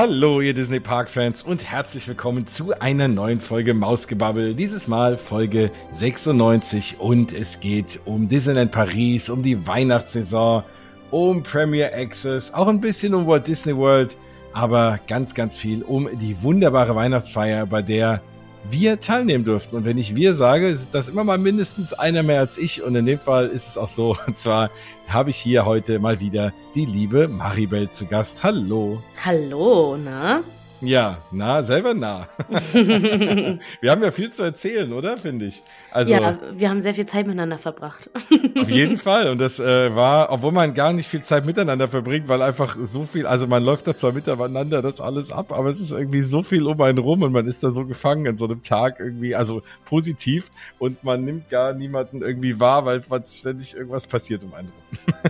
[0.00, 4.54] Hallo, ihr Disney Park Fans und herzlich willkommen zu einer neuen Folge Mausgebabbel.
[4.54, 10.62] Dieses Mal Folge 96 und es geht um Disneyland Paris, um die Weihnachtssaison,
[11.10, 14.16] um Premier Access, auch ein bisschen um Walt Disney World,
[14.54, 18.22] aber ganz, ganz viel um die wunderbare Weihnachtsfeier, bei der
[18.70, 19.76] wir teilnehmen durften.
[19.76, 22.82] Und wenn ich wir sage, ist das immer mal mindestens einer mehr als ich.
[22.82, 24.16] Und in dem Fall ist es auch so.
[24.26, 24.70] Und zwar
[25.08, 28.44] habe ich hier heute mal wieder die liebe Maribel zu Gast.
[28.44, 29.02] Hallo.
[29.24, 30.42] Hallo, na?
[30.80, 32.26] Ja, nah, selber nah.
[32.72, 35.18] wir haben ja viel zu erzählen, oder?
[35.18, 35.62] Finde ich.
[35.90, 38.10] Also, ja, wir haben sehr viel Zeit miteinander verbracht.
[38.58, 39.30] auf jeden Fall.
[39.30, 43.04] Und das äh, war, obwohl man gar nicht viel Zeit miteinander verbringt, weil einfach so
[43.04, 46.42] viel, also man läuft da zwar miteinander das alles ab, aber es ist irgendwie so
[46.42, 49.34] viel um einen rum und man ist da so gefangen in so einem Tag irgendwie,
[49.34, 54.68] also positiv und man nimmt gar niemanden irgendwie wahr, weil ständig irgendwas passiert um einen
[54.68, 54.79] rum.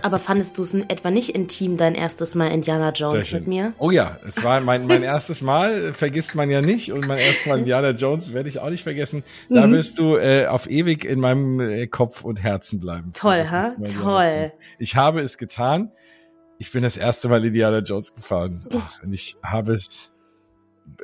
[0.01, 3.73] Aber fandest du es etwa nicht intim, dein erstes Mal Indiana Jones mit mir?
[3.77, 7.45] Oh ja, es war mein, mein erstes Mal vergisst man ja nicht und mein erstes
[7.47, 9.23] Mal Indiana Jones werde ich auch nicht vergessen.
[9.49, 9.73] Da mhm.
[9.73, 13.11] wirst du äh, auf ewig in meinem äh, Kopf und Herzen bleiben.
[13.13, 13.73] Toll, ha?
[14.01, 14.51] Toll.
[14.79, 15.91] Ich habe es getan.
[16.57, 18.67] Ich bin das erste Mal Indiana Jones gefahren.
[18.75, 20.13] Ach, und ich habe es.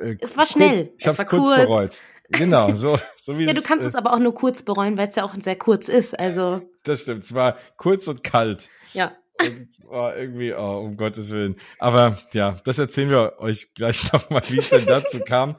[0.00, 0.86] Äh, es war schnell.
[0.86, 2.00] Kurz, ich habe es kurz, kurz bereut.
[2.30, 5.08] Genau, so, so wie Ja, du kannst äh, es aber auch nur kurz bereuen, weil
[5.08, 6.18] es ja auch sehr kurz ist.
[6.18, 6.62] Also.
[6.84, 7.24] Das stimmt.
[7.24, 8.68] Es war kurz und kalt.
[8.92, 9.12] Ja.
[9.40, 11.56] Und oh, irgendwie, oh, um Gottes Willen.
[11.78, 15.56] Aber ja, das erzählen wir euch gleich nochmal, wie es denn dazu kam.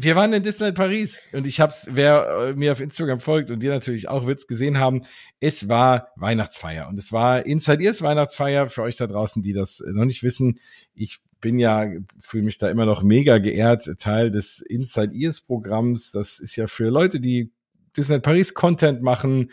[0.00, 3.60] Wir waren in Disneyland Paris und ich hab's, wer äh, mir auf Instagram folgt und
[3.60, 5.02] dir natürlich auch wird's gesehen haben,
[5.40, 9.82] es war Weihnachtsfeier und es war Inside Ears Weihnachtsfeier für euch da draußen, die das
[9.84, 10.60] noch nicht wissen.
[10.94, 11.88] Ich bin ja,
[12.18, 16.10] fühle mich da immer noch mega geehrt, Teil des Inside Ears Programms.
[16.12, 17.52] Das ist ja für Leute, die
[17.96, 19.50] Disneyland Paris Content machen,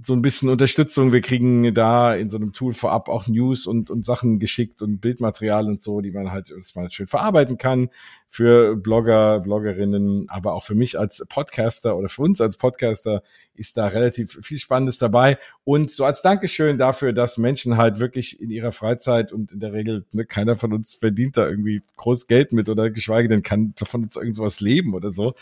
[0.00, 1.12] so ein bisschen Unterstützung.
[1.12, 5.00] Wir kriegen da in so einem Tool vorab auch News und, und Sachen geschickt und
[5.00, 7.88] Bildmaterial und so, die man halt, dass man halt schön verarbeiten kann
[8.28, 13.22] für Blogger, Bloggerinnen, aber auch für mich als Podcaster oder für uns als Podcaster
[13.54, 15.38] ist da relativ viel Spannendes dabei.
[15.64, 19.72] Und so als Dankeschön dafür, dass Menschen halt wirklich in ihrer Freizeit und in der
[19.72, 23.74] Regel, ne, keiner von uns verdient da irgendwie groß Geld mit oder geschweige denn kann
[23.82, 25.34] von uns irgend sowas leben oder so.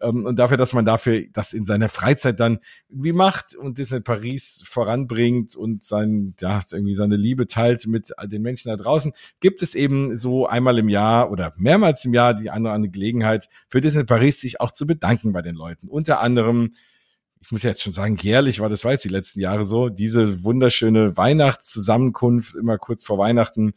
[0.00, 4.00] Ähm, und dafür, dass man dafür das in seiner Freizeit dann irgendwie macht und Disney
[4.00, 9.62] Paris voranbringt und sein, ja, irgendwie seine Liebe teilt mit den Menschen da draußen, gibt
[9.62, 13.48] es eben so einmal im Jahr oder mehrmals im Jahr die eine oder andere Gelegenheit
[13.68, 15.88] für Disney Paris, sich auch zu bedanken bei den Leuten.
[15.88, 16.72] Unter anderem,
[17.40, 20.44] ich muss jetzt schon sagen, jährlich war das war jetzt die letzten Jahre so, diese
[20.44, 23.72] wunderschöne Weihnachtszusammenkunft immer kurz vor Weihnachten.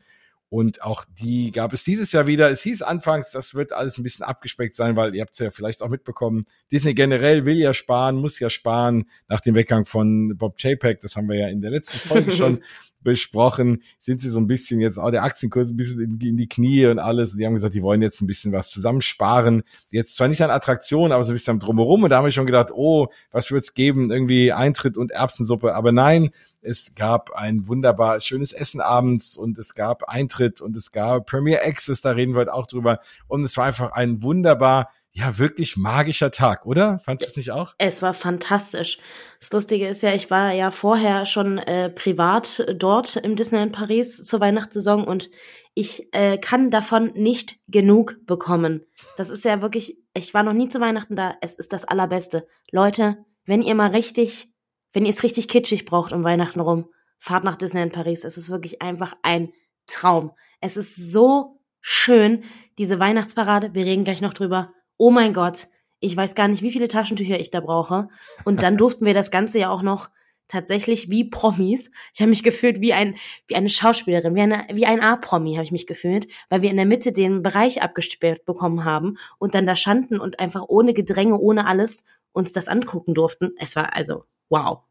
[0.50, 2.50] Und auch die gab es dieses Jahr wieder.
[2.50, 5.52] Es hieß anfangs, das wird alles ein bisschen abgespeckt sein, weil ihr habt es ja
[5.52, 6.46] vielleicht auch mitbekommen.
[6.72, 11.02] Disney generell will ja sparen, muss ja sparen nach dem Weggang von Bob Chapek.
[11.02, 12.62] Das haben wir ja in der letzten Folge schon
[13.06, 16.38] besprochen, sind sie so ein bisschen jetzt auch der Aktienkurs ein bisschen in die, in
[16.38, 17.32] die Knie und alles.
[17.32, 19.64] Und die haben gesagt, die wollen jetzt ein bisschen was zusammensparen.
[19.92, 22.04] Jetzt zwar nicht an Attraktionen, aber so ein bisschen drumherum.
[22.04, 24.12] Und da haben wir schon gedacht, oh, was wird's geben?
[24.12, 25.74] Irgendwie Eintritt und Erbsensuppe.
[25.74, 30.92] Aber nein, es gab ein wunderbar schönes Essen abends und es gab Eintritt und es
[30.92, 33.00] gab Premier Access, da reden wir heute auch drüber.
[33.28, 37.00] Und es war einfach ein wunderbar ja, wirklich magischer Tag, oder?
[37.00, 37.74] Fandest du es nicht auch?
[37.78, 38.98] Es war fantastisch.
[39.40, 44.22] Das Lustige ist ja, ich war ja vorher schon äh, privat dort im Disneyland Paris
[44.26, 45.30] zur Weihnachtssaison und
[45.74, 48.86] ich äh, kann davon nicht genug bekommen.
[49.16, 51.36] Das ist ja wirklich, ich war noch nie zu Weihnachten da.
[51.40, 52.46] Es ist das Allerbeste.
[52.70, 54.50] Leute, wenn ihr mal richtig,
[54.92, 56.90] wenn ihr es richtig kitschig braucht um Weihnachten rum,
[57.20, 58.26] fahrt nach Disneyland Paris.
[58.26, 59.54] Es ist wirklich einfach ein
[59.88, 60.34] Traum.
[60.60, 62.44] Es ist so schön,
[62.78, 63.74] diese Weihnachtsparade.
[63.74, 65.68] Wir reden gleich noch drüber oh mein Gott,
[66.00, 68.10] ich weiß gar nicht, wie viele Taschentücher ich da brauche.
[68.44, 70.10] Und dann durften wir das Ganze ja auch noch
[70.48, 71.90] tatsächlich wie Promis.
[72.14, 73.16] Ich habe mich gefühlt wie ein
[73.48, 76.78] wie eine Schauspielerin, wie eine wie ein A-Promi habe ich mich gefühlt, weil wir in
[76.78, 81.40] der Mitte den Bereich abgesperrt bekommen haben und dann da standen und einfach ohne Gedränge,
[81.40, 83.54] ohne alles uns das angucken durften.
[83.58, 84.82] Es war also wow.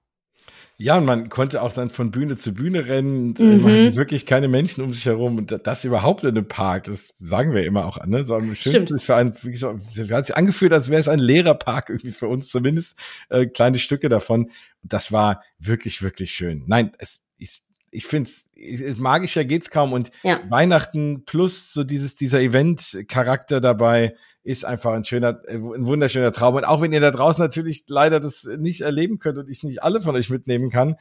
[0.76, 3.28] Ja, und man konnte auch dann von Bühne zu Bühne rennen.
[3.28, 3.62] Und, äh, mhm.
[3.62, 5.38] Man hatte wirklich keine Menschen um sich herum.
[5.38, 8.24] Und das überhaupt in einem Park, das sagen wir immer auch, ne?
[8.24, 9.78] So am schönsten ist für einen, wie so,
[10.10, 12.96] hat sich angefühlt, als wäre es ein leerer Park irgendwie für uns zumindest.
[13.28, 14.50] Äh, kleine Stücke davon.
[14.82, 16.64] Das war wirklich, wirklich schön.
[16.66, 17.22] Nein, es,
[17.94, 19.92] ich, finde es, magischer geht's kaum.
[19.92, 20.40] Und ja.
[20.48, 26.56] Weihnachten plus so dieses, dieser Event-Charakter dabei, ist einfach ein schöner, äh, ein wunderschöner Traum.
[26.56, 29.82] Und auch wenn ihr da draußen natürlich leider das nicht erleben könnt und ich nicht
[29.82, 30.96] alle von euch mitnehmen kann,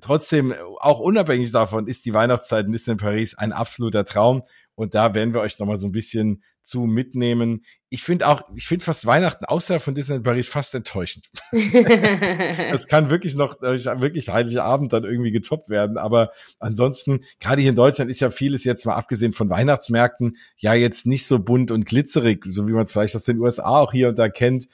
[0.00, 4.42] trotzdem, auch unabhängig davon, ist die Weihnachtszeit in Disneyland Paris ein absoluter Traum.
[4.76, 7.64] Und da werden wir euch nochmal so ein bisschen zu mitnehmen.
[7.88, 11.30] Ich finde auch, ich finde fast Weihnachten außerhalb von Disneyland Paris fast enttäuschend.
[11.52, 15.98] das kann wirklich noch äh, wirklich heilige Abend dann irgendwie getoppt werden.
[15.98, 20.74] Aber ansonsten, gerade hier in Deutschland ist ja vieles jetzt mal abgesehen von Weihnachtsmärkten ja
[20.74, 23.92] jetzt nicht so bunt und glitzerig, so wie man es vielleicht aus den USA auch
[23.92, 24.68] hier und da kennt.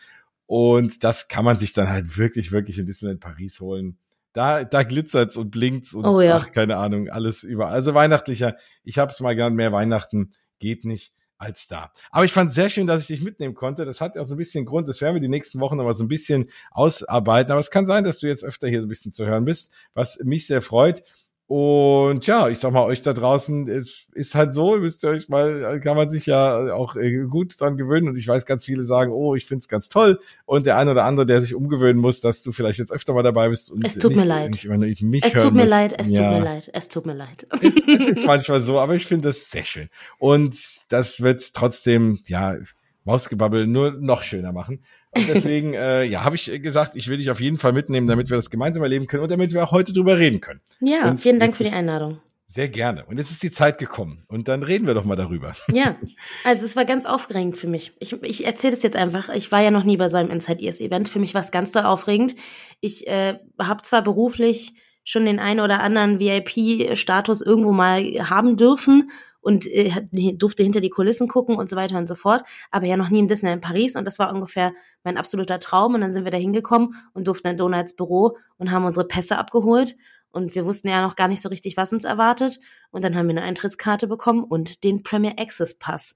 [0.46, 3.98] Und das kann man sich dann halt wirklich, wirklich in Disneyland Paris holen.
[4.32, 6.36] Da, da glitzert's und blinkt's und Oh ja.
[6.36, 7.68] ach, keine Ahnung, alles über.
[7.68, 8.56] Also weihnachtlicher.
[8.84, 11.92] Ich hab's mal gern mehr Weihnachten geht nicht als da.
[12.10, 13.84] Aber ich fand sehr schön, dass ich dich mitnehmen konnte.
[13.84, 14.88] Das hat ja so ein bisschen Grund.
[14.88, 17.50] Das werden wir die nächsten Wochen noch mal so ein bisschen ausarbeiten.
[17.52, 19.72] Aber es kann sein, dass du jetzt öfter hier so ein bisschen zu hören bist,
[19.94, 21.02] was mich sehr freut.
[21.48, 25.28] Und ja, ich sag mal, euch da draußen ist, ist halt so, wisst ihr euch
[25.28, 28.08] mal, kann man sich ja auch äh, gut dran gewöhnen.
[28.08, 30.18] Und ich weiß, ganz viele sagen, oh, ich find's ganz toll.
[30.44, 33.22] Und der eine oder andere, der sich umgewöhnen muss, dass du vielleicht jetzt öfter mal
[33.22, 33.70] dabei bist.
[33.70, 34.50] Und Es tut nicht, mir leid.
[34.50, 35.70] Nicht immer nur mich es tut mir musst.
[35.70, 36.22] leid, es Ja.
[36.28, 37.46] tut mir leid, es tut mir leid.
[37.62, 39.88] Es, es ist manchmal so, aber ich finde das sehr schön.
[40.18, 40.56] Und
[40.88, 42.56] das wird trotzdem, ja,
[43.06, 44.84] Mausgebabbel nur noch schöner machen.
[45.12, 48.28] Und deswegen, äh, ja, habe ich gesagt, ich will dich auf jeden Fall mitnehmen, damit
[48.28, 50.60] wir das gemeinsam erleben können und damit wir auch heute drüber reden können.
[50.80, 52.20] Ja, Und vielen Dank für die Einladung.
[52.48, 53.04] Sehr gerne.
[53.06, 54.24] Und jetzt ist die Zeit gekommen.
[54.28, 55.54] Und dann reden wir doch mal darüber.
[55.72, 55.94] Ja,
[56.44, 57.92] also es war ganz aufregend für mich.
[58.00, 59.28] Ich, ich erzähle das jetzt einfach.
[59.30, 61.08] Ich war ja noch nie bei so einem Inside Ears Event.
[61.08, 62.34] Für mich war es ganz doll aufregend.
[62.80, 64.74] Ich äh, habe zwar beruflich
[65.04, 69.10] schon den einen oder anderen VIP-Status irgendwo mal haben dürfen
[69.46, 69.92] und äh,
[70.34, 73.20] durfte hinter die Kulissen gucken und so weiter und so fort, aber ja noch nie
[73.20, 74.72] im Disneyland Paris und das war ungefähr
[75.04, 78.70] mein absoluter Traum und dann sind wir da hingekommen und durften in Donuts Büro und
[78.72, 79.96] haben unsere Pässe abgeholt
[80.30, 82.58] und wir wussten ja noch gar nicht so richtig, was uns erwartet
[82.90, 86.14] und dann haben wir eine Eintrittskarte bekommen und den Premier Access Pass.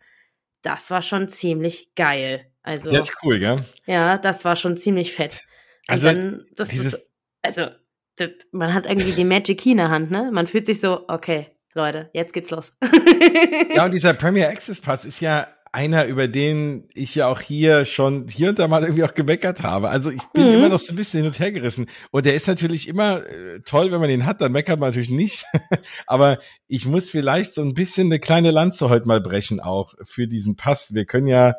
[0.62, 2.46] Das war schon ziemlich geil.
[2.62, 3.64] Also Der ist cool, gell?
[3.86, 5.40] ja, das war schon ziemlich fett.
[5.88, 7.08] Und Also, dann, das dieses- ist,
[7.42, 7.68] also,
[8.16, 10.30] das, man hat irgendwie die Magic Key in der Hand, ne?
[10.32, 12.72] Man fühlt sich so, okay, Leute, jetzt geht's los.
[13.74, 17.84] Ja, und dieser Premier Access Pass ist ja einer, über den ich ja auch hier
[17.84, 19.88] schon hier und da mal irgendwie auch gemeckert habe.
[19.88, 20.54] Also ich bin Mhm.
[20.54, 21.86] immer noch so ein bisschen hin und her gerissen.
[22.10, 25.10] Und der ist natürlich immer äh, toll, wenn man ihn hat, dann meckert man natürlich
[25.10, 25.44] nicht.
[26.08, 30.26] Aber ich muss vielleicht so ein bisschen eine kleine Lanze heute mal brechen auch für
[30.26, 30.92] diesen Pass.
[30.92, 31.54] Wir können ja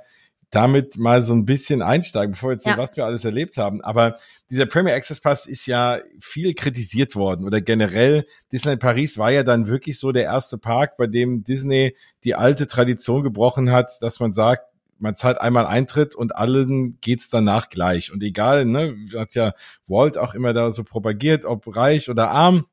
[0.52, 2.74] damit mal so ein bisschen einsteigen, bevor wir jetzt Ja.
[2.74, 3.82] sehen, was wir alles erlebt haben.
[3.82, 4.18] Aber
[4.50, 9.44] dieser Premier Access Pass ist ja viel kritisiert worden oder generell Disneyland Paris war ja
[9.44, 11.96] dann wirklich so der erste Park, bei dem Disney
[12.26, 14.64] die alte Tradition gebrochen hat, dass man sagt,
[15.00, 18.12] man zahlt einmal Eintritt und allen geht's danach gleich.
[18.12, 19.54] Und egal, ne, hat ja
[19.88, 22.66] Walt auch immer da so propagiert, ob reich oder arm,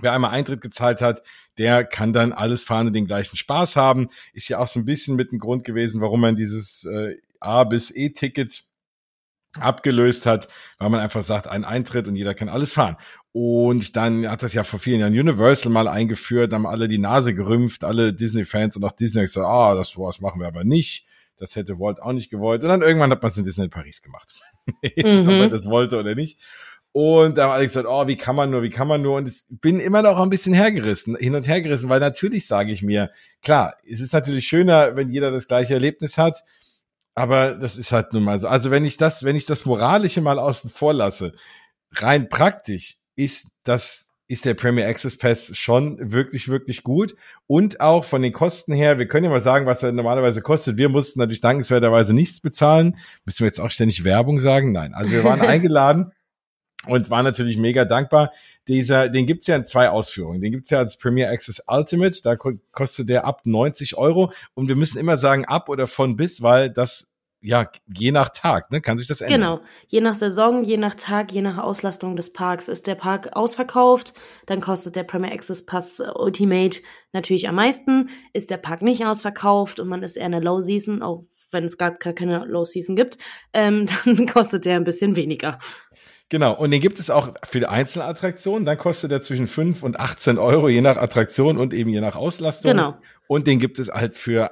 [0.00, 1.22] wer einmal Eintritt gezahlt hat,
[1.58, 4.08] der kann dann alles fahren und den gleichen Spaß haben.
[4.32, 7.64] Ist ja auch so ein bisschen mit dem Grund gewesen, warum man dieses äh, A
[7.64, 8.64] bis E-Ticket
[9.58, 10.48] abgelöst hat,
[10.78, 12.96] weil man einfach sagt, ein Eintritt und jeder kann alles fahren.
[13.32, 17.34] Und dann hat das ja vor vielen Jahren Universal mal eingeführt, haben alle die Nase
[17.34, 21.06] gerümpft, alle Disney-Fans und auch Disney gesagt, ah, das, das machen wir aber nicht.
[21.38, 22.62] Das hätte Walt auch nicht gewollt.
[22.62, 24.34] Und dann irgendwann hat man es in Disney Paris gemacht.
[24.82, 25.38] Jetzt, ob Mhm.
[25.38, 26.38] man das wollte oder nicht.
[27.00, 29.18] Und da haben alle gesagt, oh, wie kann man nur, wie kann man nur?
[29.18, 32.72] Und ich bin immer noch ein bisschen hergerissen, hin und her gerissen, weil natürlich sage
[32.72, 36.42] ich mir, klar, es ist natürlich schöner, wenn jeder das gleiche Erlebnis hat,
[37.14, 38.48] aber das ist halt nun mal so.
[38.48, 41.34] Also wenn ich das, wenn ich das Moralische mal außen vor lasse,
[41.92, 47.14] rein praktisch ist das, ist der Premier Access Pass schon wirklich, wirklich gut.
[47.46, 50.78] Und auch von den Kosten her, wir können ja mal sagen, was er normalerweise kostet.
[50.78, 52.96] Wir mussten natürlich dankenswerterweise nichts bezahlen.
[53.24, 54.72] Müssen wir jetzt auch ständig Werbung sagen?
[54.72, 54.94] Nein.
[54.94, 56.10] Also wir waren eingeladen
[56.86, 58.32] und waren natürlich mega dankbar.
[58.68, 60.40] Dieser, den gibt's ja in zwei Ausführungen.
[60.40, 64.32] Den gibt's ja als Premier Access Ultimate, da ko- kostet der ab 90 Euro.
[64.54, 67.08] Und wir müssen immer sagen ab oder von bis, weil das
[67.40, 69.40] ja je nach Tag, ne, kann sich das ändern.
[69.40, 69.60] Genau.
[69.86, 74.12] Je nach Saison, je nach Tag, je nach Auslastung des Parks ist der Park ausverkauft.
[74.46, 76.80] Dann kostet der Premier Access Pass äh, Ultimate
[77.12, 78.10] natürlich am meisten.
[78.32, 81.64] Ist der Park nicht ausverkauft und man ist eher in der Low Season, auch wenn
[81.64, 83.18] es gar gar keine Low Season gibt,
[83.52, 85.58] ähm, dann kostet der ein bisschen weniger.
[86.30, 88.66] Genau, und den gibt es auch für die Einzelattraktionen.
[88.66, 92.16] Dann kostet er zwischen 5 und 18 Euro, je nach Attraktion und eben je nach
[92.16, 92.72] Auslastung.
[92.72, 92.98] Genau.
[93.26, 94.50] Und den gibt es halt für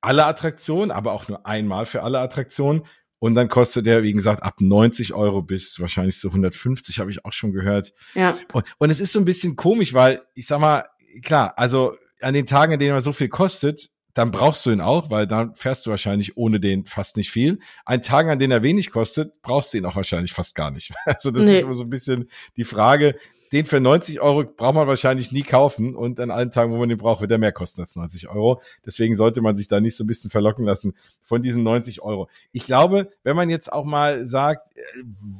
[0.00, 2.82] alle Attraktionen, aber auch nur einmal für alle Attraktionen.
[3.20, 7.24] Und dann kostet der, wie gesagt, ab 90 Euro bis wahrscheinlich so 150, habe ich
[7.24, 7.92] auch schon gehört.
[8.14, 8.36] Ja.
[8.52, 10.86] Und, und es ist so ein bisschen komisch, weil ich sag mal,
[11.22, 14.80] klar, also an den Tagen, an denen er so viel kostet, dann brauchst du ihn
[14.80, 17.58] auch, weil dann fährst du wahrscheinlich ohne den fast nicht viel.
[17.84, 20.92] An Tagen, an denen er wenig kostet, brauchst du ihn auch wahrscheinlich fast gar nicht.
[21.06, 21.56] Also das Nee.
[21.56, 23.14] ist immer so ein bisschen die Frage.
[23.52, 26.88] Den für 90 Euro braucht man wahrscheinlich nie kaufen und an allen Tagen, wo man
[26.88, 28.62] den braucht, wird er mehr kosten als 90 Euro.
[28.84, 32.28] Deswegen sollte man sich da nicht so ein bisschen verlocken lassen von diesen 90 Euro.
[32.52, 34.82] Ich glaube, wenn man jetzt auch mal sagt, äh,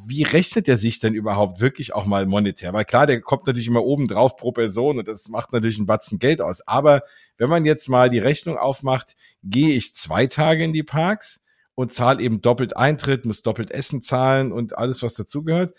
[0.07, 2.73] wie rechnet der sich denn überhaupt wirklich auch mal monetär?
[2.73, 5.87] Weil klar, der kommt natürlich immer oben drauf pro Person und das macht natürlich einen
[5.87, 6.61] Batzen Geld aus.
[6.67, 7.03] Aber
[7.39, 11.43] wenn man jetzt mal die Rechnung aufmacht, gehe ich zwei Tage in die Parks,
[11.75, 15.75] und zahle eben doppelt Eintritt, muss doppelt Essen zahlen und alles, was dazugehört.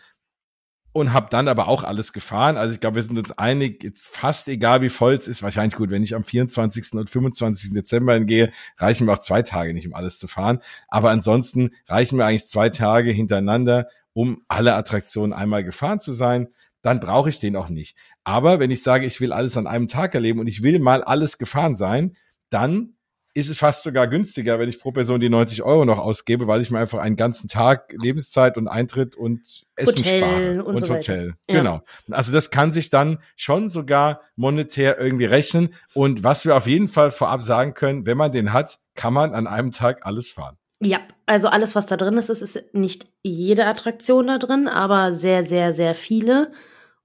[0.94, 2.56] Und habe dann aber auch alles gefahren.
[2.56, 5.76] Also ich glaube, wir sind uns einig, jetzt fast egal wie voll es ist, wahrscheinlich
[5.76, 6.94] gut, wenn ich am 24.
[6.94, 7.74] und 25.
[7.74, 10.60] Dezember hingehe, reichen mir auch zwei Tage nicht, um alles zu fahren.
[10.88, 16.50] Aber ansonsten reichen mir eigentlich zwei Tage hintereinander, um alle Attraktionen einmal gefahren zu sein.
[16.84, 17.98] Dann brauche ich den auch nicht.
[18.24, 21.04] Aber wenn ich sage, ich will alles an einem Tag erleben und ich will mal
[21.04, 22.16] alles gefahren sein,
[22.50, 22.94] dann
[23.34, 26.62] ist es fast sogar günstiger, wenn ich pro Person die 90 Euro noch ausgebe, weil
[26.62, 29.42] ich mir einfach einen ganzen Tag Lebenszeit und Eintritt und
[29.76, 30.64] Essen Hotel spare.
[30.64, 31.34] und Und, so Hotel.
[31.50, 31.58] Ja.
[31.58, 31.82] Genau.
[32.12, 35.70] Also das kann sich dann schon sogar monetär irgendwie rechnen.
[35.94, 39.34] Und was wir auf jeden Fall vorab sagen können, wenn man den hat, kann man
[39.34, 40.58] an einem Tag alles fahren.
[40.80, 45.14] Ja, also alles, was da drin ist, es ist nicht jede Attraktion da drin, aber
[45.14, 46.52] sehr, sehr, sehr viele.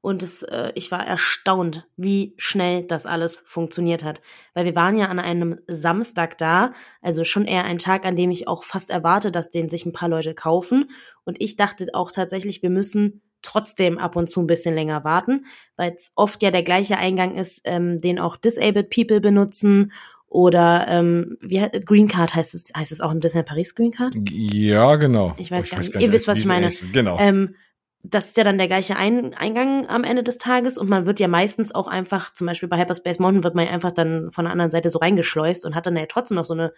[0.08, 4.22] Und es, äh, ich war erstaunt, wie schnell das alles funktioniert hat.
[4.54, 6.72] Weil wir waren ja an einem Samstag da,
[7.02, 9.92] also schon eher ein Tag, an dem ich auch fast erwarte, dass den sich ein
[9.92, 10.88] paar Leute kaufen.
[11.24, 15.44] Und ich dachte auch tatsächlich, wir müssen trotzdem ab und zu ein bisschen länger warten,
[15.76, 19.92] weil es oft ja der gleiche Eingang ist, ähm, den auch Disabled People benutzen
[20.26, 24.14] oder ähm, wie Green Card heißt es, heißt es auch im Disney Paris Green Card?
[24.30, 25.34] Ja, genau.
[25.36, 25.92] Ich weiß gar nicht.
[25.92, 26.72] gar Ihr wisst, was ich meine.
[26.92, 27.18] Genau.
[27.18, 27.54] Ähm,
[28.10, 31.20] das ist ja dann der gleiche Ein Eingang am Ende des Tages und man wird
[31.20, 34.44] ja meistens auch einfach, zum Beispiel bei Hyperspace Mountain wird man ja einfach dann von
[34.44, 36.72] der anderen Seite so reingeschleust und hat dann ja trotzdem noch so eine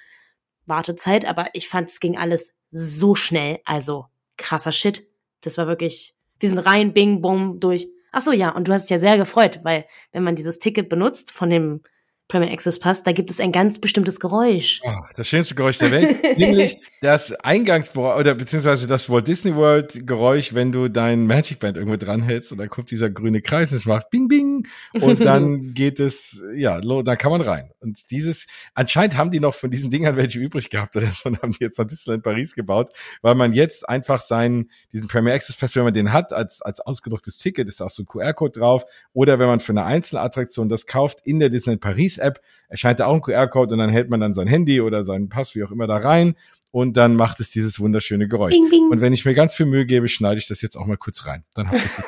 [0.67, 4.07] Wartezeit, aber ich fand, es ging alles so schnell, also
[4.37, 5.09] krasser Shit.
[5.43, 7.89] Das war wirklich, wir sind rein, bing, bum, durch.
[8.13, 10.89] Ach so, ja, und du hast dich ja sehr gefreut, weil wenn man dieses Ticket
[10.89, 11.83] benutzt von dem
[12.31, 14.81] Premier Access Pass, da gibt es ein ganz bestimmtes Geräusch.
[14.85, 20.07] Oh, das schönste Geräusch der Welt, nämlich das Eingangsgeräusch oder beziehungsweise das Walt Disney World
[20.07, 23.85] Geräusch, wenn du dein Magic Band irgendwo dranhältst und dann kommt dieser grüne Kreis, es
[23.85, 27.71] macht Bing Bing und dann geht es, ja, lo, dann kann man rein.
[27.81, 31.43] Und dieses, anscheinend haben die noch von diesen Dingern welche übrig gehabt oder so und
[31.43, 32.91] haben die jetzt nach Disneyland Paris gebaut,
[33.23, 36.81] weil man jetzt einfach seinen, diesen Premier Access Pass, wenn man den hat, als, als
[36.81, 40.69] ausgedrucktes Ticket, ist auch so ein QR-Code drauf oder wenn man für eine einzelne Attraktion
[40.69, 44.11] das kauft in der Disneyland Paris App, erscheint da auch ein QR-Code und dann hält
[44.11, 46.35] man dann sein Handy oder seinen Pass, wie auch immer, da rein
[46.73, 48.53] und dann macht es dieses wunderschöne Geräusch.
[48.53, 48.89] Bing, bing.
[48.91, 51.27] Und wenn ich mir ganz viel Mühe gebe, schneide ich das jetzt auch mal kurz
[51.27, 51.45] rein.
[51.55, 52.03] Dann habt ihr es.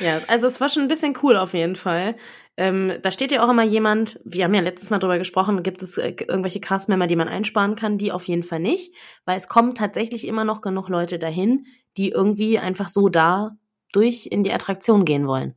[0.00, 2.16] ja, also es war schon ein bisschen cool auf jeden Fall.
[2.56, 5.80] Ähm, da steht ja auch immer jemand, wir haben ja letztes Mal drüber gesprochen, gibt
[5.80, 9.48] es äh, irgendwelche Castmember, die man einsparen kann, die auf jeden Fall nicht, weil es
[9.48, 11.64] kommen tatsächlich immer noch genug Leute dahin,
[11.96, 13.56] die irgendwie einfach so da
[13.92, 15.54] durch in die Attraktion gehen wollen.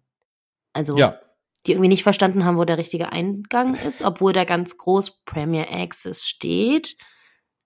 [0.74, 1.20] Also ja,
[1.65, 5.68] die irgendwie nicht verstanden haben, wo der richtige Eingang ist, obwohl da ganz groß Premier
[5.72, 6.96] Access steht.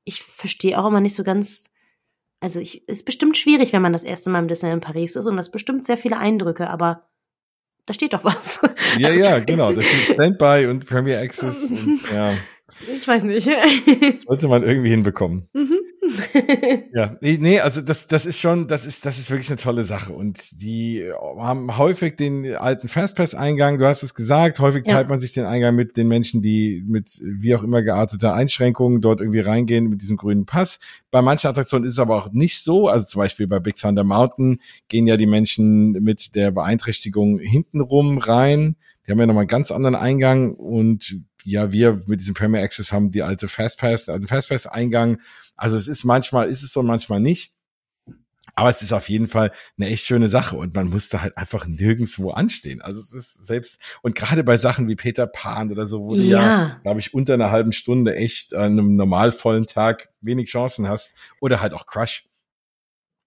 [0.06, 1.66] Ich verstehe auch immer nicht so ganz.
[2.40, 5.26] Also ich ist bestimmt schwierig, wenn man das erste Mal im Disney in Paris ist
[5.26, 7.10] und das bestimmt sehr viele Eindrücke, aber
[7.86, 8.62] da steht doch was.
[8.98, 9.74] ja, Also- ja, genau.
[9.74, 12.36] Das sind Standby und Premier Access und ja,
[12.96, 13.50] Ich weiß nicht.
[14.26, 15.50] sollte man irgendwie hinbekommen.
[15.52, 15.76] Mhm.
[16.94, 19.84] Ja, nee, nee, also das, das ist schon, das ist, das ist wirklich eine tolle
[19.84, 20.14] Sache.
[20.14, 24.96] Und die haben häufig den alten Fastpass-Eingang, du hast es gesagt, häufig Ja.
[24.96, 29.02] teilt man sich den Eingang mit den Menschen, die mit wie auch immer gearteter Einschränkungen
[29.02, 30.80] dort irgendwie reingehen mit diesem grünen Pass.
[31.12, 32.88] Bei manchen Attraktionen ist es aber auch nicht so.
[32.88, 38.18] Also zum Beispiel bei Big Thunder Mountain gehen ja die Menschen mit der Beeinträchtigung hintenrum
[38.18, 38.76] rein.
[39.06, 42.92] Die haben ja nochmal einen ganz anderen Eingang und ja, wir mit diesem Premier Access
[42.92, 45.20] haben die alte Fastpass, den Fastpass-Eingang.
[45.56, 47.54] Also es ist manchmal, ist es so, manchmal nicht.
[48.56, 51.66] Aber es ist auf jeden Fall eine echt schöne Sache und man musste halt einfach
[51.66, 52.82] nirgendswo anstehen.
[52.82, 56.22] Also es ist selbst, und gerade bei Sachen wie Peter Pan oder so, wo du
[56.22, 56.80] ja, ja.
[56.84, 61.14] glaube ich, unter einer halben Stunde echt an einem normal vollen Tag wenig Chancen hast.
[61.40, 62.29] Oder halt auch Crush.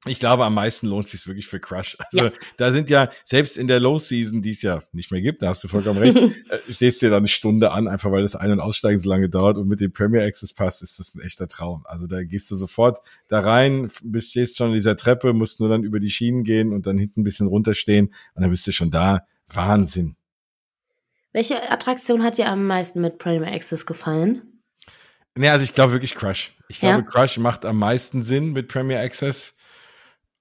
[0.04, 1.96] Ich glaube, am meisten lohnt es sich wirklich für Crush.
[2.10, 2.32] Also Ja.
[2.56, 5.48] da sind ja, selbst in der Low Season, die es ja nicht mehr gibt, da
[5.50, 6.16] hast du vollkommen recht,
[6.50, 9.28] äh, stehst dir da eine Stunde an, einfach weil das Ein- und Aussteigen so lange
[9.28, 11.86] dauert und mit dem Premier Access Pass ist das ein echter Traum.
[11.86, 15.68] Also da gehst du sofort da rein, bist, stehst schon in dieser Treppe, musst nur
[15.68, 18.72] dann über die Schienen gehen und dann hinten ein bisschen runterstehen und dann bist du
[18.72, 19.24] schon da.
[19.54, 20.16] Wahnsinn.
[21.32, 24.42] Welche Attraktion hat dir am meisten mit Premier Access gefallen?
[25.36, 26.52] Nee, also ich glaube wirklich Crush.
[26.68, 26.96] Ich Ja.
[26.96, 29.56] glaube, Crush macht am meisten Sinn mit Premier Access.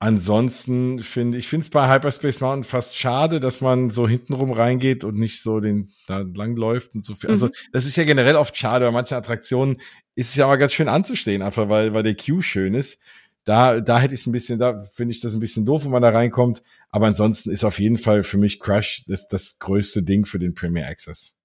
[0.02, 5.04] Ansonsten finde ich finde es bei Hyperspace Mountain fast schade, dass man so hintenrum reingeht
[5.04, 7.30] und nicht so den da lang läuft und so viel.
[7.30, 7.52] Also Mhm.
[7.72, 8.84] das ist ja generell oft schade.
[8.84, 9.80] Bei manchen Attraktionen
[10.16, 13.00] ist es ja aber ganz schön anzustehen, einfach weil weil der Queue schön ist.
[13.44, 15.92] Da, da hätte ich es ein bisschen, da finde ich das ein bisschen doof, wenn
[15.92, 16.64] man da reinkommt.
[16.90, 20.56] Aber ansonsten ist auf jeden Fall für mich Crush das, das größte Ding für den
[20.56, 21.38] Premier Access.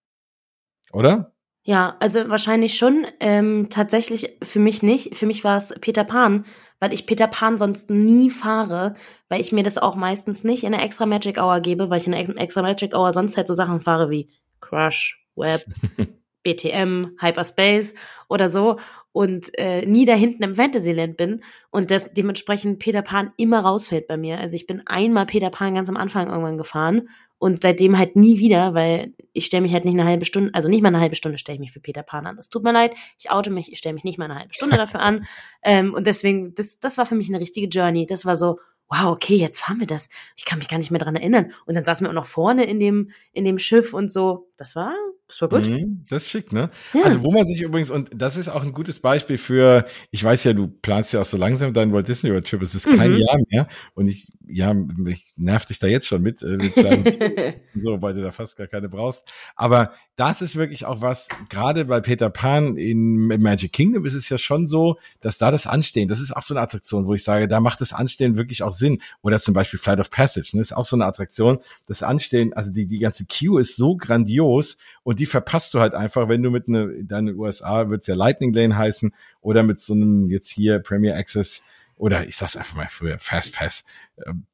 [0.92, 1.34] Oder?
[1.62, 3.06] Ja, also wahrscheinlich schon.
[3.20, 5.14] Ähm, tatsächlich für mich nicht.
[5.14, 6.46] Für mich war es Peter Pan,
[6.80, 8.95] weil ich Peter Pan sonst nie fahre,
[9.28, 12.06] weil ich mir das auch meistens nicht in der Extra Magic Hour gebe, weil ich
[12.06, 14.28] in der Extra Magic Hour sonst halt so Sachen fahre wie
[14.61, 15.64] Crush, Web,
[16.42, 17.95] BTM, Hyperspace
[18.28, 18.78] oder so
[19.12, 24.06] und äh, nie da hinten im Fantasyland bin und das dementsprechend Peter Pan immer rausfällt
[24.06, 24.38] bei mir.
[24.38, 28.38] Also ich bin einmal Peter Pan ganz am Anfang irgendwann gefahren und seitdem halt nie
[28.38, 31.16] wieder, weil ich stelle mich halt nicht eine halbe Stunde, also nicht mal eine halbe
[31.16, 32.37] Stunde stelle ich mich für Peter Pan an.
[32.37, 34.76] Das tut mir leid, ich oute mich, ich stelle mich nicht mal eine halbe Stunde
[34.76, 35.26] dafür an.
[35.69, 38.07] Ähm, und deswegen, das, das war für mich eine richtige Journey.
[38.07, 40.09] Das war so, wow, okay, jetzt fahren wir das.
[40.37, 41.52] Ich kann mich gar nicht mehr dran erinnern.
[41.64, 44.49] Und dann saßen wir auch noch vorne in dem, in dem Schiff und so.
[44.57, 44.95] Das war,
[45.28, 45.68] das war gut.
[45.68, 46.71] Mhm, das ist schick, ne?
[46.95, 47.02] Ja.
[47.02, 50.45] Also wo man sich übrigens, und das ist auch ein gutes Beispiel für, ich weiß
[50.45, 53.12] ja, du planst ja auch so langsam deinen Walt Disney World Trip, es ist kein
[53.12, 53.18] mhm.
[53.18, 56.75] Jahr mehr und ich, ja, mich nervt dich da jetzt schon mit, äh, mit
[57.80, 59.33] so, weil du da fast gar keine brauchst.
[59.56, 64.30] Aber das ist wirklich auch was, gerade bei Peter Pan in Magic Kingdom ist es
[64.30, 67.23] ja schon so, dass da das Anstehen, das ist auch so eine Attraktion, wo ich
[67.23, 68.99] sage, da macht das Anstehen wirklich auch Sinn.
[69.20, 71.58] Oder zum Beispiel Flight of Passage, ne, ist auch so eine Attraktion.
[71.87, 75.92] Das Anstehen, also die, die ganze Queue ist so grandios und die verpasst du halt
[75.92, 79.80] einfach, wenn du mit einer, in deinen USA wird's ja Lightning Lane heißen oder mit
[79.80, 81.62] so einem jetzt hier Premier Access
[81.96, 83.84] oder ich sag's einfach mal früher, Fast Pass,
[84.26, 84.44] ähm,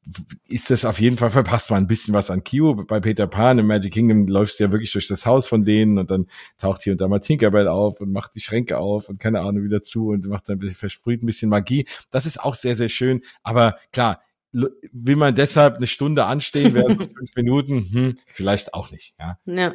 [0.46, 2.84] ist das auf jeden Fall verpasst man ein bisschen was an Q.
[2.86, 5.98] Bei Peter Pan im Magic Kingdom läufst du ja wirklich durch das Haus von denen
[5.98, 6.26] und dann
[6.58, 9.64] taucht hier und da mal Tinkerbell auf und macht die Schränke auf und keine Ahnung
[9.64, 11.86] wieder zu und macht dann ein bisschen versprüht ein bisschen Magie.
[12.10, 13.22] Das ist auch sehr, sehr schön.
[13.42, 14.20] Aber klar,
[14.52, 17.88] will man deshalb eine Stunde anstehen während fünf Minuten?
[17.90, 19.14] Hm, vielleicht auch nicht.
[19.18, 19.38] Ja.
[19.46, 19.74] ja.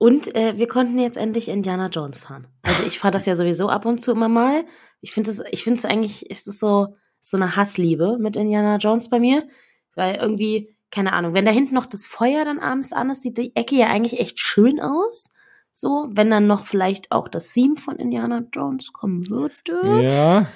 [0.00, 2.46] Und äh, wir konnten jetzt endlich Indiana Jones fahren.
[2.62, 4.64] Also ich fahre das ja sowieso ab und zu immer mal.
[5.02, 8.78] Ich finde es, ich finde es eigentlich, ist es so so eine Hassliebe mit Indiana
[8.78, 9.46] Jones bei mir,
[9.94, 13.36] weil irgendwie keine Ahnung, wenn da hinten noch das Feuer dann abends an ist, sieht
[13.36, 15.30] die Ecke ja eigentlich echt schön aus.
[15.70, 20.02] So, wenn dann noch vielleicht auch das Theme von Indiana Jones kommen würde.
[20.02, 20.46] Ja.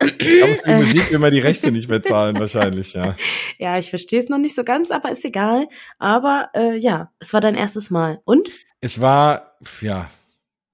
[0.00, 3.14] Aber für die Musik immer die Rechte nicht mehr zahlen, wahrscheinlich, ja.
[3.58, 5.68] Ja, ich verstehe es noch nicht so ganz, aber ist egal.
[5.98, 8.20] Aber äh, ja, es war dein erstes Mal.
[8.24, 8.50] Und?
[8.86, 10.08] Es war, ja,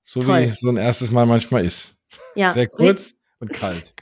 [0.04, 0.42] so Toll.
[0.42, 1.94] wie so ein erstes Mal manchmal ist.
[2.34, 2.50] Ja.
[2.50, 3.94] Sehr kurz und kalt.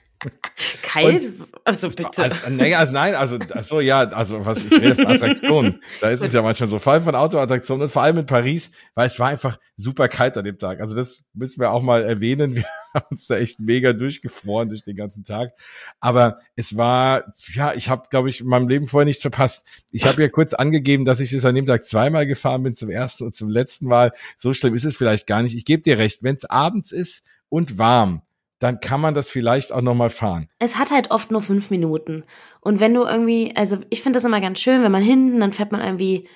[0.83, 1.33] Kalt?
[1.65, 2.23] Also bitte.
[2.23, 5.83] Als, nee, also nein, also so ja, also was ich rede von Attraktionen.
[6.01, 8.71] Da ist es ja manchmal so, vor allem von Autoattraktionen und vor allem in Paris,
[8.95, 10.81] weil es war einfach super kalt an dem Tag.
[10.81, 12.55] Also das müssen wir auch mal erwähnen.
[12.55, 15.53] Wir haben uns da echt mega durchgefroren durch den ganzen Tag.
[16.01, 19.67] Aber es war, ja, ich habe, glaube ich, in meinem Leben vorher nichts verpasst.
[19.91, 22.91] Ich habe ja kurz angegeben, dass ich es an dem Tag zweimal gefahren bin, zum
[22.91, 24.13] ersten und zum letzten Mal.
[24.37, 25.57] So schlimm ist es vielleicht gar nicht.
[25.57, 28.23] Ich gebe dir recht, wenn es abends ist und warm,
[28.61, 30.49] dann kann man das vielleicht auch nochmal fahren.
[30.59, 32.25] Es hat halt oft nur fünf Minuten.
[32.61, 35.53] Und wenn du irgendwie, also ich finde das immer ganz schön, wenn man hinten, dann
[35.53, 36.29] fährt man irgendwie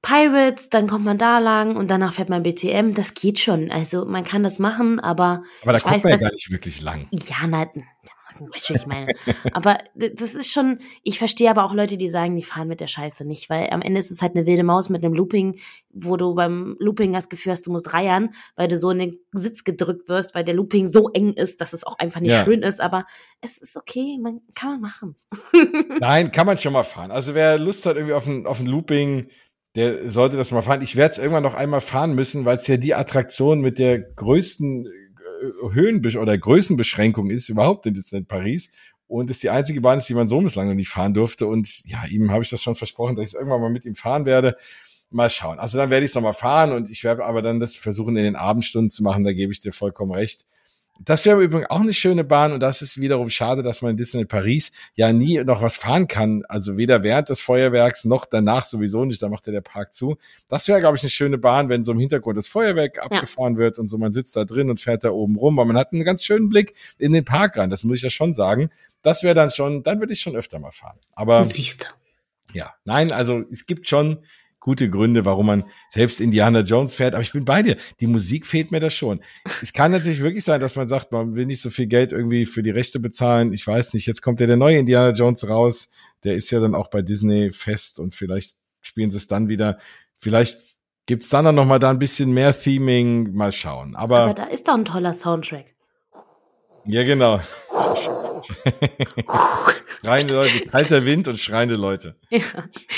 [0.00, 2.94] Pirates, dann kommt man da lang und danach fährt man BTM.
[2.94, 3.70] Das geht schon.
[3.70, 5.42] Also man kann das machen, aber.
[5.62, 7.08] Aber da kommt weiß, man ja gar nicht wirklich lang.
[7.10, 7.66] Ja, na,
[8.48, 9.12] weißt du, ich meine.
[9.52, 12.86] aber das ist schon, ich verstehe aber auch Leute, die sagen, die fahren mit der
[12.86, 15.58] Scheiße nicht, weil am Ende ist es halt eine wilde Maus mit einem Looping,
[15.92, 19.18] wo du beim Looping das Gefühl hast, du musst reiern, weil du so in den
[19.32, 22.44] Sitz gedrückt wirst, weil der Looping so eng ist, dass es auch einfach nicht ja.
[22.44, 23.06] schön ist, aber
[23.40, 25.16] es ist okay, man kann man machen.
[26.00, 27.10] Nein, kann man schon mal fahren.
[27.10, 29.28] Also wer Lust hat irgendwie auf ein, auf ein Looping,
[29.76, 30.82] der sollte das mal fahren.
[30.82, 34.00] Ich werde es irgendwann noch einmal fahren müssen, weil es ja die Attraktion mit der
[34.00, 34.88] größten
[35.72, 38.70] Höhen- oder Größenbeschränkung ist überhaupt in Disneyland Paris.
[39.06, 41.46] Und ist die einzige Bahn die man so bislang noch nicht fahren durfte.
[41.46, 44.24] Und ja, ihm habe ich das schon versprochen, dass ich irgendwann mal mit ihm fahren
[44.24, 44.56] werde.
[45.10, 45.58] Mal schauen.
[45.58, 48.22] Also dann werde ich es nochmal fahren und ich werde aber dann das versuchen, in
[48.22, 49.24] den Abendstunden zu machen.
[49.24, 50.46] Da gebe ich dir vollkommen recht.
[51.02, 53.96] Das wäre übrigens auch eine schöne Bahn und das ist wiederum schade, dass man in
[53.96, 56.44] Disneyland Paris ja nie noch was fahren kann.
[56.46, 59.22] Also weder während des Feuerwerks noch danach sowieso nicht.
[59.22, 60.18] Da macht ja der Park zu.
[60.50, 63.04] Das wäre, glaube ich, eine schöne Bahn, wenn so im Hintergrund das Feuerwerk ja.
[63.04, 65.78] abgefahren wird und so man sitzt da drin und fährt da oben rum, weil man
[65.78, 67.70] hat einen ganz schönen Blick in den Park rein.
[67.70, 68.68] Das muss ich ja schon sagen.
[69.00, 70.98] Das wäre dann schon, dann würde ich schon öfter mal fahren.
[71.14, 71.86] Aber siehst du.
[72.52, 74.18] Ja, nein, also es gibt schon
[74.60, 77.14] gute Gründe, warum man selbst Indiana Jones fährt.
[77.14, 77.76] Aber ich bin bei dir.
[77.98, 79.20] Die Musik fehlt mir das schon.
[79.62, 82.46] Es kann natürlich wirklich sein, dass man sagt, man will nicht so viel Geld irgendwie
[82.46, 83.52] für die Rechte bezahlen.
[83.52, 84.06] Ich weiß nicht.
[84.06, 85.88] Jetzt kommt ja der neue Indiana Jones raus.
[86.22, 89.78] Der ist ja dann auch bei Disney fest und vielleicht spielen sie es dann wieder.
[90.16, 90.60] Vielleicht
[91.06, 93.32] gibt's dann, dann noch mal da ein bisschen mehr Theming.
[93.32, 93.96] Mal schauen.
[93.96, 95.74] Aber, Aber da ist doch ein toller Soundtrack.
[96.84, 97.40] Ja, genau.
[100.00, 102.16] schreiende Leute, kalter Wind und schreiende Leute.
[102.30, 102.40] Ja.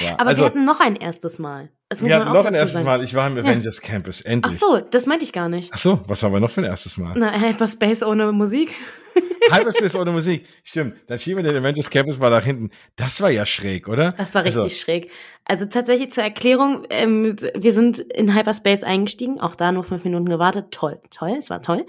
[0.04, 0.18] ja.
[0.18, 1.70] Aber also, wir hatten noch ein erstes Mal.
[1.90, 2.86] wir hatten noch ein erstes sagen.
[2.86, 3.04] Mal.
[3.04, 3.88] Ich war im Avengers ja.
[3.88, 4.54] Campus, endlich.
[4.54, 5.70] Ach so, das meinte ich gar nicht.
[5.72, 7.14] Ach so, was haben wir noch für ein erstes Mal?
[7.16, 8.74] Na, Hyperspace ohne Musik.
[9.50, 10.46] Hyperspace ohne Musik.
[10.62, 10.96] Stimmt.
[11.06, 12.70] Dann schieben wir den Avengers Campus mal nach hinten.
[12.96, 14.12] Das war ja schräg, oder?
[14.12, 14.76] Das war richtig also.
[14.76, 15.10] schräg.
[15.44, 20.28] Also tatsächlich zur Erklärung, ähm, wir sind in Hyperspace eingestiegen, auch da nur fünf Minuten
[20.28, 20.66] gewartet.
[20.70, 21.84] Toll, toll, es war toll.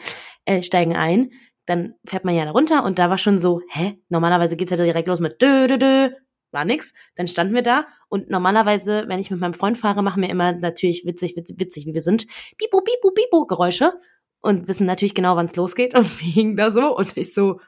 [0.45, 1.31] Äh, steigen ein,
[1.65, 3.97] dann fährt man ja da runter und da war schon so, hä?
[4.09, 6.09] Normalerweise geht's ja direkt los mit dö, dö, dö.
[6.51, 6.93] War nix.
[7.15, 10.51] Dann standen wir da und normalerweise, wenn ich mit meinem Freund fahre, machen wir immer
[10.51, 13.93] natürlich witzig, witzig, witzig wie wir sind, bibu, bibu, bibu Geräusche
[14.41, 15.95] und wissen natürlich genau, wann es losgeht.
[15.97, 17.59] Und wir hingen da so und ich so,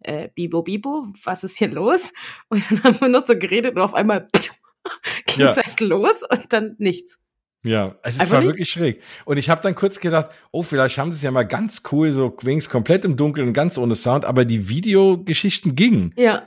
[0.00, 2.12] äh, Bibo, Bibo, was ist hier los?
[2.48, 4.28] Und dann haben wir noch so geredet und auf einmal
[5.26, 5.62] ging es ja.
[5.62, 7.18] halt los und dann nichts.
[7.64, 8.52] Ja, es Einfach war nichts.
[8.52, 9.02] wirklich schräg.
[9.24, 12.12] Und ich habe dann kurz gedacht, oh, vielleicht haben sie es ja mal ganz cool,
[12.12, 16.12] so wenigstens komplett im Dunkeln und ganz ohne Sound, aber die Videogeschichten gingen.
[16.16, 16.42] Ja.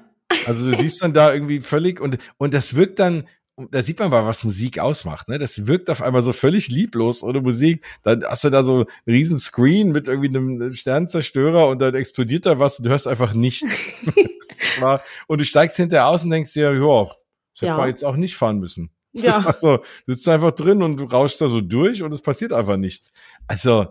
[0.46, 3.24] Also du siehst dann da irgendwie völlig und und das wirkt dann
[3.72, 5.30] da sieht man mal, was Musik ausmacht.
[5.30, 5.40] Ne?
[5.40, 7.84] Das wirkt auf einmal so völlig lieblos ohne Musik.
[8.04, 12.46] Dann hast du da so einen riesen Screen mit irgendwie einem Sternzerstörer und dann explodiert
[12.46, 13.66] da was und du hörst einfach nichts.
[14.80, 17.70] war, und du steigst hinterher aus und denkst dir, ja, das ja.
[17.70, 18.92] hätte man jetzt auch nicht fahren müssen.
[19.14, 19.44] Ja.
[19.46, 22.78] Also, du sitzt einfach drin und du rauschst da so durch und es passiert einfach
[22.78, 23.12] nichts.
[23.48, 23.88] Also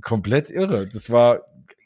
[0.00, 0.86] komplett irre.
[0.86, 1.42] Das war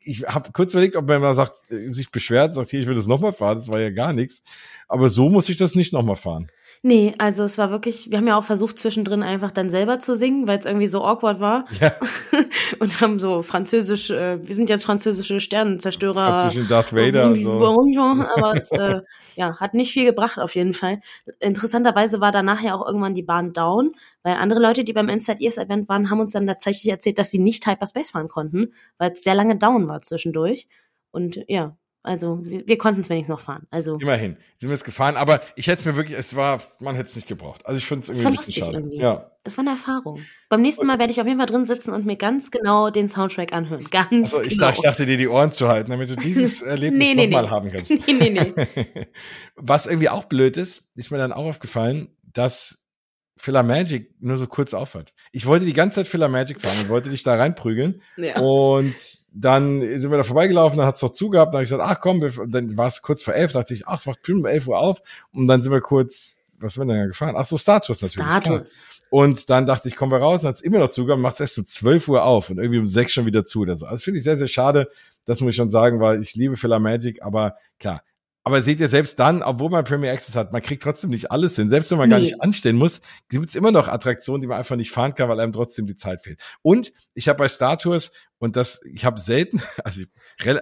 [0.06, 3.08] ich habe kurz überlegt, ob man mal sagt, sich beschwert, sagt, hier, ich will das
[3.08, 4.42] nochmal fahren, das war ja gar nichts.
[4.86, 6.48] Aber so muss ich das nicht nochmal fahren.
[6.86, 10.14] Nee, also es war wirklich, wir haben ja auch versucht zwischendrin einfach dann selber zu
[10.14, 11.64] singen, weil es irgendwie so awkward war.
[11.80, 11.96] Ja.
[12.78, 16.36] und haben so französisch, äh, wir sind jetzt französische Sternenzerstörer.
[16.36, 17.34] Französischen Darth Vader.
[17.34, 17.54] So.
[18.36, 19.00] Aber es äh,
[19.34, 21.00] ja, hat nicht viel gebracht auf jeden Fall.
[21.40, 23.90] Interessanterweise war danach ja auch irgendwann die Bahn down,
[24.22, 27.32] weil andere Leute, die beim Inside Ears Event waren, haben uns dann tatsächlich erzählt, dass
[27.32, 30.68] sie nicht Hyperspace fahren konnten, weil es sehr lange down war zwischendurch.
[31.10, 33.66] Und ja, also wir, wir konnten es wenigstens noch fahren.
[33.70, 36.94] Also immerhin sind wir es gefahren, aber ich hätte es mir wirklich, es war, man
[36.94, 37.66] hätte es nicht gebraucht.
[37.66, 38.78] Also ich finde es irgendwie ein bisschen schade.
[38.78, 38.98] Irgendwie.
[38.98, 39.30] Ja.
[39.44, 40.20] Es war eine Erfahrung.
[40.48, 43.08] Beim nächsten Mal werde ich auf jeden Fall drin sitzen und mir ganz genau den
[43.08, 43.84] Soundtrack anhören.
[43.90, 44.66] Ganz also ich, genau.
[44.66, 47.44] dachte, ich dachte dir die Ohren zu halten, damit du dieses Erlebnis nee, nee, nochmal
[47.44, 47.50] nee.
[47.50, 47.90] haben kannst.
[48.06, 49.06] nee, nee, nee.
[49.54, 52.78] Was irgendwie auch blöd ist, ist mir dann auch aufgefallen, dass
[53.36, 55.12] Filler Magic nur so kurz aufhört.
[55.30, 58.02] Ich wollte die ganze Zeit Filler Magic fahren und wollte dich da reinprügeln.
[58.16, 58.40] Ja.
[58.40, 58.94] Und
[59.32, 62.20] dann sind wir da vorbeigelaufen, dann hat's doch zugehabt, dann habe ich gesagt, ach komm,
[62.20, 64.78] dann war es kurz vor elf, dachte ich, ach, es macht bestimmt um elf Uhr
[64.78, 65.02] auf.
[65.32, 67.34] Und dann sind wir kurz, was sind wir denn da gefahren?
[67.36, 68.26] Ach so, Status natürlich.
[68.26, 68.78] Status.
[69.10, 71.58] Und dann dachte ich, kommen wir raus, dann hat's immer noch zugehabt, macht es erst
[71.58, 73.86] um zwölf Uhr auf und irgendwie um sechs schon wieder zu oder so.
[73.86, 74.88] Also finde ich sehr, sehr schade.
[75.26, 78.02] Das muss ich schon sagen, weil ich liebe Filler Magic, aber klar,
[78.46, 81.56] aber seht ihr selbst dann, obwohl man Premier Access hat, man kriegt trotzdem nicht alles
[81.56, 81.68] hin.
[81.68, 82.14] Selbst wenn man nee.
[82.14, 85.28] gar nicht anstehen muss, gibt es immer noch Attraktionen, die man einfach nicht fahren kann,
[85.28, 86.40] weil einem trotzdem die Zeit fehlt.
[86.62, 90.04] Und ich habe bei Star Tours und das, ich habe selten, also,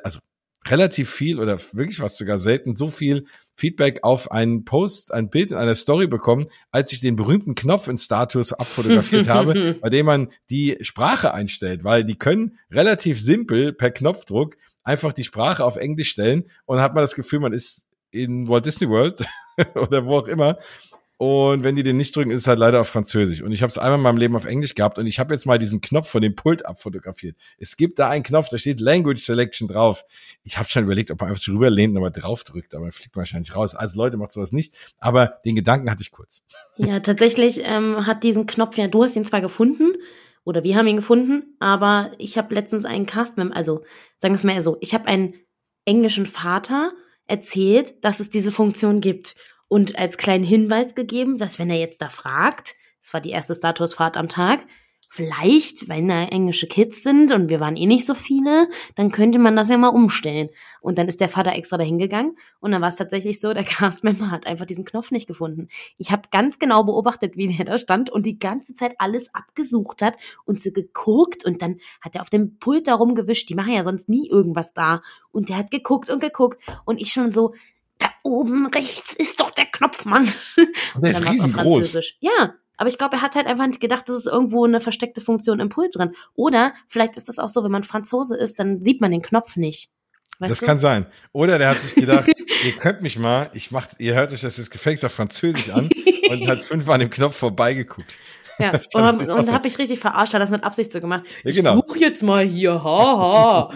[0.02, 0.20] also
[0.66, 5.50] relativ viel oder wirklich was sogar selten so viel Feedback auf einen Post, ein Bild
[5.50, 10.06] in einer Story bekommen, als ich den berühmten Knopf in Status abfotografiert habe, bei dem
[10.06, 15.76] man die Sprache einstellt, weil die können relativ simpel per Knopfdruck einfach die Sprache auf
[15.76, 19.24] Englisch stellen und hat man das Gefühl, man ist in Walt Disney World
[19.74, 20.58] oder wo auch immer.
[21.24, 23.40] Und wenn die den nicht drücken, ist es halt leider auf Französisch.
[23.40, 25.46] Und ich habe es einmal in meinem Leben auf Englisch gehabt und ich habe jetzt
[25.46, 27.34] mal diesen Knopf von dem Pult abfotografiert.
[27.56, 30.04] Es gibt da einen Knopf, da steht Language Selection drauf.
[30.42, 33.16] Ich habe schon überlegt, ob man einfach so rüberlehnt und nochmal drauf drückt, aber fliegt
[33.16, 33.74] wahrscheinlich raus.
[33.74, 34.74] Also Leute, macht sowas nicht.
[34.98, 36.42] Aber den Gedanken hatte ich kurz.
[36.76, 39.94] Ja, tatsächlich ähm, hat diesen Knopf, ja, du hast ihn zwar gefunden,
[40.44, 43.82] oder wir haben ihn gefunden, aber ich habe letztens einen Castmember, also
[44.18, 45.32] sagen wir es mal so, ich habe einen
[45.86, 46.92] englischen Vater
[47.26, 49.36] erzählt, dass es diese Funktion gibt
[49.74, 53.56] und als kleinen Hinweis gegeben, dass wenn er jetzt da fragt, es war die erste
[53.56, 54.64] Statusfahrt am Tag,
[55.08, 59.40] vielleicht, wenn da englische Kids sind und wir waren eh nicht so viele, dann könnte
[59.40, 60.48] man das ja mal umstellen.
[60.80, 63.64] Und dann ist der Vater extra dahin gegangen und dann war es tatsächlich so, der
[63.64, 65.66] Castmember hat einfach diesen Knopf nicht gefunden.
[65.98, 70.02] Ich habe ganz genau beobachtet, wie der da stand und die ganze Zeit alles abgesucht
[70.02, 73.50] hat und so geguckt und dann hat er auf dem Pult da rumgewischt.
[73.50, 75.02] Die machen ja sonst nie irgendwas da.
[75.32, 77.54] Und der hat geguckt und geguckt und ich schon so,
[78.24, 80.28] oben rechts ist doch der Knopf, Mann.
[80.94, 82.16] Und der ist riesengroß.
[82.18, 85.20] Ja, aber ich glaube, er hat halt einfach nicht gedacht, dass es irgendwo eine versteckte
[85.20, 86.14] Funktion im Pult drin.
[86.34, 89.56] Oder vielleicht ist das auch so, wenn man Franzose ist, dann sieht man den Knopf
[89.56, 89.90] nicht.
[90.38, 90.66] Weißt das du?
[90.66, 91.06] kann sein.
[91.32, 92.28] Oder der hat sich gedacht,
[92.64, 95.88] ihr könnt mich mal, ich mach, ihr hört euch das jetzt Gefängnis auf Französisch an
[96.30, 98.18] und hat fünfmal an dem Knopf vorbeigeguckt.
[98.58, 101.24] Ja, und, und da habe ich richtig verarscht, hat das mit Absicht so gemacht.
[101.44, 101.78] Ja, genau.
[101.78, 103.72] Ich such jetzt mal hier, haha.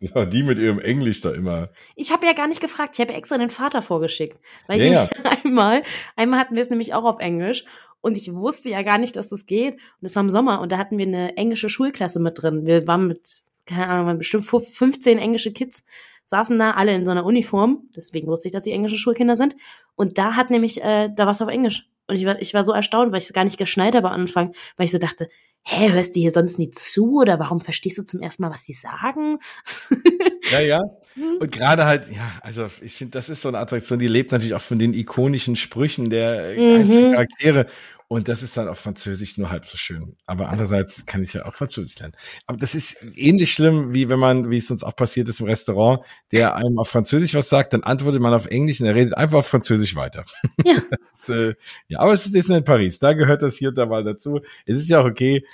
[0.00, 1.70] ja, die mit ihrem Englisch da immer.
[1.96, 4.38] Ich habe ja gar nicht gefragt, ich habe extra den Vater vorgeschickt.
[4.66, 5.30] Weil ja, ich ja.
[5.44, 5.82] einmal,
[6.16, 7.64] einmal hatten wir es nämlich auch auf Englisch
[8.00, 9.74] und ich wusste ja gar nicht, dass das geht.
[9.74, 12.66] Und es war im Sommer und da hatten wir eine englische Schulklasse mit drin.
[12.66, 15.84] Wir waren mit, keine Ahnung, bestimmt 15 englische Kids,
[16.26, 17.88] saßen da alle in so einer Uniform.
[17.96, 19.54] Deswegen wusste ich, dass sie englische Schulkinder sind.
[19.94, 21.88] Und da hat nämlich, äh, da war es auf Englisch.
[22.08, 24.22] Und ich war, ich war so erstaunt, weil ich es gar nicht geschneit habe am
[24.22, 25.28] Anfang, weil ich so dachte,
[25.64, 28.64] hä, hörst du hier sonst nie zu oder warum verstehst du zum ersten Mal, was
[28.64, 29.38] die sagen?
[30.50, 30.80] Ja, ja.
[31.14, 31.38] Mhm.
[31.40, 34.54] Und gerade halt, ja, also ich finde, das ist so eine Attraktion, die lebt natürlich
[34.54, 36.76] auch von den ikonischen Sprüchen der mhm.
[36.76, 37.66] einzelnen Charaktere.
[38.12, 40.16] Und das ist dann auf Französisch nur halb so schön.
[40.26, 42.14] Aber andererseits kann ich ja auch Französisch lernen.
[42.46, 45.46] Aber das ist ähnlich schlimm, wie wenn man, wie es uns auch passiert ist im
[45.46, 49.16] Restaurant, der einem auf Französisch was sagt, dann antwortet man auf Englisch und er redet
[49.16, 50.26] einfach auf Französisch weiter.
[50.62, 50.82] Ja.
[51.10, 51.54] das, äh,
[51.88, 52.98] ja, aber es ist Disneyland Paris.
[52.98, 54.40] Da gehört das hier und da mal dazu.
[54.66, 55.46] Es ist ja auch okay.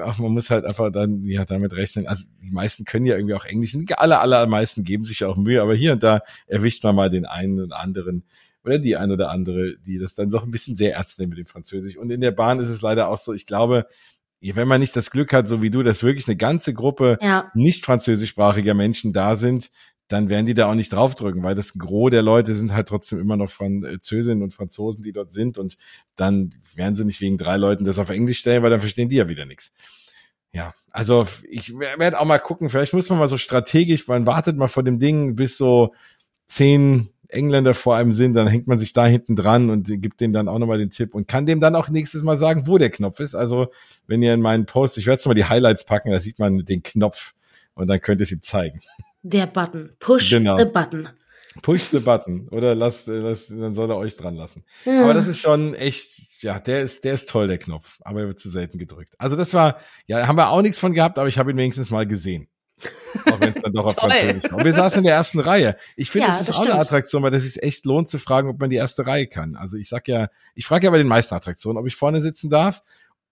[0.00, 2.06] Ach, man muss halt einfach dann ja damit rechnen.
[2.06, 3.76] Also die meisten können ja irgendwie auch Englisch.
[3.96, 7.26] Alle, allermeisten geben sich ja auch Mühe, aber hier und da erwischt man mal den
[7.26, 8.22] einen und anderen,
[8.66, 11.38] oder die ein oder andere, die das dann doch ein bisschen sehr ernst nehmen mit
[11.38, 11.96] dem Französisch.
[11.96, 13.86] Und in der Bahn ist es leider auch so, ich glaube,
[14.40, 17.50] wenn man nicht das Glück hat, so wie du, dass wirklich eine ganze Gruppe ja.
[17.54, 19.70] nicht französischsprachiger Menschen da sind,
[20.08, 23.18] dann werden die da auch nicht draufdrücken, weil das Gros der Leute sind halt trotzdem
[23.18, 25.76] immer noch Französinnen und Franzosen, die dort sind und
[26.14, 29.16] dann werden sie nicht wegen drei Leuten das auf Englisch stellen, weil dann verstehen die
[29.16, 29.72] ja wieder nichts.
[30.52, 34.56] Ja, also ich werde auch mal gucken, vielleicht muss man mal so strategisch, man wartet
[34.56, 35.92] mal vor dem Ding, bis so
[36.46, 40.32] zehn Engländer vor einem sind, dann hängt man sich da hinten dran und gibt denen
[40.32, 42.90] dann auch nochmal den Tipp und kann dem dann auch nächstes Mal sagen, wo der
[42.90, 43.34] Knopf ist.
[43.34, 43.68] Also
[44.06, 46.64] wenn ihr in meinen Post, ich werde jetzt mal die Highlights packen, da sieht man
[46.64, 47.34] den Knopf
[47.74, 48.80] und dann könnt ihr es ihm zeigen.
[49.22, 49.90] Der Button.
[49.98, 50.56] Push genau.
[50.58, 51.08] the button.
[51.62, 52.48] Push the button.
[52.50, 54.64] Oder lasst, lasst, dann soll er euch dran lassen.
[54.84, 55.02] Ja.
[55.02, 57.98] Aber das ist schon echt, ja, der ist, der ist toll, der Knopf.
[58.02, 59.14] Aber er wird zu selten gedrückt.
[59.18, 61.90] Also das war, ja, haben wir auch nichts von gehabt, aber ich habe ihn wenigstens
[61.90, 62.48] mal gesehen.
[63.26, 64.58] Auch wenn es dann doch auf Französisch war.
[64.58, 65.76] Und wir saßen in der ersten Reihe.
[65.96, 66.74] Ich finde, ja, das ist das auch stimmt.
[66.74, 69.56] eine Attraktion, weil das sich echt lohnt zu fragen, ob man die erste Reihe kann.
[69.56, 72.50] Also ich sag ja, ich frage ja bei den meisten Attraktionen, ob ich vorne sitzen
[72.50, 72.82] darf.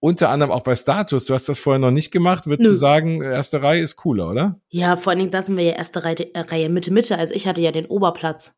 [0.01, 1.25] Unter anderem auch bei Status.
[1.25, 2.47] Du hast das vorher noch nicht gemacht.
[2.47, 2.75] Würdest Nö.
[2.75, 4.61] du sagen, erste Reihe ist cooler, oder?
[4.69, 7.17] Ja, vor allen Dingen saßen wir ja erste Reihe, äh, Reihe Mitte, Mitte.
[7.17, 8.53] Also ich hatte ja den Oberplatz.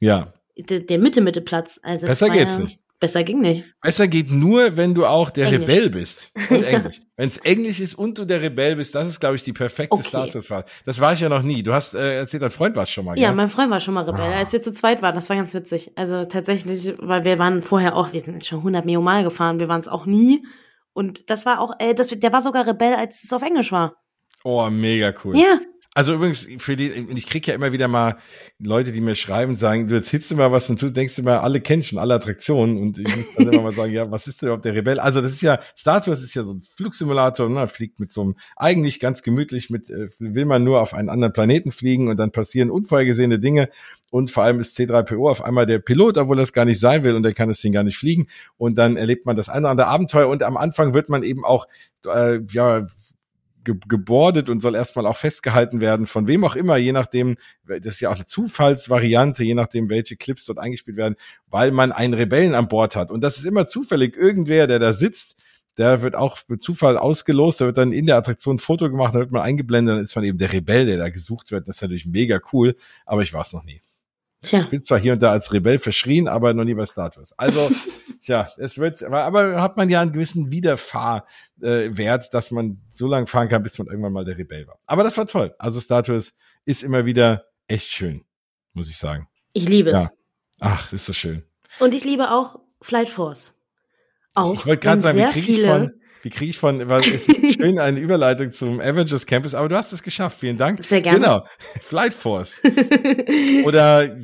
[0.00, 0.32] Ja.
[0.56, 1.78] Der, der Mitte, Mitte Platz.
[1.82, 2.80] Also Besser geht's nicht.
[2.98, 3.64] Besser ging nicht.
[3.82, 5.68] Besser geht nur, wenn du auch der Englisch.
[5.68, 6.32] Rebell bist.
[6.48, 7.02] Und Englisch.
[7.16, 9.94] wenn es Englisch ist und du der Rebell bist, das ist, glaube ich, die perfekte
[9.94, 10.08] okay.
[10.08, 10.64] Statuswahl.
[10.86, 11.62] Das war ich ja noch nie.
[11.62, 13.18] Du hast äh, erzählt, dein Freund war schon mal.
[13.18, 13.36] Ja, gell?
[13.36, 14.34] mein Freund war schon mal Rebell, oh.
[14.34, 15.14] als wir zu zweit waren.
[15.14, 15.92] Das war ganz witzig.
[15.94, 19.60] Also tatsächlich, weil wir waren vorher auch, wir sind jetzt schon 100 Millionen Mal gefahren,
[19.60, 20.46] wir waren es auch nie.
[20.94, 23.96] Und das war auch, äh, das, der war sogar Rebell, als es auf Englisch war.
[24.42, 25.36] Oh, mega cool.
[25.36, 25.58] Ja.
[25.96, 28.18] Also übrigens, für die, ich kriege ja immer wieder mal
[28.58, 31.82] Leute, die mir schreiben, sagen, du erzählst immer was und du denkst immer, alle kennen
[31.82, 34.66] schon alle Attraktionen und ich muss dann immer mal sagen, ja, was ist denn überhaupt
[34.66, 35.00] der Rebell?
[35.00, 37.66] Also das ist ja, Status ist ja so ein Flugsimulator, ne?
[37.68, 41.32] fliegt mit so einem, eigentlich ganz gemütlich mit, äh, will man nur auf einen anderen
[41.32, 43.70] Planeten fliegen und dann passieren unvorhergesehene Dinge
[44.10, 47.14] und vor allem ist C3PO auf einmal der Pilot, obwohl das gar nicht sein will
[47.14, 48.26] und er kann das Ding gar nicht fliegen
[48.58, 51.42] und dann erlebt man das eine oder andere Abenteuer und am Anfang wird man eben
[51.46, 51.66] auch,
[52.06, 52.86] äh, ja,
[53.66, 57.96] ge gebordet und soll erstmal auch festgehalten werden, von wem auch immer, je nachdem, das
[57.96, 61.16] ist ja auch eine Zufallsvariante, je nachdem, welche Clips dort eingespielt werden,
[61.48, 63.10] weil man einen Rebellen an Bord hat.
[63.10, 65.42] Und das ist immer zufällig irgendwer, der da sitzt,
[65.76, 69.14] der wird auch mit Zufall ausgelost, da wird dann in der Attraktion ein Foto gemacht,
[69.14, 71.68] da wird man eingeblendet, dann ist man eben der Rebell, der da gesucht wird.
[71.68, 73.82] Das ist natürlich mega cool, aber ich war es noch nie.
[74.46, 74.60] Tja.
[74.60, 77.32] Ich bin zwar hier und da als Rebell verschrien, aber noch nie bei Status.
[77.36, 77.70] Also,
[78.20, 83.08] tja, es wird, aber, aber hat man ja einen gewissen Wiederfahrwert, äh, dass man so
[83.08, 84.78] lange fahren kann, bis man irgendwann mal der Rebell war.
[84.86, 85.54] Aber das war toll.
[85.58, 88.24] Also Status ist immer wieder echt schön,
[88.72, 89.28] muss ich sagen.
[89.52, 90.04] Ich liebe es.
[90.04, 90.10] Ja.
[90.60, 91.44] Ach, das ist so schön.
[91.80, 93.52] Und ich liebe auch Flight Force.
[94.34, 94.54] Auch.
[94.54, 97.78] Ich wollte gerade sagen, wie kriege ich von wie kriege ich von, es ist schön
[97.78, 100.40] eine Überleitung zum Avengers Campus, aber du hast es geschafft.
[100.40, 100.84] Vielen Dank.
[100.84, 101.18] Sehr gerne.
[101.18, 101.44] Genau.
[101.80, 102.60] Flight Force.
[103.64, 104.16] Oder,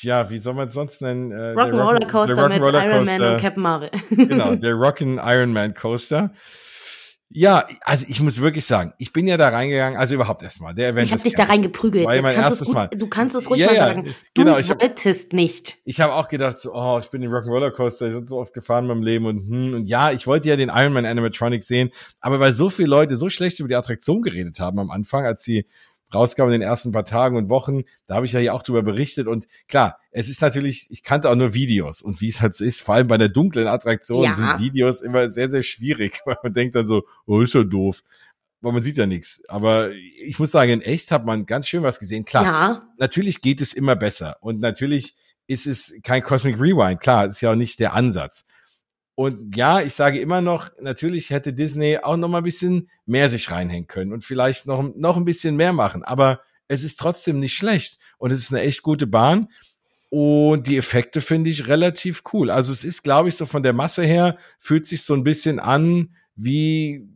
[0.00, 1.32] ja, wie soll man es sonst nennen?
[1.32, 3.90] Äh, Rock'n'Roller Coaster mit Iron Man und Captain Marvel.
[4.10, 6.32] genau, der Rock'n Iron Man Coaster.
[7.32, 10.74] Ja, also ich muss wirklich sagen, ich bin ja da reingegangen, also überhaupt erstmal.
[10.74, 12.04] Der Avengers ich habe dich da reingeprügelt.
[12.04, 14.04] Mein kannst gut, du kannst es ruhig ja, mal sagen.
[14.34, 15.76] Du genau, ich wolltest nicht.
[15.84, 18.52] Ich habe auch gedacht, so, oh, ich bin den Rock'n'Roller Coaster, ich bin so oft
[18.52, 21.62] gefahren in meinem Leben und hm, und ja, ich wollte ja den Iron Man Animatronic
[21.62, 21.90] sehen,
[22.20, 25.44] aber weil so viele Leute so schlecht über die Attraktion geredet haben am Anfang, als
[25.44, 25.66] sie
[26.14, 27.82] rauskam in den ersten paar Tagen und Wochen.
[28.06, 29.26] Da habe ich ja hier auch drüber berichtet.
[29.26, 32.02] Und klar, es ist natürlich, ich kannte auch nur Videos.
[32.02, 34.34] Und wie es halt so ist, vor allem bei der dunklen Attraktion ja.
[34.34, 38.02] sind Videos immer sehr, sehr schwierig, weil man denkt dann so, oh, ist ja doof.
[38.62, 39.42] Aber man sieht ja nichts.
[39.48, 42.24] Aber ich muss sagen, in echt hat man ganz schön was gesehen.
[42.24, 42.88] Klar, ja.
[42.98, 44.36] natürlich geht es immer besser.
[44.40, 45.14] Und natürlich
[45.46, 47.00] ist es kein Cosmic Rewind.
[47.00, 48.44] Klar, ist ja auch nicht der Ansatz.
[49.14, 53.28] Und ja, ich sage immer noch, natürlich hätte Disney auch noch mal ein bisschen mehr
[53.28, 56.02] sich reinhängen können und vielleicht noch, noch ein bisschen mehr machen.
[56.02, 59.48] Aber es ist trotzdem nicht schlecht und es ist eine echt gute Bahn.
[60.08, 62.50] Und die Effekte finde ich relativ cool.
[62.50, 65.60] Also es ist, glaube ich, so von der Masse her, fühlt sich so ein bisschen
[65.60, 67.06] an wie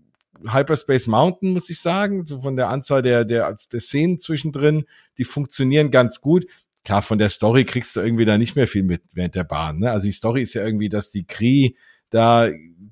[0.46, 2.24] Hyperspace Mountain, muss ich sagen.
[2.24, 4.84] So von der Anzahl der, der, der Szenen zwischendrin,
[5.18, 6.46] die funktionieren ganz gut.
[6.84, 9.78] Klar, von der Story kriegst du irgendwie da nicht mehr viel mit während der Bahn.
[9.78, 9.90] Ne?
[9.90, 11.72] Also die Story ist ja irgendwie, dass die Kree
[12.10, 12.48] da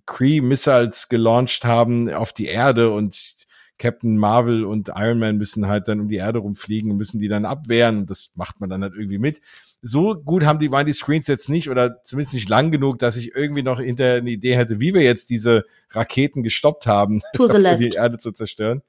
[0.06, 3.36] Kree Missiles gelauncht haben auf die Erde und
[3.78, 7.28] Captain Marvel und Iron Man müssen halt dann um die Erde rumfliegen und müssen die
[7.28, 7.98] dann abwehren.
[7.98, 9.40] Und das macht man dann halt irgendwie mit.
[9.80, 13.16] So gut haben die, waren die Screens jetzt nicht oder zumindest nicht lang genug, dass
[13.16, 17.22] ich irgendwie noch hinter eine Idee hätte, wie wir jetzt diese Raketen gestoppt haben,
[17.78, 18.82] die Erde zu zerstören.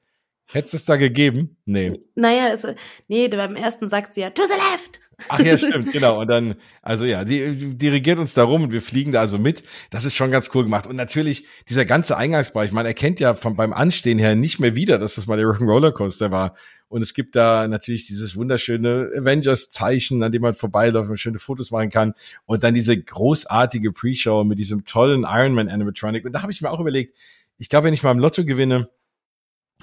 [0.52, 1.56] Hättest es da gegeben?
[1.64, 1.92] Nee.
[2.14, 2.66] Naja, es,
[3.08, 5.00] nee, beim ersten sagt sie ja, to the left!
[5.28, 6.20] Ach ja, stimmt, genau.
[6.20, 9.62] Und dann, also ja, die, die dirigiert uns darum und wir fliegen da also mit.
[9.90, 10.86] Das ist schon ganz cool gemacht.
[10.86, 14.98] Und natürlich dieser ganze Eingangsbereich, man erkennt ja von, beim Anstehen her nicht mehr wieder,
[14.98, 16.56] dass das mal der Rock'n'Roller Coaster war.
[16.88, 21.70] Und es gibt da natürlich dieses wunderschöne Avengers-Zeichen, an dem man vorbeiläuft und schöne Fotos
[21.70, 22.14] machen kann.
[22.44, 26.24] Und dann diese großartige Pre-Show mit diesem tollen Iron Man Animatronic.
[26.24, 27.16] Und da habe ich mir auch überlegt,
[27.56, 28.88] ich glaube, wenn ich mal im Lotto gewinne,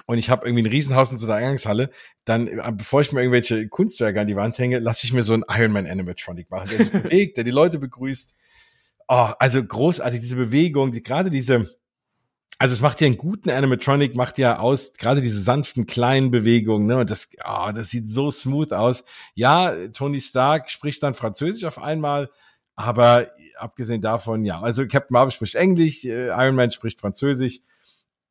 [0.06, 1.90] und ich habe irgendwie ein Riesenhaus in so einer Eingangshalle,
[2.24, 5.34] dann, äh, bevor ich mir irgendwelche Kunstwerke an die Wand hänge, lasse ich mir so
[5.34, 8.34] einen Iron Man Animatronic machen, der sich bewegt, der die Leute begrüßt.
[9.08, 11.70] Oh, also großartig, diese Bewegung, die, gerade diese,
[12.58, 16.86] also es macht ja einen guten Animatronic, macht ja aus, gerade diese sanften kleinen Bewegungen,
[16.86, 19.04] ne, und das, oh, das sieht so smooth aus.
[19.34, 22.30] Ja, Tony Stark spricht dann Französisch auf einmal,
[22.76, 27.60] aber abgesehen davon, ja, also Captain Marvel spricht Englisch, äh, Iron Man spricht Französisch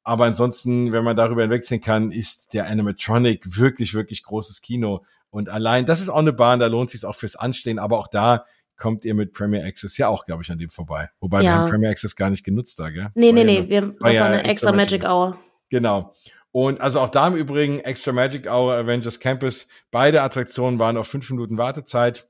[0.03, 5.05] aber ansonsten, wenn man darüber hinwegsehen kann, ist der Animatronic wirklich, wirklich großes Kino.
[5.29, 8.07] Und allein, das ist auch eine Bahn, da lohnt sich auch fürs Anstehen, aber auch
[8.07, 8.45] da
[8.77, 11.09] kommt ihr mit Premier Access ja auch, glaube ich, an dem vorbei.
[11.19, 11.43] Wobei ja.
[11.43, 13.09] wir haben Premier Access gar nicht genutzt da, gell?
[13.13, 15.37] Nee, nee, nee, wir, das war, ja eine extra Magic Hour.
[15.69, 16.13] Genau.
[16.51, 21.07] Und also auch da im Übrigen Extra Magic Hour, Avengers Campus, beide Attraktionen waren auf
[21.07, 22.27] fünf Minuten Wartezeit.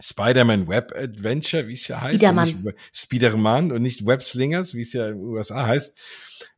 [0.00, 2.16] Spider-Man Web Adventure, wie es ja heißt.
[2.16, 2.74] Spiderman.
[2.92, 5.96] Spiderman und nicht Web Slingers, wie es ja in den USA heißt.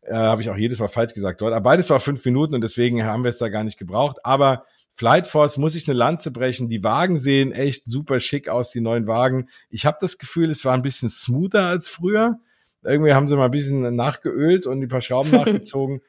[0.02, 1.52] Äh, Habe ich auch jedes Mal falsch gesagt dort.
[1.52, 4.18] Aber beides war fünf Minuten und deswegen haben wir es da gar nicht gebraucht.
[4.24, 6.70] Aber Flight Force muss ich eine Lanze brechen.
[6.70, 9.48] Die Wagen sehen echt super schick aus, die neuen Wagen.
[9.68, 12.38] Ich habe das Gefühl, es war ein bisschen smoother als früher.
[12.82, 16.00] Irgendwie haben sie mal ein bisschen nachgeölt und ein paar Schrauben nachgezogen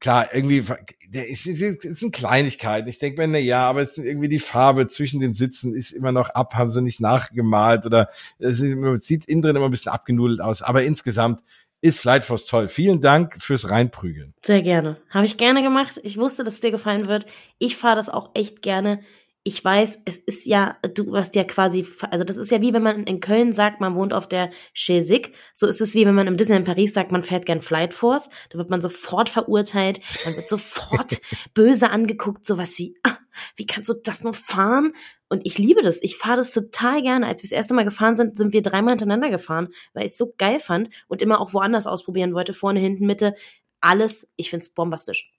[0.00, 0.64] klar, irgendwie,
[1.08, 2.88] der ist, ist, ist eine Kleinigkeit.
[2.88, 6.12] Ich denke mir, na ja, aber jetzt irgendwie die Farbe zwischen den Sitzen ist immer
[6.12, 10.40] noch ab, haben sie nicht nachgemalt oder es sieht innen drin immer ein bisschen abgenudelt
[10.40, 10.62] aus.
[10.62, 11.42] Aber insgesamt
[11.80, 12.68] ist Flightforce toll.
[12.68, 14.34] Vielen Dank fürs Reinprügeln.
[14.42, 15.00] Sehr gerne.
[15.10, 16.00] Habe ich gerne gemacht.
[16.02, 17.26] Ich wusste, dass es dir gefallen wird.
[17.58, 19.00] Ich fahre das auch echt gerne
[19.48, 22.82] ich weiß, es ist ja, du hast ja quasi, also das ist ja wie wenn
[22.82, 25.32] man in Köln sagt, man wohnt auf der Chesig.
[25.54, 28.28] So ist es wie wenn man im Disneyland Paris sagt, man fährt gern Flight Force.
[28.50, 31.22] Da wird man sofort verurteilt, man wird sofort
[31.54, 33.16] böse angeguckt, sowas wie, ah,
[33.56, 34.92] wie kannst du das noch fahren?
[35.30, 36.02] Und ich liebe das.
[36.02, 37.26] Ich fahre das total gerne.
[37.26, 40.18] Als wir das erste Mal gefahren sind, sind wir dreimal hintereinander gefahren, weil ich es
[40.18, 42.52] so geil fand und immer auch woanders ausprobieren wollte.
[42.52, 43.34] Vorne, hinten, Mitte.
[43.80, 44.28] Alles.
[44.36, 45.32] Ich find's bombastisch.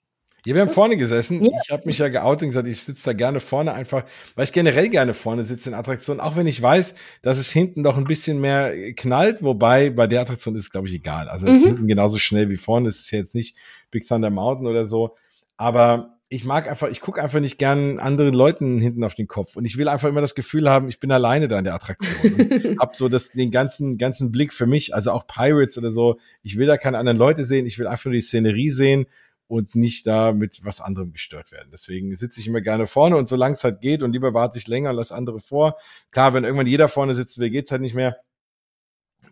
[0.46, 1.44] Ja, wir haben vorne gesessen.
[1.44, 1.50] Ja.
[1.64, 4.52] Ich habe mich ja geoutet und gesagt, ich sitze da gerne vorne einfach, weil ich
[4.52, 8.04] generell gerne vorne sitze in Attraktionen, auch wenn ich weiß, dass es hinten doch ein
[8.04, 11.28] bisschen mehr knallt, wobei bei der Attraktion ist es, glaube ich, egal.
[11.28, 11.56] Also es mhm.
[11.56, 12.88] ist hinten genauso schnell wie vorne.
[12.88, 13.56] Es ist jetzt nicht
[13.90, 15.16] Big Thunder Mountain oder so.
[15.56, 19.56] Aber ich mag einfach, ich gucke einfach nicht gern anderen Leuten hinten auf den Kopf.
[19.56, 22.76] Und ich will einfach immer das Gefühl haben, ich bin alleine da in der Attraktion.
[22.78, 26.18] Hab so das, den ganzen, ganzen Blick für mich, also auch Pirates oder so.
[26.44, 29.06] Ich will da keine anderen Leute sehen, ich will einfach nur die Szenerie sehen
[29.50, 31.70] und nicht da mit was anderem gestört werden.
[31.72, 34.68] Deswegen sitze ich immer gerne vorne und solange es halt geht und lieber warte ich
[34.68, 35.76] länger, lass andere vor.
[36.12, 38.20] Klar, wenn irgendwann jeder vorne sitzen will, geht's halt nicht mehr.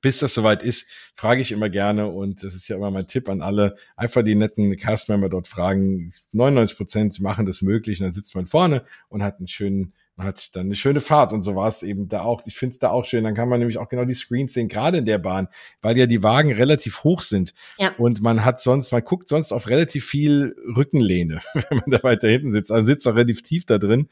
[0.00, 3.28] Bis das soweit ist, frage ich immer gerne und das ist ja immer mein Tipp
[3.28, 6.12] an alle, einfach die netten Castmember dort fragen.
[6.32, 10.26] 99 Prozent machen das möglich und dann sitzt man vorne und hat einen schönen man
[10.26, 12.42] hat dann eine schöne Fahrt und so war es eben da auch.
[12.44, 13.22] Ich finde es da auch schön.
[13.22, 15.46] Dann kann man nämlich auch genau die Screens sehen, gerade in der Bahn,
[15.80, 17.54] weil ja die Wagen relativ hoch sind.
[17.78, 17.94] Ja.
[17.98, 22.28] Und man hat sonst, man guckt sonst auf relativ viel Rückenlehne, wenn man da weiter
[22.28, 22.72] hinten sitzt.
[22.72, 24.08] Also sitzt auch relativ tief da drin.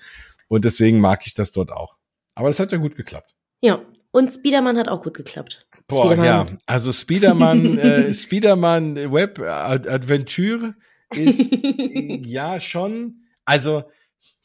[0.47, 1.97] Und deswegen mag ich das dort auch.
[2.37, 3.35] Aber es hat ja gut geklappt.
[3.61, 5.67] Ja, und Spiderman hat auch gut geklappt.
[5.89, 6.25] Boah, Spiederman.
[6.25, 6.59] ja.
[6.67, 10.77] Also Spiderman, äh, Spiderman Web Adventure
[11.11, 13.83] ist ja schon, also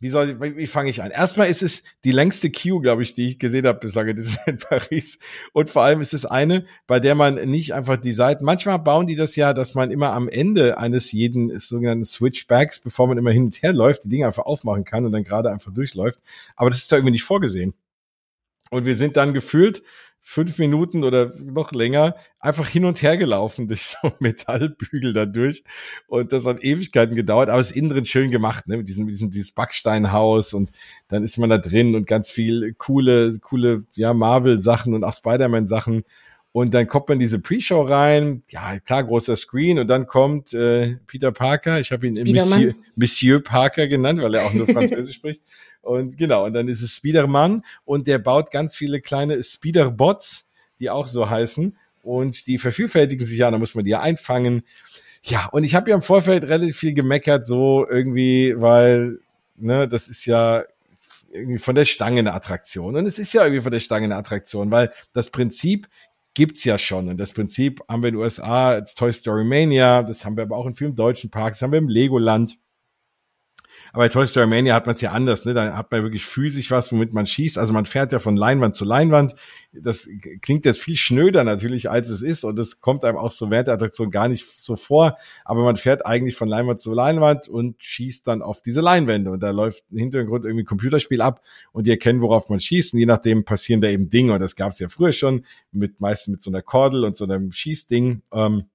[0.01, 1.11] wie soll, wie fange ich an?
[1.11, 4.07] Erstmal ist es die längste Queue, glaube ich, die ich gesehen habe bislang
[4.47, 5.19] in Paris.
[5.53, 9.05] Und vor allem ist es eine, bei der man nicht einfach die Seiten, manchmal bauen
[9.05, 13.29] die das ja, dass man immer am Ende eines jeden sogenannten Switchbacks, bevor man immer
[13.29, 16.19] hin und her läuft, die Dinge einfach aufmachen kann und dann gerade einfach durchläuft.
[16.55, 17.75] Aber das ist da irgendwie nicht vorgesehen.
[18.71, 19.83] Und wir sind dann gefühlt
[20.21, 25.63] fünf Minuten oder noch länger einfach hin und her gelaufen durch so Metallbügel dadurch.
[26.07, 28.77] Und das hat Ewigkeiten gedauert, aber es ist innen drin schön gemacht, ne?
[28.77, 30.71] Mit diesem, diesem dieses Backsteinhaus und
[31.07, 36.03] dann ist man da drin und ganz viel coole, coole, ja, Marvel-Sachen und auch Spider-Man-Sachen.
[36.53, 40.53] Und dann kommt man in diese Pre-Show rein, ja, klar, großer Screen, und dann kommt
[40.53, 45.15] äh, Peter Parker, ich habe ihn Monsieur, Monsieur Parker genannt, weil er auch nur Französisch
[45.15, 45.41] spricht.
[45.81, 50.49] Und genau, und dann ist es Spiderman und der baut ganz viele kleine Spiderbots,
[50.79, 51.77] die auch so heißen.
[52.03, 54.63] Und die vervielfältigen sich ja, da muss man die ja einfangen.
[55.23, 59.19] Ja, und ich habe ja im Vorfeld relativ viel gemeckert, so irgendwie, weil,
[59.55, 60.63] ne, das ist ja
[61.31, 62.95] irgendwie von der Stange eine Attraktion.
[62.95, 65.87] Und es ist ja irgendwie von der Stange eine Attraktion, weil das Prinzip
[66.33, 67.09] gibt's ja schon.
[67.09, 70.43] Und das Prinzip haben wir in den USA als Toy Story Mania, das haben wir
[70.43, 72.57] aber auch in vielen deutschen Parks, das haben wir im Legoland.
[73.93, 75.53] Aber bei Toy Story Mania hat man es ja anders, ne?
[75.53, 77.57] Da hat man wirklich physisch was, womit man schießt.
[77.57, 79.35] Also man fährt ja von Leinwand zu Leinwand.
[79.73, 80.07] Das
[80.41, 82.43] klingt jetzt viel schnöder natürlich, als es ist.
[82.43, 85.17] Und das kommt einem auch so während der Attraktion gar nicht so vor.
[85.43, 89.31] Aber man fährt eigentlich von Leinwand zu Leinwand und schießt dann auf diese Leinwände.
[89.31, 92.93] Und da läuft im Hintergrund irgendwie ein Computerspiel ab und die erkennen, worauf man schießt.
[92.93, 94.33] Und je nachdem passieren da eben Dinge.
[94.33, 97.25] Und das gab es ja früher schon, mit meistens mit so einer Kordel und so
[97.25, 98.21] einem Schießding.
[98.31, 98.65] Ähm,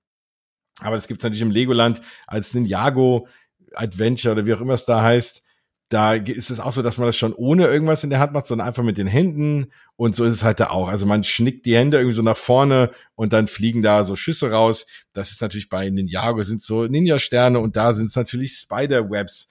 [0.80, 3.28] aber das gibt's natürlich im Legoland als Ninjago
[3.74, 5.42] Adventure oder wie auch immer es da heißt,
[5.88, 8.48] da ist es auch so, dass man das schon ohne irgendwas in der Hand macht,
[8.48, 9.70] sondern einfach mit den Händen.
[9.94, 10.88] Und so ist es halt da auch.
[10.88, 14.50] Also man schnickt die Hände irgendwie so nach vorne und dann fliegen da so Schüsse
[14.50, 14.86] raus.
[15.12, 19.48] Das ist natürlich bei Ninjago sind so Ninja-Sterne und da sind es natürlich Spider-Webs.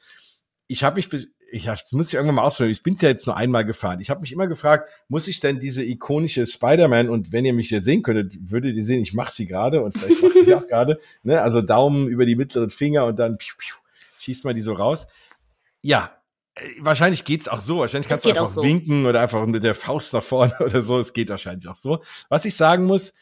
[0.67, 1.09] Ich habe mich
[1.51, 2.71] ich das muss ich irgendwann mal ausprobieren.
[2.71, 4.01] Ich bin ja jetzt nur einmal gefahren.
[4.01, 7.69] Ich habe mich immer gefragt, muss ich denn diese ikonische Spider-Man und wenn ihr mich
[7.69, 10.55] jetzt sehen könntet, würdet ihr sehen, ich mache sie gerade und vielleicht mache ich sie
[10.55, 10.99] auch gerade.
[11.23, 11.41] Ne?
[11.41, 13.75] Also Daumen über die mittleren Finger und dann piu, piu,
[14.25, 15.07] schießt man die so raus.
[15.83, 16.17] Ja,
[16.55, 17.79] äh, wahrscheinlich geht's auch so.
[17.79, 18.63] Wahrscheinlich kannst du einfach so.
[18.63, 20.99] winken oder einfach mit der Faust nach vorne oder so.
[20.99, 22.03] Es geht wahrscheinlich auch so.
[22.29, 23.13] Was ich sagen muss,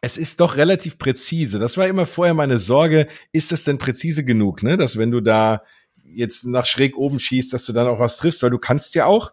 [0.00, 1.58] es ist doch relativ präzise.
[1.58, 3.08] Das war immer vorher meine Sorge.
[3.32, 4.76] Ist es denn präzise genug, ne?
[4.76, 5.62] Dass wenn du da
[6.04, 9.06] jetzt nach schräg oben schießt, dass du dann auch was triffst, weil du kannst ja
[9.06, 9.32] auch,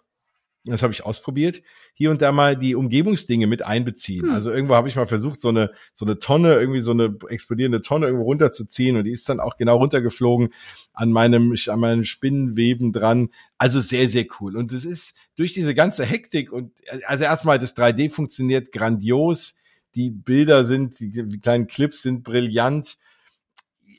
[0.72, 1.61] das habe ich ausprobiert,
[1.93, 4.28] hier und da mal die Umgebungsdinge mit einbeziehen.
[4.28, 4.34] Hm.
[4.34, 7.82] Also irgendwo habe ich mal versucht, so eine, so eine Tonne, irgendwie so eine explodierende
[7.82, 10.49] Tonne irgendwo runterzuziehen und die ist dann auch genau runtergeflogen
[10.93, 13.30] an meinem, an meinem Spinnenweben dran.
[13.57, 14.55] Also sehr, sehr cool.
[14.55, 16.72] Und es ist durch diese ganze Hektik und
[17.05, 19.55] also erstmal das 3D funktioniert grandios.
[19.95, 22.97] Die Bilder sind, die kleinen Clips sind brillant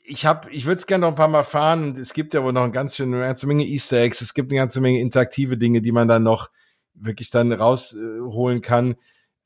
[0.03, 1.95] ich habe, ich würde es gerne noch ein paar Mal fahren.
[1.97, 4.21] Es gibt ja wohl noch eine ganz schöne eine ganze Menge Easter Eggs.
[4.21, 6.49] Es gibt eine ganze Menge interaktive Dinge, die man dann noch
[6.93, 8.95] wirklich dann rausholen äh, kann.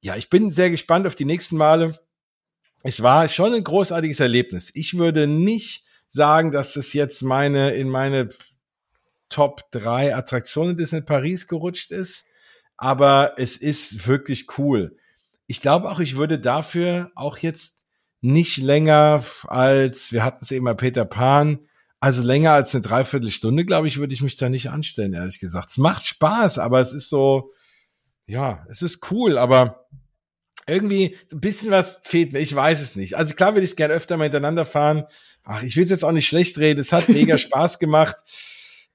[0.01, 1.99] Ja, ich bin sehr gespannt auf die nächsten Male.
[2.83, 4.71] Es war schon ein großartiges Erlebnis.
[4.73, 8.29] Ich würde nicht sagen, dass es jetzt meine in meine
[9.29, 12.25] Top drei Attraktionen Disney Paris gerutscht ist,
[12.77, 14.97] aber es ist wirklich cool.
[15.47, 17.79] Ich glaube auch, ich würde dafür auch jetzt
[18.21, 21.67] nicht länger als, wir hatten es eben bei Peter Pan,
[21.99, 25.71] also länger als eine Dreiviertelstunde, glaube ich, würde ich mich da nicht anstellen, ehrlich gesagt.
[25.71, 27.51] Es macht Spaß, aber es ist so,
[28.25, 29.87] ja, es ist cool, aber
[30.67, 32.39] irgendwie so ein bisschen was fehlt mir.
[32.39, 33.15] Ich weiß es nicht.
[33.15, 35.05] Also klar würde ich es gerne öfter mal hintereinander fahren.
[35.43, 36.79] Ach, ich will es jetzt auch nicht schlecht reden.
[36.79, 38.17] Es hat mega Spaß gemacht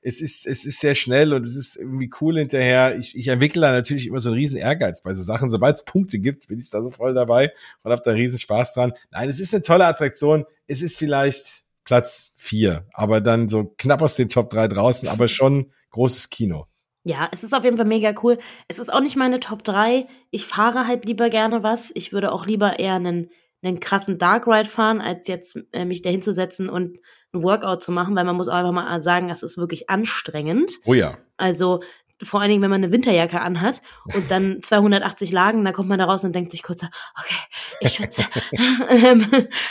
[0.03, 2.97] es ist, es ist sehr schnell und es ist irgendwie cool hinterher.
[2.99, 5.51] Ich, ich entwickle da natürlich immer so einen riesen Ehrgeiz bei so Sachen.
[5.51, 8.75] Sobald es Punkte gibt, bin ich da so voll dabei und habe da riesen Spaß
[8.75, 8.95] dran.
[9.11, 10.47] Nein, es ist eine tolle Attraktion.
[10.67, 15.29] Es ist vielleicht Platz vier, aber dann so knapp aus den Top drei draußen, aber
[15.29, 16.67] schon großes Kino.
[17.05, 18.39] Ja, es ist auf jeden Fall mega cool.
[18.69, 20.07] Es ist auch nicht meine Top 3.
[20.31, 21.91] Ich fahre halt lieber gerne was.
[21.95, 23.31] Ich würde auch lieber eher einen,
[23.63, 26.99] einen krassen Dark Ride fahren, als jetzt äh, mich da hinzusetzen und
[27.33, 30.73] ein Workout zu machen, weil man muss auch einfach mal sagen, das ist wirklich anstrengend.
[30.85, 31.17] Oh ja.
[31.37, 31.81] Also
[32.23, 33.83] vor allen Dingen, wenn man eine Winterjacke anhat
[34.15, 37.35] und dann 280 Lagen, dann kommt man da raus und denkt sich kurz, okay,
[37.81, 38.23] ich schütze.
[38.91, 39.27] Ähm,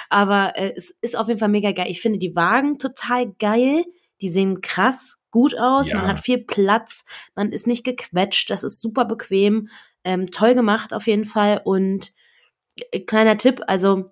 [0.10, 1.88] aber äh, es ist auf jeden Fall mega geil.
[1.90, 3.84] Ich finde die Wagen total geil.
[4.22, 5.90] Die sehen krass gut aus.
[5.90, 5.98] Ja.
[5.98, 7.06] Man hat viel Platz.
[7.36, 8.50] Man ist nicht gequetscht.
[8.50, 9.70] Das ist super bequem.
[10.04, 11.62] Ähm, toll gemacht auf jeden Fall.
[11.64, 12.12] Und
[12.92, 14.12] äh, kleiner Tipp, also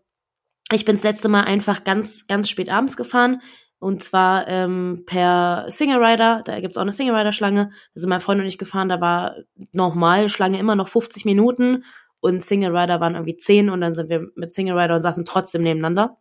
[0.72, 3.42] ich bin das letzte Mal einfach ganz, ganz spät abends gefahren.
[3.80, 6.42] Und zwar ähm, per Single Rider.
[6.44, 7.70] Da gibt's auch eine Single Rider-Schlange.
[7.70, 8.90] Da sind mein Freund und ich gefahren.
[8.90, 9.36] Da war
[9.72, 11.84] nochmal Schlange immer noch 50 Minuten.
[12.20, 13.70] Und Single Rider waren irgendwie 10.
[13.70, 16.18] Und dann sind wir mit Single Rider und saßen trotzdem nebeneinander.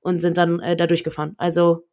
[0.00, 1.34] Und sind dann äh, da durchgefahren.
[1.38, 1.86] Also.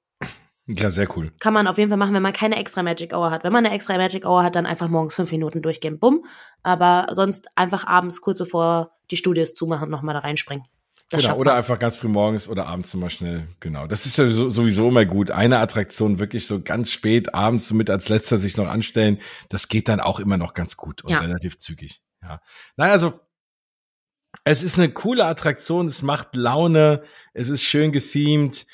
[0.66, 1.32] Ja, sehr cool.
[1.39, 3.43] Kann man auf jeden Fall machen, wenn man keine extra Magic Hour hat.
[3.43, 6.00] Wenn man eine extra Magic Hour hat, dann einfach morgens fünf Minuten durchgehen.
[6.00, 6.26] Bumm.
[6.64, 10.66] Aber sonst einfach abends, kurz bevor die Studios zumachen, nochmal da reinspringen.
[11.10, 13.47] Genau, oder einfach ganz früh morgens oder abends immer schnell.
[13.62, 13.88] Genau.
[13.88, 15.32] Das ist ja sowieso immer gut.
[15.32, 19.70] Eine Attraktion wirklich so ganz spät abends so mit als letzter sich noch anstellen, das
[19.70, 21.20] geht dann auch immer noch ganz gut und ja.
[21.20, 22.01] relativ zügig.
[22.22, 22.41] Ja.
[22.76, 23.22] Nein, also
[24.43, 27.03] es ist eine coole Attraktion, es macht Laune,
[27.34, 28.68] es ist schön gethemed.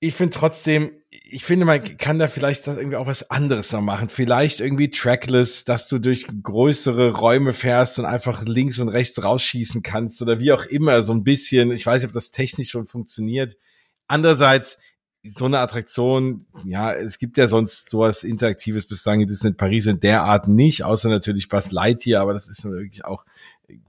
[0.00, 1.01] Ich finde trotzdem,
[1.32, 4.10] ich finde, man kann da vielleicht das irgendwie auch was anderes noch machen.
[4.10, 9.82] Vielleicht irgendwie trackless, dass du durch größere Räume fährst und einfach links und rechts rausschießen
[9.82, 11.72] kannst oder wie auch immer, so ein bisschen.
[11.72, 13.56] Ich weiß nicht, ob das technisch schon funktioniert.
[14.06, 14.78] Andererseits,
[15.24, 20.00] so eine Attraktion, ja, es gibt ja sonst sowas Interaktives bislang in Disneyland Paris in
[20.00, 23.24] der Art nicht, außer natürlich Buzz Lightyear, aber das ist wirklich auch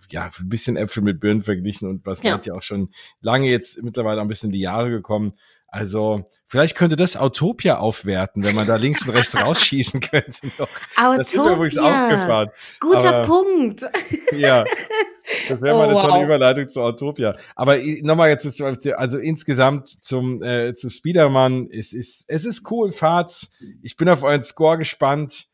[0.09, 2.31] ja, ein bisschen Äpfel mit Birnen verglichen und Buzz ja.
[2.31, 2.89] Lightyear auch schon
[3.19, 5.33] lange jetzt mittlerweile ein bisschen die Jahre gekommen.
[5.73, 10.45] Also vielleicht könnte das Autopia aufwerten, wenn man da links und rechts rausschießen könnte.
[10.59, 10.69] Noch.
[10.95, 11.17] Autopia.
[11.17, 12.49] Das sind wir übrigens aufgefahren.
[12.79, 13.81] Guter Aber, Punkt.
[14.33, 14.65] Ja,
[15.49, 16.23] das wäre oh, mal eine tolle wow.
[16.25, 17.35] Überleitung zu Autopia.
[17.55, 23.51] Aber nochmal jetzt, also insgesamt zum, äh, zu Spiderman, es ist, es ist cool, Fahrt's.
[23.81, 25.47] Ich bin auf euren Score gespannt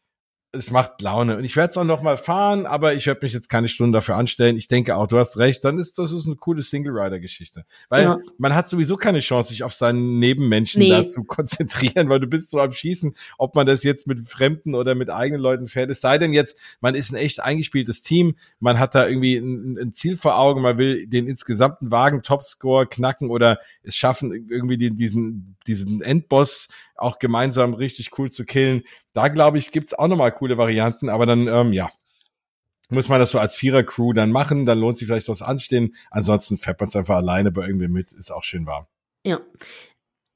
[0.52, 1.38] es macht Laune.
[1.38, 3.94] Und ich werde es auch noch mal fahren, aber ich werde mich jetzt keine Stunden
[3.94, 4.58] dafür anstellen.
[4.58, 7.66] Ich denke auch, du hast recht, dann ist das ist eine coole Single-Rider-Geschichte.
[7.90, 8.20] Weil ja.
[8.40, 10.90] man hat sowieso keine Chance, sich auf seinen Nebenmenschen nee.
[10.90, 14.74] da zu konzentrieren, weil du bist so am Schießen, ob man das jetzt mit Fremden
[14.74, 15.92] oder mit eigenen Leuten fährt.
[15.92, 19.78] Es sei denn jetzt, man ist ein echt eingespieltes Team, man hat da irgendwie ein,
[19.78, 24.78] ein Ziel vor Augen, man will den insgesamten Wagen Topscore knacken oder es schaffen, irgendwie
[24.78, 28.84] den, diesen, diesen Endboss auch gemeinsam richtig cool zu killen.
[29.14, 31.92] Da glaube ich, gibt's auch nochmal coole Varianten, aber dann, ähm, ja,
[32.90, 35.96] muss man das so als Vierer-Crew dann machen, dann lohnt sich vielleicht das Anstehen.
[36.10, 38.88] Ansonsten fährt man es einfach alleine bei irgendwie mit, ist auch schön warm.
[39.24, 39.40] Ja.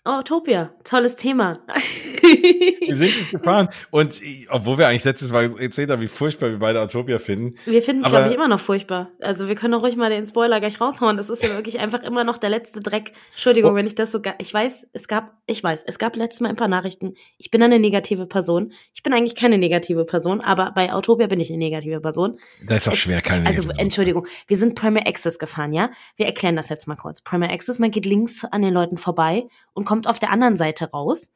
[0.06, 1.60] Autopia, tolles Thema.
[1.72, 3.70] wir sind es gefahren.
[3.90, 7.56] Und obwohl wir eigentlich letztes Mal erzählt haben, wie furchtbar wir beide Autopia finden.
[7.66, 9.12] Wir finden es, glaube ich, immer noch furchtbar.
[9.22, 11.16] Also wir können auch ruhig mal den Spoiler gleich raushauen.
[11.16, 13.14] Das ist ja wirklich einfach immer noch der letzte Dreck.
[13.32, 13.76] Entschuldigung, oh.
[13.76, 16.58] wenn ich das so Ich weiß, es gab, ich weiß, es gab letztes Mal ein
[16.58, 17.14] paar Nachrichten.
[17.38, 18.74] Ich bin eine negative Person.
[18.94, 22.40] Ich bin eigentlich keine negative Person, aber bei Autopia bin ich eine negative Person.
[22.68, 25.92] Das ist auch schwer, keine Also, Entschuldigung, wir sind Premier Access gefahren, ja?
[26.18, 27.22] Wir erklären das jetzt mal kurz.
[27.22, 30.92] Premier Access, man geht links an den Leuten vorbei und kommt auf der anderen Seite
[30.92, 31.32] raus,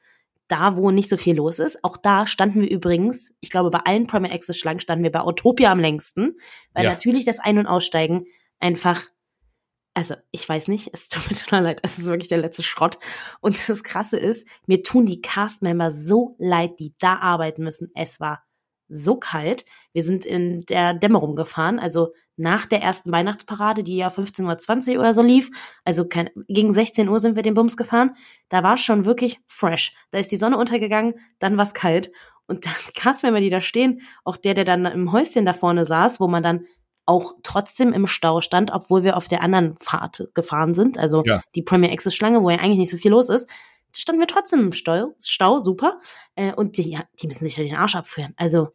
[0.47, 1.83] da wo nicht so viel los ist.
[1.83, 5.21] Auch da standen wir übrigens, ich glaube, bei allen Premier Access Schlangen standen wir bei
[5.21, 6.37] Autopia am längsten,
[6.73, 6.91] weil ja.
[6.91, 8.25] natürlich das Ein- und Aussteigen
[8.59, 9.03] einfach
[9.97, 12.99] also ich weiß nicht, es tut mir total leid, es ist wirklich der letzte Schrott.
[13.41, 17.89] Und das Krasse ist, mir tun die Castmember so leid, die da arbeiten müssen.
[17.95, 18.43] Es war
[18.89, 19.65] so kalt.
[19.93, 24.99] Wir sind in der Dämmerung gefahren, also nach der ersten Weihnachtsparade, die ja 15.20 Uhr
[24.99, 25.49] oder so lief.
[25.83, 28.15] Also kein, gegen 16 Uhr sind wir den Bums gefahren.
[28.49, 29.95] Da war es schon wirklich fresh.
[30.11, 32.11] Da ist die Sonne untergegangen, dann war es kalt.
[32.45, 35.53] Und dann krass, wenn wir die da stehen, auch der, der dann im Häuschen da
[35.53, 36.65] vorne saß, wo man dann
[37.05, 41.41] auch trotzdem im Stau stand, obwohl wir auf der anderen Fahrt gefahren sind, also ja.
[41.55, 43.49] die Premier Access Schlange, wo ja eigentlich nicht so viel los ist,
[43.95, 45.99] standen wir trotzdem im Stau, Stau super.
[46.35, 48.33] Äh, und die, ja, die müssen sich ja den Arsch abführen.
[48.37, 48.69] Also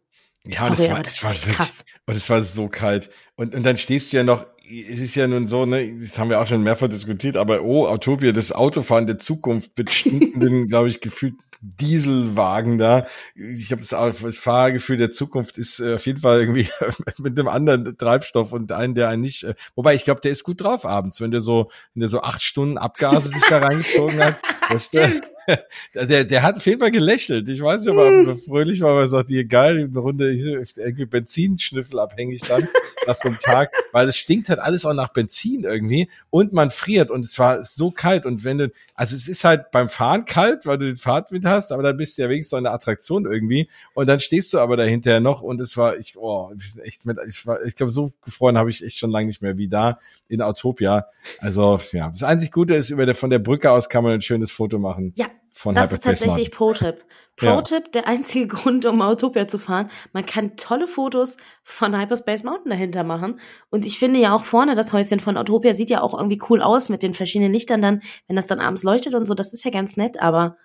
[0.47, 1.85] ja, Sorry, das war, das, das war krass.
[2.07, 3.11] Und es war so kalt.
[3.37, 6.31] Und, und dann stehst du ja noch, es ist ja nun so, ne, das haben
[6.31, 10.89] wir auch schon mehrfach diskutiert, aber oh, Autopia, das Autofahren der Zukunft mit stinkenden, glaube
[10.89, 11.35] ich, gefühlt
[11.65, 13.07] Dieselwagen da.
[13.37, 16.69] Ich habe das, das Fahrgefühl der Zukunft ist äh, auf jeden Fall irgendwie
[17.19, 19.45] mit einem anderen Treibstoff und einen, der einen nicht.
[19.45, 22.21] Äh, wobei ich glaube, der ist gut drauf abends, wenn der so, wenn der so
[22.21, 24.37] acht Stunden Abgase sich da reingezogen hat.
[24.71, 25.21] Das, der,
[25.95, 27.49] der, der hat auf jeden Fall gelächelt.
[27.49, 28.39] Ich weiß nicht, ob er mm.
[28.39, 32.67] fröhlich war, aber er sagt, hier geil, eine Runde irgendwie Benzinschnüffel abhängig dann
[33.07, 36.71] nach so einem Tag, weil es stinkt halt alles auch nach Benzin irgendwie und man
[36.71, 40.25] friert und es war so kalt und wenn du, also es ist halt beim Fahren
[40.25, 43.69] kalt, weil du den Fahrtwind hast, aber dann bist du ja wenigstens eine Attraktion irgendwie
[43.95, 46.53] und dann stehst du aber dahinter noch und es war, ich, oh,
[46.85, 49.57] echt mit, ich war, ich glaube, so gefreut habe ich echt schon lange nicht mehr
[49.57, 51.07] wie da in Autopia.
[51.39, 54.23] Also, ja, das einzig Gute ist, über der, von der Brücke aus kann man ein
[54.23, 55.13] schönes Foto machen.
[55.17, 57.05] Ja, von das ist tatsächlich Pro-Tipp.
[57.37, 57.91] Pro-Tipp, ja.
[57.93, 59.91] der einzige Grund, um Autopia zu fahren.
[60.13, 63.39] Man kann tolle Fotos von Hyperspace Mountain dahinter machen.
[63.71, 66.63] Und ich finde ja auch vorne das Häuschen von Autopia sieht ja auch irgendwie cool
[66.63, 69.35] aus mit den verschiedenen Lichtern dann, wenn das dann abends leuchtet und so.
[69.35, 70.57] Das ist ja ganz nett, aber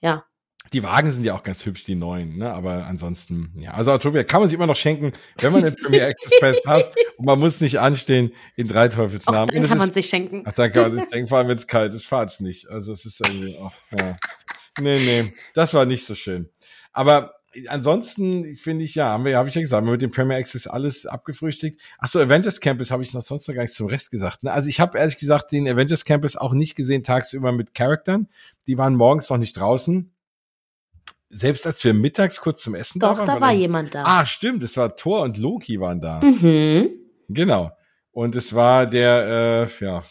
[0.00, 0.24] ja.
[0.72, 2.52] Die Wagen sind ja auch ganz hübsch, die neuen, ne?
[2.52, 3.72] Aber ansonsten, ja.
[3.74, 6.90] Also Autopia kann man sich immer noch schenken, wenn man in Premier Access Pass passt
[7.16, 9.50] und man muss nicht anstehen in drei Teufelsnamen.
[9.50, 10.42] Auch dann kann man sich schenken.
[10.46, 12.68] Ach, dann kann man sich schenken, vor allem wenn es kalt ist, fahrt's nicht.
[12.70, 14.16] Also es ist irgendwie, ach, ja.
[14.80, 16.48] Nee, nee, das war nicht so schön.
[16.92, 17.34] Aber
[17.68, 21.06] ansonsten finde ich, ja, haben wir, habe ich ja gesagt, mit dem Premier Access alles
[21.06, 21.80] abgefrühstückt.
[21.98, 24.42] Ach so, Avengers Campus habe ich noch sonst noch gar nicht zum Rest gesagt.
[24.42, 24.52] Ne?
[24.52, 28.28] Also ich habe ehrlich gesagt den Avengers Campus auch nicht gesehen tagsüber mit Charaktern.
[28.66, 30.10] Die waren morgens noch nicht draußen
[31.30, 33.26] selbst als wir mittags kurz zum Essen Doch, da waren.
[33.26, 34.02] Doch, da war, jemand da.
[34.04, 36.20] Ah, stimmt, es war Thor und Loki waren da.
[36.20, 36.90] Mhm.
[37.28, 37.72] Genau.
[38.12, 40.04] Und es war der, äh, ja,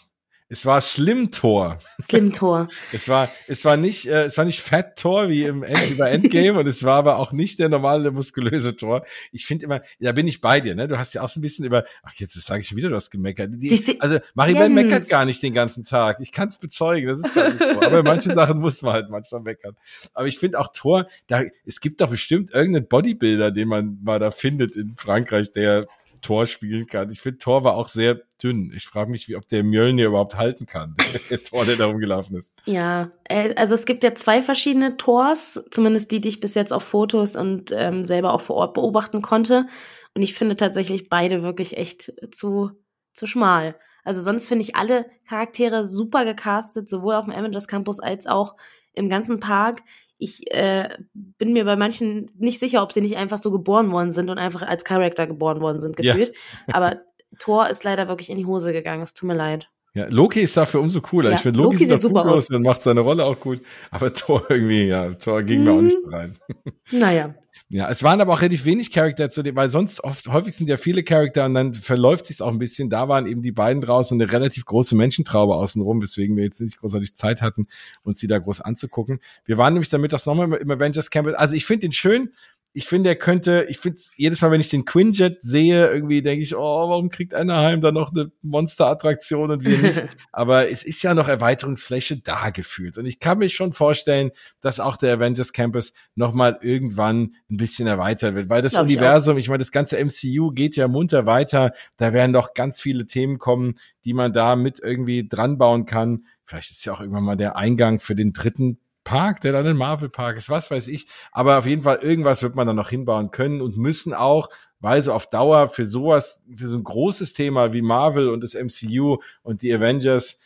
[0.54, 1.80] es war Slim Tor.
[2.00, 2.70] Slim Tor.
[2.94, 6.12] es war, es war nicht, äh, es war nicht Fat Tor wie im End, über
[6.12, 9.04] Endgame und es war aber auch nicht der normale muskulöse Tor.
[9.32, 10.88] Ich finde immer, da bin ich bei dir, ne?
[10.88, 12.96] Du hast ja auch so ein bisschen über, ach jetzt sage ich schon wieder, du
[12.96, 13.50] hast gemeckert.
[13.52, 16.18] Die, also Maribel meckert gar nicht den ganzen Tag.
[16.20, 17.82] Ich kann es bezeugen, das ist gar nicht so.
[17.82, 19.76] Aber in manchen Sachen muss man halt manchmal meckern.
[20.14, 24.20] Aber ich finde auch Tor, da, es gibt doch bestimmt irgendeinen Bodybuilder, den man mal
[24.20, 25.88] da findet in Frankreich, der
[26.24, 27.12] Thor spielen kann.
[27.12, 28.72] Ich finde, Thor war auch sehr dünn.
[28.76, 30.96] Ich frage mich, wie, ob der Mjölnir überhaupt halten kann,
[31.30, 32.54] der Thor, der da rumgelaufen ist.
[32.66, 36.74] Ja, äh, also es gibt ja zwei verschiedene Thors, zumindest die, die ich bis jetzt
[36.74, 39.68] auf Fotos und ähm, selber auch vor Ort beobachten konnte.
[40.16, 42.72] Und ich finde tatsächlich beide wirklich echt zu,
[43.14, 43.76] zu schmal.
[44.04, 48.56] Also sonst finde ich alle Charaktere super gecastet, sowohl auf dem Avengers Campus als auch
[48.94, 49.84] im ganzen Park.
[50.24, 54.12] Ich äh, bin mir bei manchen nicht sicher, ob sie nicht einfach so geboren worden
[54.12, 56.34] sind und einfach als Charakter geboren worden sind, gefühlt.
[56.68, 56.76] Ja.
[56.76, 57.02] Aber
[57.40, 59.04] Thor ist leider wirklich in die Hose gegangen.
[59.04, 59.70] Es tut mir leid.
[59.96, 61.30] Ja, Loki ist dafür umso cooler.
[61.30, 63.62] Ja, ich finde, Loki, Loki sieht super aus und macht seine Rolle auch gut.
[63.92, 65.66] Aber Thor irgendwie, ja, Thor ging hm.
[65.66, 66.38] mir auch nicht so rein.
[66.92, 67.36] Naja.
[67.74, 70.70] Ja, es waren aber auch relativ wenig Charakter zu dem, weil sonst oft, häufig sind
[70.70, 72.92] ja viele Charakter und dann verläuft sich auch ein bisschen.
[72.92, 76.78] Da waren eben die beiden draußen eine relativ große Menschentraube außenrum, weswegen wir jetzt nicht
[76.78, 77.66] großartig Zeit hatten,
[78.04, 79.22] uns die da groß anzugucken.
[79.46, 81.28] Wir waren nämlich damit das nochmal im Avengers Camp.
[81.36, 82.30] Also ich finde ihn schön
[82.76, 86.42] ich finde, er könnte, ich finde jedes Mal, wenn ich den Quinjet sehe, irgendwie denke
[86.42, 90.02] ich, oh, warum kriegt Anaheim da noch eine Monsterattraktion und wir nicht?
[90.32, 92.98] Aber es ist ja noch Erweiterungsfläche da gefühlt.
[92.98, 97.88] Und ich kann mir schon vorstellen, dass auch der Avengers Campus nochmal irgendwann ein bisschen
[97.88, 101.28] erweitert wird, weil das Glaub Universum, ich, ich meine, das ganze MCU geht ja munter
[101.28, 101.74] weiter.
[101.98, 106.26] Da werden doch ganz viele Themen kommen, die man da mit irgendwie dran bauen kann.
[106.44, 109.78] Vielleicht ist ja auch irgendwann mal der Eingang für den dritten Park, der dann ein
[109.78, 111.08] Marvel Park ist, was weiß ich.
[111.32, 114.50] Aber auf jeden Fall irgendwas wird man dann noch hinbauen können und müssen auch,
[114.80, 118.54] weil so auf Dauer für sowas, für so ein großes Thema wie Marvel und das
[118.54, 120.38] MCU und die Avengers,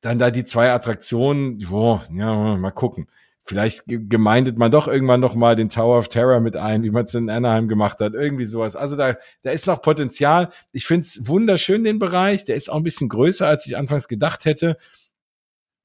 [0.00, 3.08] dann da die zwei Attraktionen, boah, ja, mal gucken.
[3.44, 7.06] Vielleicht gemeindet man doch irgendwann noch mal den Tower of Terror mit ein, wie man
[7.06, 8.76] es in Anaheim gemacht hat, irgendwie sowas.
[8.76, 10.50] Also da, da ist noch Potenzial.
[10.72, 12.44] Ich find's wunderschön, den Bereich.
[12.44, 14.76] Der ist auch ein bisschen größer, als ich anfangs gedacht hätte.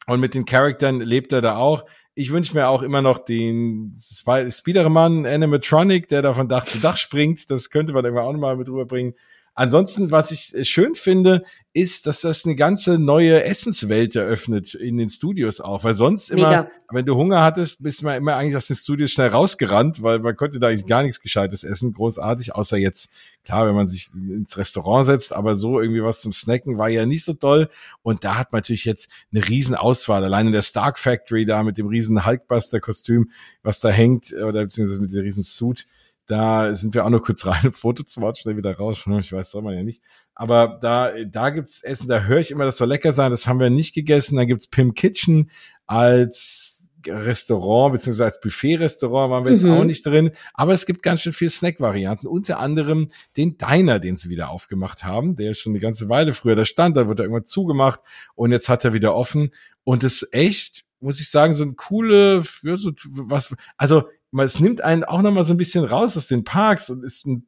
[0.10, 1.86] Und mit den Charaktern lebt er da auch.
[2.16, 6.95] Ich wünsche mir auch immer noch den Spiderman Animatronic, der da von Dach zu Dach
[6.95, 7.51] springt.
[7.51, 9.16] Das könnte man irgendwann auch noch mal mit rüberbringen.
[9.60, 11.41] Ansonsten, was ich schön finde,
[11.74, 15.84] ist, dass das eine ganze neue Essenswelt eröffnet in den Studios auch.
[15.84, 16.68] Weil sonst immer, Mega.
[16.91, 20.36] wenn du Hunger hattest, bist man immer eigentlich aus den Studios schnell rausgerannt, weil man
[20.36, 23.10] konnte da eigentlich gar nichts Gescheites essen, großartig, außer jetzt,
[23.43, 27.08] klar, wenn man sich ins Restaurant setzt, aber so irgendwie was zum Snacken war ja
[27.08, 27.68] nicht so toll.
[28.03, 30.24] Und da hat man natürlich jetzt eine riesen Auswahl.
[30.24, 33.32] Allein in der Stark Factory da mit dem riesen Hulkbuster-Kostüm,
[33.64, 35.88] was da hängt, oder beziehungsweise mit dem riesen Suit
[36.28, 39.03] da sind wir auch noch kurz rein, ein Foto zu machen, schnell wieder raus.
[39.07, 40.03] Ich weiß, soll man ja nicht.
[40.36, 43.32] Aber da, da gibt's Essen, da höre ich immer, das soll lecker sein.
[43.32, 44.36] Das haben wir nicht gegessen.
[44.36, 45.49] Da gibt's Pim Kitchen
[45.88, 49.71] als Restaurant, beziehungsweise als Buffet-Restaurant waren wir jetzt mhm.
[49.71, 50.32] auch nicht drin.
[50.53, 52.28] Aber es gibt ganz schön viel Snack-Varianten.
[52.28, 56.55] Unter anderem den Diner, den sie wieder aufgemacht haben, der schon eine ganze Weile früher
[56.55, 56.97] da stand.
[56.97, 58.01] Da wird er irgendwann zugemacht
[58.36, 59.51] und jetzt hat er wieder offen.
[59.84, 64.03] Und es ist echt, muss ich sagen, so ein coole, ja, so was, also
[64.45, 67.47] es nimmt einen auch nochmal so ein bisschen raus aus den Parks und ist ein,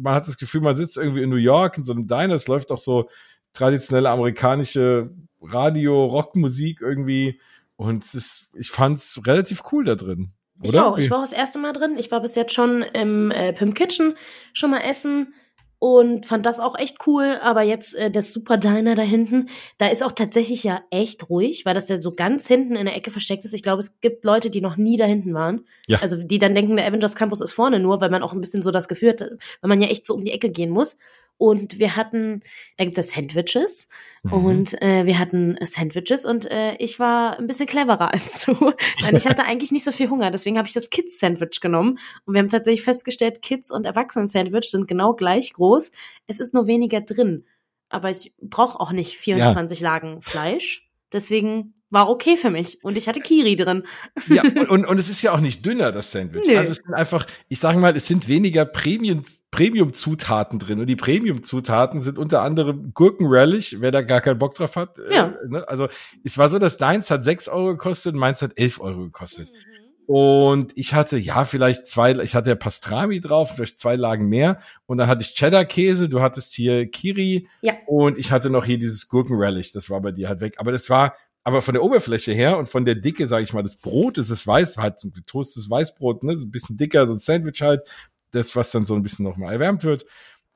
[0.00, 2.48] man hat das Gefühl, man sitzt irgendwie in New York in so einem Diner, es
[2.48, 3.08] läuft auch so
[3.52, 5.10] traditionelle amerikanische
[5.40, 7.40] Radio, Rockmusik irgendwie
[7.76, 10.32] und es ist, ich fand's relativ cool da drin.
[10.60, 10.68] Oder?
[10.68, 10.98] Ich auch.
[10.98, 11.96] Ich war auch das erste Mal drin.
[11.98, 14.14] Ich war bis jetzt schon im äh, Pim Kitchen
[14.54, 15.34] schon mal essen
[15.78, 17.38] und fand das auch echt cool.
[17.42, 19.48] Aber jetzt äh, das Super Diner da hinten,
[19.78, 22.96] da ist auch tatsächlich ja echt ruhig, weil das ja so ganz hinten in der
[22.96, 23.54] Ecke versteckt ist.
[23.54, 25.66] Ich glaube, es gibt Leute, die noch nie da hinten waren.
[25.86, 25.98] Ja.
[26.00, 28.62] Also die dann denken, der Avengers Campus ist vorne nur, weil man auch ein bisschen
[28.62, 30.96] so das Gefühl hat, weil man ja echt so um die Ecke gehen muss.
[31.38, 32.40] Und wir hatten,
[32.78, 33.88] da gibt es Sandwiches
[34.22, 34.32] mhm.
[34.32, 38.54] und äh, wir hatten Sandwiches und äh, ich war ein bisschen cleverer als du.
[38.54, 41.98] Weil ich hatte eigentlich nicht so viel Hunger, deswegen habe ich das Kids-Sandwich genommen.
[42.24, 45.90] Und wir haben tatsächlich festgestellt, Kids- und Erwachsenen-Sandwich sind genau gleich groß.
[46.26, 47.44] Es ist nur weniger drin.
[47.88, 49.90] Aber ich brauche auch nicht 24 ja.
[49.90, 50.90] Lagen Fleisch.
[51.12, 52.82] Deswegen war okay für mich.
[52.82, 53.84] Und ich hatte Kiri drin.
[54.28, 56.46] Ja, und, und, und es ist ja auch nicht dünner, das Sandwich.
[56.46, 56.56] Nö.
[56.56, 60.80] Also es sind einfach, ich sage mal, es sind weniger Premium, Premium-Zutaten drin.
[60.80, 64.98] Und die Premium-Zutaten sind unter anderem Gurkenrelish, wer da gar keinen Bock drauf hat.
[64.98, 65.26] Äh, ja.
[65.26, 65.68] Äh, ne?
[65.68, 65.88] Also
[66.24, 69.52] es war so, dass deins hat sechs Euro gekostet und meins hat elf Euro gekostet.
[69.52, 69.86] Mhm.
[70.06, 74.58] Und ich hatte, ja, vielleicht zwei, ich hatte ja Pastrami drauf, vielleicht zwei Lagen mehr.
[74.86, 77.48] Und dann hatte ich Cheddar-Käse, du hattest hier Kiri.
[77.60, 77.74] Ja.
[77.86, 80.54] Und ich hatte noch hier dieses Gurkenrelish, das war bei dir halt weg.
[80.58, 81.14] Aber das war,
[81.46, 84.48] aber von der Oberfläche her und von der Dicke, sage ich mal, des Brotes, das
[84.48, 87.88] Weiß, halt so ein getoastetes Weißbrot, ne, so ein bisschen dicker, so ein Sandwich halt,
[88.32, 90.06] das, was dann so ein bisschen nochmal erwärmt wird.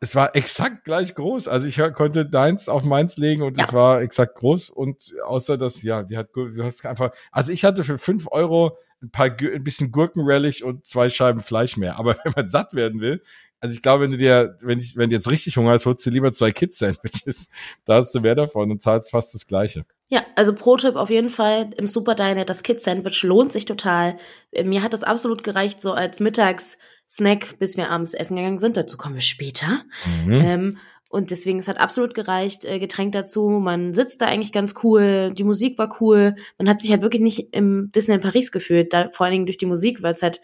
[0.00, 1.46] Es war exakt gleich groß.
[1.46, 3.66] Also ich konnte deins auf meins legen und ja.
[3.66, 4.70] es war exakt groß.
[4.70, 8.76] Und außer dass, ja, die hat, du hast einfach, also ich hatte für fünf Euro
[9.00, 12.00] ein paar, ein bisschen Gurkenrelish und zwei Scheiben Fleisch mehr.
[12.00, 13.22] Aber wenn man satt werden will,
[13.60, 16.04] also ich glaube, wenn du dir, wenn ich, wenn du jetzt richtig Hunger hast, holst
[16.04, 17.50] du lieber zwei Kids-Sandwiches.
[17.84, 19.84] Da hast du mehr davon und zahlst fast das Gleiche.
[20.08, 24.18] Ja, also Pro-Tipp auf jeden Fall im Super Diner, das Kid-Sandwich lohnt sich total.
[24.64, 26.76] Mir hat das absolut gereicht, so als Mittags-
[27.10, 28.76] Snack, bis wir abends essen gegangen sind.
[28.76, 29.82] Dazu kommen wir später.
[30.24, 30.32] Mhm.
[30.32, 33.48] Ähm, und deswegen, es hat absolut gereicht, äh, Getränk dazu.
[33.48, 35.32] Man sitzt da eigentlich ganz cool.
[35.36, 36.36] Die Musik war cool.
[36.56, 39.46] Man hat sich halt wirklich nicht im Disney in Paris gefühlt, da, vor allen Dingen
[39.46, 40.40] durch die Musik, weil es halt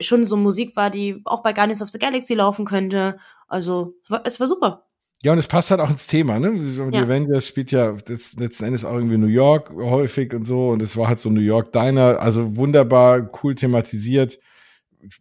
[0.00, 3.18] schon so Musik war, die auch bei Guardians of the Galaxy laufen könnte.
[3.46, 3.94] Also,
[4.24, 4.84] es war super.
[5.22, 6.52] Ja, und es passt halt auch ins Thema, ne?
[6.52, 7.02] Die Ja.
[7.02, 10.68] Avengers spielt ja letzten Endes auch irgendwie New York häufig und so.
[10.68, 14.38] Und es war halt so New York Diner, also wunderbar cool thematisiert.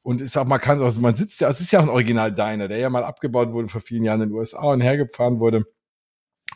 [0.03, 2.31] Und ist auch, man kann auch, man sitzt ja, es ist ja auch ein Original
[2.33, 5.65] Diner, der ja mal abgebaut wurde vor vielen Jahren in den USA und hergefahren wurde.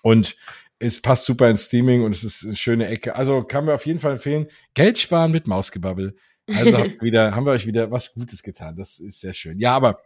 [0.04, 0.36] Und
[0.80, 3.16] es passt super ins Streaming und es ist eine schöne Ecke.
[3.16, 4.48] Also kann mir auf jeden Fall empfehlen.
[4.74, 6.16] Geld sparen mit Mausgebabbel.
[6.58, 8.76] Also habt wieder, haben wir euch wieder was Gutes getan.
[8.76, 9.60] Das ist sehr schön.
[9.60, 10.00] Ja, aber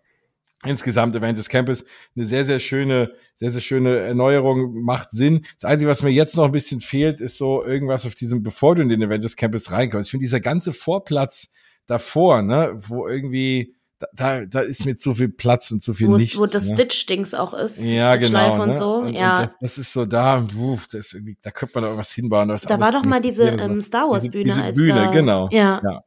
[0.63, 1.85] insgesamt Avengers Campus
[2.15, 5.45] eine sehr, sehr schöne, sehr, sehr schöne Erneuerung, macht Sinn.
[5.59, 8.75] Das Einzige, was mir jetzt noch ein bisschen fehlt, ist so irgendwas auf diesem, bevor
[8.75, 10.07] du in den Avengers Campus reinkommst.
[10.07, 11.49] Ich finde dieser ganze Vorplatz
[11.85, 16.07] davor, ne, wo irgendwie, da, da, da ist mir zu viel Platz und zu viel
[16.07, 16.37] Wo, Licht.
[16.37, 16.73] wo das ne?
[16.73, 17.83] Stitch-Dings auch ist.
[17.83, 18.61] Ja, genau.
[18.61, 18.73] und ne?
[18.73, 18.93] so.
[18.95, 19.41] Und, ja.
[19.43, 22.49] und das, ist so da, wuh, das ist irgendwie, da könnte man da irgendwas hinbauen.
[22.49, 24.93] was da alles war doch mal diese ähm, Star Wars Diese- Bühne diese als Bühne,
[24.93, 25.11] da.
[25.11, 25.49] genau.
[25.51, 25.81] Ja.
[25.83, 26.01] Ja.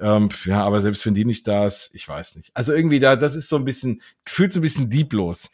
[0.00, 2.50] Ähm, ja, aber selbst wenn die nicht da ist, ich weiß nicht.
[2.54, 5.50] Also irgendwie da, das ist so ein bisschen, gefühlt so ein bisschen lieblos.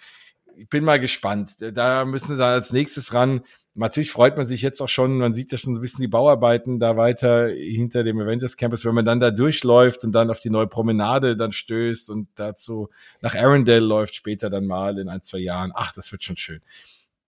[0.56, 1.52] Ich bin mal gespannt.
[1.58, 3.42] Da müssen wir dann als nächstes ran.
[3.76, 6.08] Natürlich freut man sich jetzt auch schon, man sieht ja schon so ein bisschen die
[6.08, 10.38] Bauarbeiten da weiter hinter dem Avengers Campus, wenn man dann da durchläuft und dann auf
[10.38, 12.90] die neue Promenade dann stößt und dazu
[13.20, 15.72] nach Arendelle läuft später dann mal in ein, zwei Jahren.
[15.74, 16.60] Ach, das wird schon schön.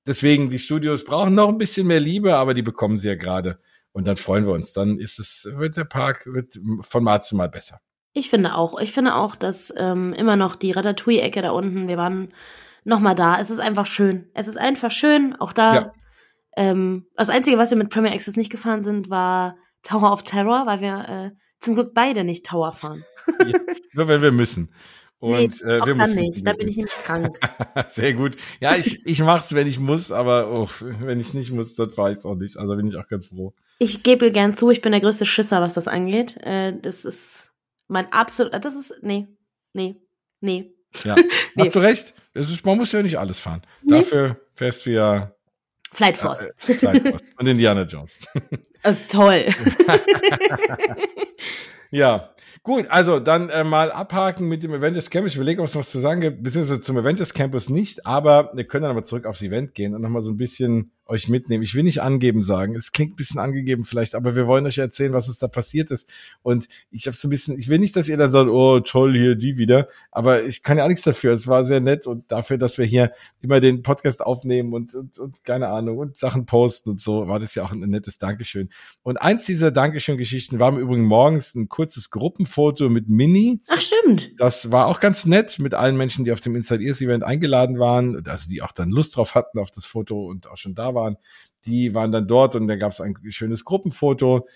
[0.06, 3.58] Deswegen, die Studios brauchen noch ein bisschen mehr Liebe, aber die bekommen sie ja gerade.
[3.96, 4.74] Und dann freuen wir uns.
[4.74, 7.80] Dann ist es, wird der Park wird von Mal zu Mal besser.
[8.12, 8.78] Ich finde auch.
[8.78, 12.34] Ich finde auch, dass ähm, immer noch die Ratatouille-Ecke da unten, wir waren
[12.84, 13.40] noch mal da.
[13.40, 14.28] Es ist einfach schön.
[14.34, 15.34] Es ist einfach schön.
[15.36, 15.74] Auch da.
[15.74, 15.92] Ja.
[16.58, 20.66] Ähm, das Einzige, was wir mit Premier Access nicht gefahren sind, war Tower of Terror,
[20.66, 23.02] weil wir äh, zum Glück beide nicht Tower fahren.
[23.94, 24.74] Nur wenn wir müssen.
[25.20, 26.46] Und nee, äh, auch wir dann nicht.
[26.46, 27.40] Da bin ich nämlich krank.
[27.88, 28.36] Sehr gut.
[28.60, 30.68] Ja, ich, ich mach's, wenn ich muss, aber oh,
[31.00, 32.58] wenn ich nicht muss, dann fahre ich's auch nicht.
[32.58, 33.54] Also bin ich auch ganz froh.
[33.78, 36.36] Ich gebe gern zu, ich bin der größte Schisser, was das angeht.
[36.42, 37.52] Äh, das ist
[37.88, 38.52] mein absolut.
[38.64, 38.94] Das ist.
[39.02, 39.26] Nee.
[39.72, 39.96] Nee.
[40.40, 40.72] Nee.
[41.04, 41.14] Ja.
[41.54, 41.64] Nee.
[41.64, 42.14] Hast du recht.
[42.34, 43.62] Es ist, man muss ja nicht alles fahren.
[43.82, 43.96] Nee.
[43.98, 45.32] Dafür fährst du ja
[45.92, 46.46] Flight Force.
[46.46, 48.18] äh, Flight Force und Indiana Jones.
[48.82, 49.46] Äh, toll.
[51.90, 52.30] Ja,
[52.62, 55.30] gut, also dann äh, mal abhaken mit dem Avengers Campus.
[55.32, 58.64] Ich überlege, ob es was zu sagen gibt, beziehungsweise zum Avengers Campus nicht, aber wir
[58.64, 61.62] können dann aber zurück aufs Event gehen und nochmal so ein bisschen euch mitnehmen.
[61.62, 64.78] Ich will nicht angeben sagen, es klingt ein bisschen angegeben vielleicht, aber wir wollen euch
[64.78, 66.10] erzählen, was uns da passiert ist.
[66.42, 69.12] Und ich habe so ein bisschen, ich will nicht, dass ihr dann sagt, oh toll,
[69.14, 71.32] hier die wieder, aber ich kann ja auch nichts dafür.
[71.32, 75.18] Es war sehr nett und dafür, dass wir hier immer den Podcast aufnehmen und, und,
[75.18, 78.70] und keine Ahnung und Sachen posten und so, war das ja auch ein nettes Dankeschön.
[79.02, 83.60] Und eins dieser Dankeschön-Geschichten war im Übrigen morgens ein kurzes Gruppenfoto mit Mini.
[83.68, 84.32] Ach, stimmt.
[84.38, 87.78] Das war auch ganz nett mit allen Menschen, die auf dem Inside Ears Event eingeladen
[87.78, 90.95] waren, also die auch dann Lust drauf hatten auf das Foto und auch schon da
[90.96, 91.16] waren.
[91.66, 94.48] Die waren dann dort und dann gab es ein schönes Gruppenfoto.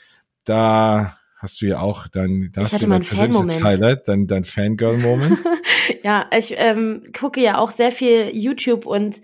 [0.45, 3.63] Da hast du ja auch dann, da Ich hast du dein persönliches.
[3.63, 5.45] Highlight, dein, dein Fangirl-Moment.
[6.03, 9.21] Ja, ich ähm, gucke ja auch sehr viel YouTube und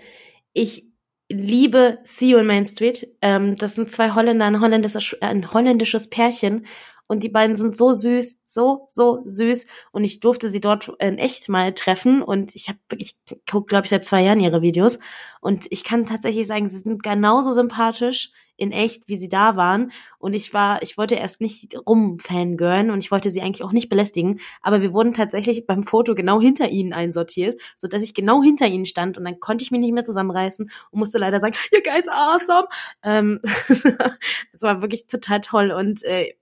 [0.53, 0.87] ich
[1.29, 3.09] liebe See You in Main Street.
[3.23, 6.67] Ähm, das sind zwei Holländer, ein holländisches, ein holländisches Pärchen.
[7.09, 9.67] Und die beiden sind so süß, so, so süß.
[9.93, 12.23] Und ich durfte sie dort in echt mal treffen.
[12.23, 14.99] Und ich habe wirklich, ich gucke, glaube ich, seit zwei Jahren ihre Videos.
[15.41, 19.93] Und ich kann tatsächlich sagen, sie sind genauso sympathisch in echt, wie sie da waren.
[20.19, 23.89] Und ich war, ich wollte erst nicht rumfangirlen und ich wollte sie eigentlich auch nicht
[23.89, 24.41] belästigen.
[24.63, 28.67] Aber wir wurden tatsächlich beim Foto genau hinter ihnen einsortiert, so dass ich genau hinter
[28.67, 31.81] ihnen stand und dann konnte ich mich nicht mehr zusammenreißen und musste leider sagen, you
[31.83, 32.67] guys are awesome.
[33.03, 33.41] Ähm,
[34.53, 36.35] das war wirklich total toll und äh,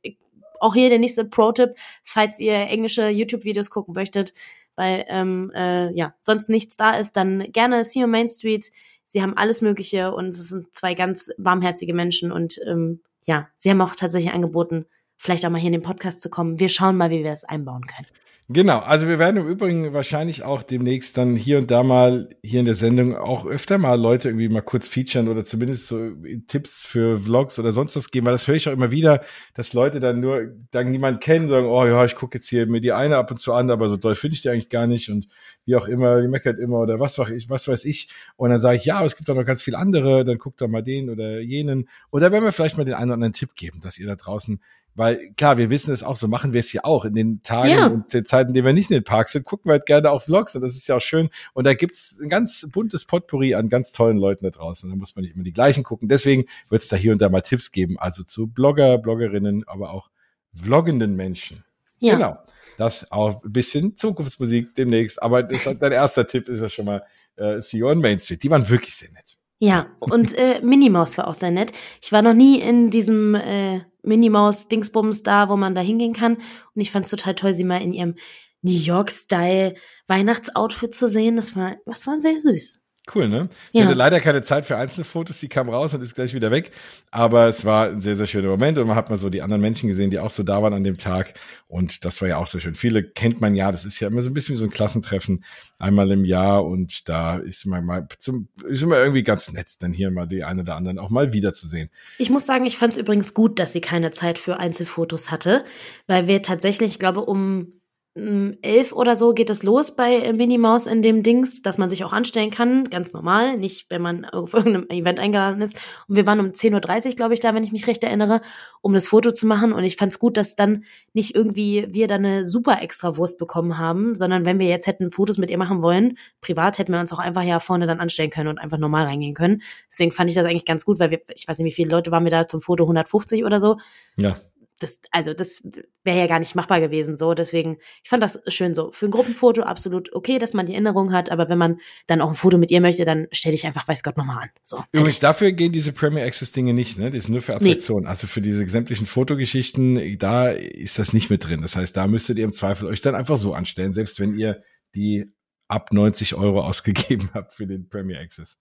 [0.65, 4.33] auch hier der nächste Pro-Tipp, falls ihr englische YouTube-Videos gucken möchtet,
[4.77, 8.73] weil ähm, äh, ja sonst nichts da ist, dann gerne See You Main Street.
[9.05, 13.71] Sie haben alles Mögliche und es sind zwei ganz warmherzige Menschen und ähm, ja, sie
[13.71, 14.87] haben auch tatsächlich angeboten,
[15.17, 16.59] vielleicht auch mal hier in den Podcast zu kommen.
[16.59, 18.09] Wir schauen mal, wie wir es einbauen können.
[18.51, 22.61] Genau, also wir werden im Übrigen wahrscheinlich auch demnächst dann hier und da mal hier
[22.61, 26.11] in der Sendung auch öfter mal Leute irgendwie mal kurz featuren oder zumindest so
[26.47, 29.23] Tipps für Vlogs oder sonst was geben, weil das höre ich auch immer wieder,
[29.55, 32.83] dass Leute dann nur dann niemand kennen, sagen, oh ja, ich gucke jetzt hier mir
[32.83, 35.09] die eine ab und zu an, aber so doll finde ich die eigentlich gar nicht
[35.09, 35.27] und
[35.65, 38.11] wie auch immer, die meckert immer oder was weiß ich, was weiß ich.
[38.37, 40.61] Und dann sage ich, ja, aber es gibt auch noch ganz viele andere, dann guckt
[40.61, 41.89] doch mal den oder jenen.
[42.11, 44.61] Oder wenn wir vielleicht mal den einen oder anderen Tipp geben, dass ihr da draußen
[44.95, 47.05] weil klar, wir wissen es auch, so machen wir es ja auch.
[47.05, 47.87] In den Tagen Ja.
[47.87, 50.11] und den Zeiten, in denen wir nicht in den Parks sind, gucken wir halt gerne
[50.11, 51.31] auch Vlogs und das ist ja auch schön.
[51.53, 54.89] Und da gibt's ein ganz buntes Potpourri an ganz tollen Leuten da draußen.
[54.89, 56.09] Und da muss man nicht immer die gleichen gucken.
[56.09, 57.99] Deswegen wird es da hier und da mal Tipps geben.
[57.99, 60.11] Also zu Blogger, Bloggerinnen, aber auch
[60.53, 61.65] vloggenden Menschen.
[61.99, 62.15] Ja.
[62.15, 62.39] Genau.
[62.77, 65.23] das auch ein bisschen Zukunftsmusik demnächst.
[65.23, 67.03] Aber das, dein erster Tipp ist ja schon mal
[67.37, 68.43] äh, CEO on Main Street.
[68.43, 69.37] Die waren wirklich sehr nett.
[69.65, 71.73] Ja, und äh, Minimaus war auch sehr nett.
[72.03, 76.35] Ich war noch nie in diesem äh, Minimaus-Dingsbums da, wo man da hingehen kann.
[76.35, 78.15] Und ich fand es total toll, sie mal in ihrem
[78.61, 79.75] New York-Style
[80.07, 81.37] Weihnachtsoutfit zu sehen.
[81.37, 82.84] Das war, das war sehr süß.
[83.13, 83.51] Cool, ne?
[83.73, 83.85] Ich ja.
[83.85, 86.71] hatte leider keine Zeit für Einzelfotos, die kam raus und ist gleich wieder weg.
[87.11, 89.61] Aber es war ein sehr, sehr schöner Moment und man hat mal so die anderen
[89.61, 91.35] Menschen gesehen, die auch so da waren an dem Tag.
[91.69, 92.75] Und das war ja auch sehr schön.
[92.75, 95.45] Viele kennt man ja, das ist ja immer so ein bisschen wie so ein Klassentreffen
[95.79, 99.93] einmal im Jahr und da ist man mal zum, ist immer irgendwie ganz nett, dann
[99.93, 101.91] hier mal die eine oder anderen auch mal wiederzusehen.
[102.17, 105.65] Ich muss sagen, ich fand es übrigens gut, dass sie keine Zeit für Einzelfotos hatte,
[106.07, 107.73] weil wir tatsächlich, ich glaube, um
[108.17, 111.91] elf oder so geht es los bei äh, Minnie Maus in dem Dings, dass man
[111.91, 115.75] sich auch anstellen kann, ganz normal, nicht wenn man auf irgendeinem Event eingeladen ist.
[116.07, 118.41] Und wir waren um 10.30 Uhr, glaube ich, da, wenn ich mich recht erinnere,
[118.83, 119.73] um das Foto zu machen.
[119.73, 123.37] Und ich fand es gut, dass dann nicht irgendwie wir da eine super extra Wurst
[123.37, 127.01] bekommen haben, sondern wenn wir jetzt hätten Fotos mit ihr machen wollen, privat hätten wir
[127.01, 129.63] uns auch einfach ja vorne dann anstellen können und einfach normal reingehen können.
[129.91, 132.13] Deswegen fand ich das eigentlich ganz gut, weil wir, ich weiß nicht, wie viele Leute
[132.13, 133.79] waren wir da zum Foto, 150 oder so.
[134.17, 134.37] Ja
[134.81, 135.63] das, also das
[136.03, 137.17] wäre ja gar nicht machbar gewesen.
[137.17, 138.91] So, deswegen, ich fand das schön so.
[138.93, 142.29] Für ein Gruppenfoto absolut okay, dass man die Erinnerung hat, aber wenn man dann auch
[142.29, 144.51] ein Foto mit ihr möchte, dann stelle ich einfach, weiß Gott, nochmal an.
[144.63, 144.83] So.
[144.93, 147.11] Übrigens, dafür gehen diese Premier Access Dinge nicht, ne?
[147.11, 148.05] Die sind nur für Attraktionen.
[148.05, 148.11] Nee.
[148.11, 151.63] Also für diese sämtlichen Fotogeschichten, da ist das nicht mit drin.
[151.63, 154.63] Das heißt, da müsstet ihr im Zweifel euch dann einfach so anstellen, selbst wenn ihr
[154.95, 155.33] die
[155.69, 158.59] ab 90 Euro ausgegeben habt für den Premier Access.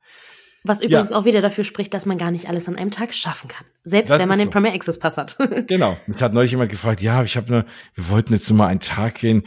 [0.66, 1.18] Was übrigens ja.
[1.18, 3.66] auch wieder dafür spricht, dass man gar nicht alles an einem Tag schaffen kann.
[3.84, 4.52] Selbst das wenn man den so.
[4.52, 5.38] Premier Access Pass hat.
[5.68, 5.98] genau.
[6.08, 8.80] Mich hat neulich jemand gefragt, ja, ich habe nur, wir wollten jetzt nur mal einen
[8.80, 9.44] Tag gehen.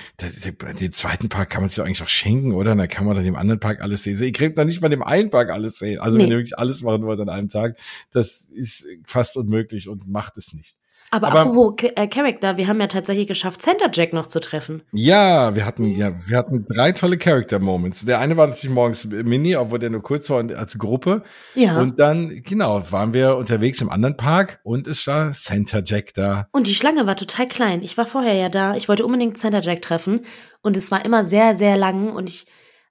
[0.78, 2.72] Den zweiten Park kann man sich eigentlich auch schenken, oder?
[2.72, 4.22] Und dann kann man dann dem anderen Park alles sehen.
[4.22, 6.00] Ihr kriegt dann nicht mal dem einen Park alles sehen.
[6.00, 6.24] Also nee.
[6.24, 7.76] wenn ihr wirklich alles machen wollt an einem Tag,
[8.12, 10.76] das ist fast unmöglich und macht es nicht.
[11.10, 14.82] Aber, aber apropos äh, Character, wir haben ja tatsächlich geschafft, Center Jack noch zu treffen.
[14.92, 18.04] Ja, wir hatten, ja, wir hatten drei tolle Character Moments.
[18.04, 21.22] Der eine war natürlich morgens Mini, obwohl der nur kurz war als Gruppe.
[21.54, 21.78] Ja.
[21.78, 26.48] Und dann, genau, waren wir unterwegs im anderen Park und es war Center Jack da.
[26.52, 27.82] Und die Schlange war total klein.
[27.82, 28.74] Ich war vorher ja da.
[28.74, 30.22] Ich wollte unbedingt Center Jack treffen
[30.62, 32.46] und es war immer sehr, sehr lang und ich,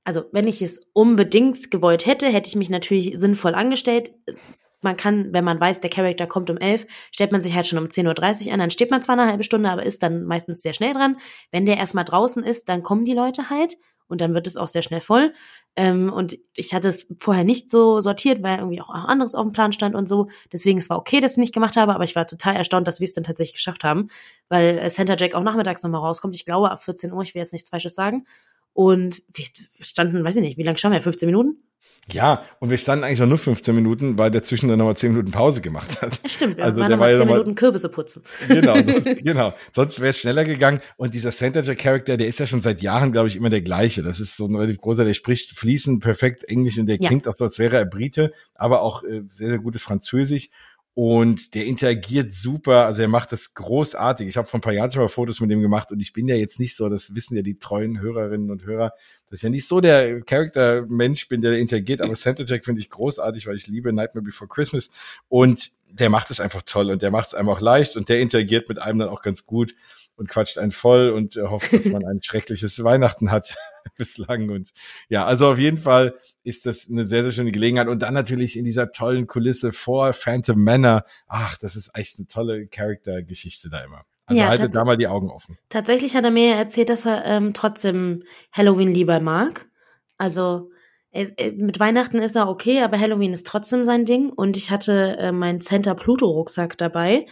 [0.05, 4.11] also wenn ich es unbedingt gewollt hätte, hätte ich mich natürlich sinnvoll angestellt
[4.81, 7.79] man kann, wenn man weiß, der Charakter kommt um 11, stellt man sich halt schon
[7.79, 10.61] um 10.30 Uhr an, dann steht man zwar eine halbe Stunde, aber ist dann meistens
[10.61, 11.17] sehr schnell dran.
[11.51, 14.67] Wenn der erstmal draußen ist, dann kommen die Leute halt und dann wird es auch
[14.67, 15.33] sehr schnell voll.
[15.75, 19.51] Ähm, und ich hatte es vorher nicht so sortiert, weil irgendwie auch anderes auf dem
[19.51, 20.29] Plan stand und so.
[20.51, 22.87] Deswegen es war okay, dass ich es nicht gemacht habe, aber ich war total erstaunt,
[22.87, 24.09] dass wir es dann tatsächlich geschafft haben,
[24.47, 26.35] weil äh, Center Jack auch nachmittags nochmal rauskommt.
[26.35, 28.25] Ich glaube ab 14 Uhr, ich will jetzt nichts Falsches sagen.
[28.73, 29.45] Und wir
[29.79, 31.01] standen, weiß ich nicht, wie lange standen wir?
[31.01, 31.63] 15 Minuten?
[32.11, 35.31] Ja, und wir standen eigentlich auch nur 15 Minuten, weil der zwischendurch nochmal 10 Minuten
[35.31, 36.19] Pause gemacht hat.
[36.21, 38.21] Ja, stimmt, also waren nochmal 10 Minuten Kürbisse putzen.
[38.47, 39.53] Genau, sonst, genau.
[39.73, 40.81] Sonst wäre es schneller gegangen.
[40.97, 44.03] Und dieser Center-Charakter, der ist ja schon seit Jahren, glaube ich, immer der gleiche.
[44.03, 47.07] Das ist so ein relativ großer, der spricht fließend perfekt Englisch und der ja.
[47.07, 50.49] klingt auch so, als wäre er Brite, aber auch äh, sehr, sehr gutes Französisch
[50.95, 54.29] und der interagiert super, also er macht das großartig.
[54.29, 56.25] Ich habe vor ein paar Jahren schon mal Fotos mit ihm gemacht und ich bin
[56.25, 58.93] ja jetzt nicht so, das wissen ja die treuen Hörerinnen und Hörer,
[59.29, 62.89] dass ich ja nicht so der Charakter-Mensch bin, der interagiert, aber Santa Jack finde ich
[62.89, 64.89] großartig, weil ich liebe Nightmare Before Christmas
[65.27, 68.21] und der macht es einfach toll und der macht es einem auch leicht und der
[68.21, 69.75] interagiert mit einem dann auch ganz gut
[70.17, 73.57] und quatscht einen voll und äh, hofft, dass man ein schreckliches Weihnachten hat
[73.97, 74.49] bislang.
[74.49, 74.71] Und
[75.09, 77.87] ja, also auf jeden Fall ist das eine sehr, sehr schöne Gelegenheit.
[77.87, 81.03] Und dann natürlich in dieser tollen Kulisse vor Phantom Manor.
[81.27, 84.05] Ach, das ist echt eine tolle Charaktergeschichte da immer.
[84.27, 85.57] Also ja, haltet da mal die Augen offen.
[85.69, 89.67] Tatsächlich hat er mir erzählt, dass er ähm, trotzdem Halloween lieber mag.
[90.17, 90.71] Also
[91.11, 94.29] äh, äh, mit Weihnachten ist er okay, aber Halloween ist trotzdem sein Ding.
[94.29, 97.27] Und ich hatte äh, meinen Center Pluto Rucksack dabei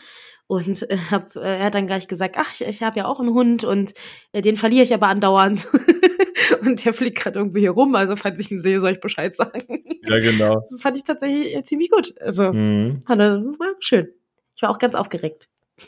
[0.48, 3.20] und äh, hab, äh, er hat dann gleich gesagt, ach, ich, ich habe ja auch
[3.20, 3.94] einen Hund und
[4.32, 5.68] äh, den verliere ich aber andauernd.
[6.62, 9.36] und der fliegt gerade irgendwie hier rum, also falls ich ihn sehe, soll ich Bescheid
[9.36, 9.84] sagen.
[10.04, 10.56] Ja, genau.
[10.56, 12.14] Das fand ich tatsächlich äh, ziemlich gut.
[12.22, 13.00] Also mhm.
[13.08, 14.10] war schön.
[14.56, 15.50] Ich war auch ganz aufgeregt.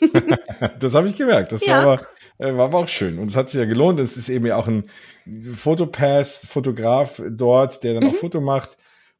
[0.80, 1.52] das habe ich gemerkt.
[1.52, 1.84] Das ja.
[1.84, 2.06] war, aber,
[2.38, 3.18] äh, war aber auch schön.
[3.18, 4.00] Und es hat sich ja gelohnt.
[4.00, 4.88] Es ist eben ja auch ein
[5.54, 8.10] Fotopass, Fotograf dort, der dann mhm.
[8.10, 8.76] auch Foto macht.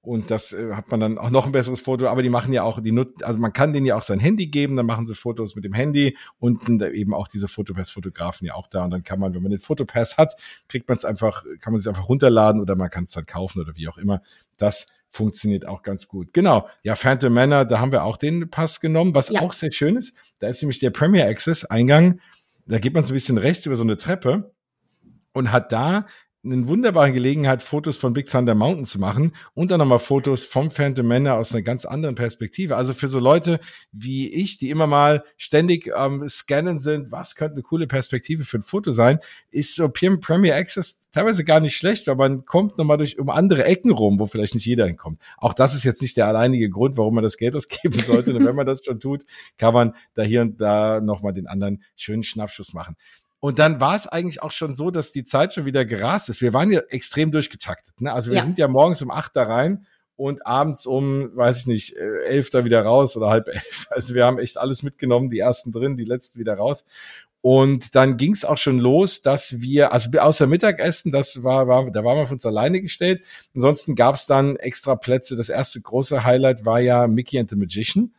[0.07, 2.07] Und das äh, hat man dann auch noch ein besseres Foto.
[2.07, 4.47] Aber die machen ja auch, die Nut also man kann denen ja auch sein Handy
[4.47, 8.55] geben, dann machen sie Fotos mit dem Handy und sind eben auch diese Fotopass-Fotografen ja
[8.55, 8.85] auch da.
[8.85, 10.37] Und dann kann man, wenn man den Fotopass hat,
[10.69, 13.61] kriegt man es einfach, kann man es einfach runterladen oder man kann es dann kaufen
[13.61, 14.23] oder wie auch immer.
[14.59, 16.33] Das funktioniert auch ganz gut.
[16.33, 16.69] Genau.
[16.85, 19.41] Ja, Phantom Manor, da haben wir auch den Pass genommen, was ja.
[19.41, 20.17] auch sehr schön ist.
[20.39, 22.21] Da ist nämlich der Premier Access Eingang.
[22.67, 24.53] Da geht man so ein bisschen rechts über so eine Treppe
[25.33, 26.07] und hat da
[26.53, 30.71] eine wunderbare Gelegenheit, Fotos von Big Thunder Mountain zu machen und dann nochmal Fotos vom
[30.71, 32.77] Phantom Manor aus einer ganz anderen Perspektive.
[32.77, 33.61] Also für so Leute
[33.93, 38.59] wie ich, die immer mal ständig ähm, Scannen sind, was könnte eine coole Perspektive für
[38.59, 39.19] ein Foto sein,
[39.51, 43.65] ist so Premier Access teilweise gar nicht schlecht, weil man kommt nochmal durch um andere
[43.65, 45.21] Ecken rum, wo vielleicht nicht jeder hinkommt.
[45.39, 48.35] Auch das ist jetzt nicht der alleinige Grund, warum man das Geld ausgeben sollte.
[48.35, 49.25] und wenn man das schon tut,
[49.57, 52.97] kann man da hier und da nochmal den anderen schönen Schnappschuss machen.
[53.47, 56.41] Und dann war es eigentlich auch schon so, dass die Zeit schon wieder gerast ist.
[56.41, 58.01] Wir waren ja extrem durchgetaktet.
[58.01, 58.13] Ne?
[58.13, 58.43] Also wir ja.
[58.43, 59.87] sind ja morgens um acht da rein
[60.17, 63.87] und abends um, weiß ich nicht, äh, elf da wieder raus oder halb elf.
[63.91, 66.87] Also wir haben echt alles mitgenommen, die ersten drin, die letzten wieder raus.
[67.41, 71.89] Und dann ging es auch schon los, dass wir, also außer Mittagessen, das war, war
[71.93, 73.23] da waren wir für uns alleine gestellt.
[73.55, 75.37] Ansonsten gab es dann extra Plätze.
[75.37, 78.13] Das erste große Highlight war ja Mickey and the Magician.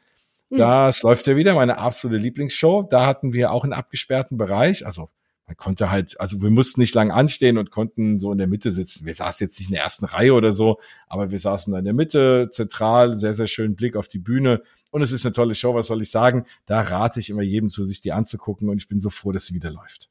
[0.51, 0.57] Hm.
[0.57, 1.09] Das mhm.
[1.09, 2.83] läuft ja wieder, meine absolute Lieblingsshow.
[2.83, 5.09] Da hatten wir auch einen abgesperrten Bereich, also
[5.47, 8.71] man konnte halt, also wir mussten nicht lang anstehen und konnten so in der Mitte
[8.71, 9.05] sitzen.
[9.05, 10.77] Wir saßen jetzt nicht in der ersten Reihe oder so,
[11.07, 14.61] aber wir saßen da in der Mitte, zentral, sehr, sehr schönen Blick auf die Bühne.
[14.91, 16.45] Und es ist eine tolle Show, was soll ich sagen?
[16.65, 19.45] Da rate ich immer jedem zu, sich die anzugucken und ich bin so froh, dass
[19.45, 20.09] sie wieder läuft.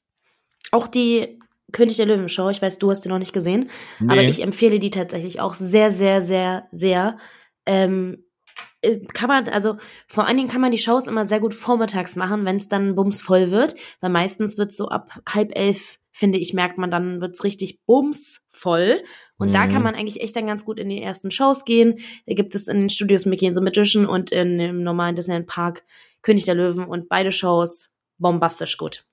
[0.72, 1.38] Auch die
[1.70, 3.68] König der Löwen Show, ich weiß, du hast die noch nicht gesehen,
[4.00, 4.12] nee.
[4.12, 7.18] aber ich empfehle die tatsächlich auch sehr, sehr, sehr, sehr.
[7.66, 8.25] Ähm, äh,
[9.12, 12.44] kann man, also vor allen Dingen kann man die Shows immer sehr gut vormittags machen,
[12.44, 16.78] wenn es dann bumsvoll wird, weil meistens wird so ab halb elf, finde ich, merkt
[16.78, 19.02] man, dann wird's richtig bumsvoll.
[19.38, 19.52] Und mhm.
[19.52, 19.82] da kann mhm.
[19.82, 21.98] man eigentlich echt dann ganz gut in die ersten Shows gehen.
[22.26, 25.46] Da gibt es in den Studios Mickey and the Magician und in dem normalen Disneyland
[25.46, 25.84] Park
[26.22, 29.04] König der Löwen und beide Shows bombastisch gut.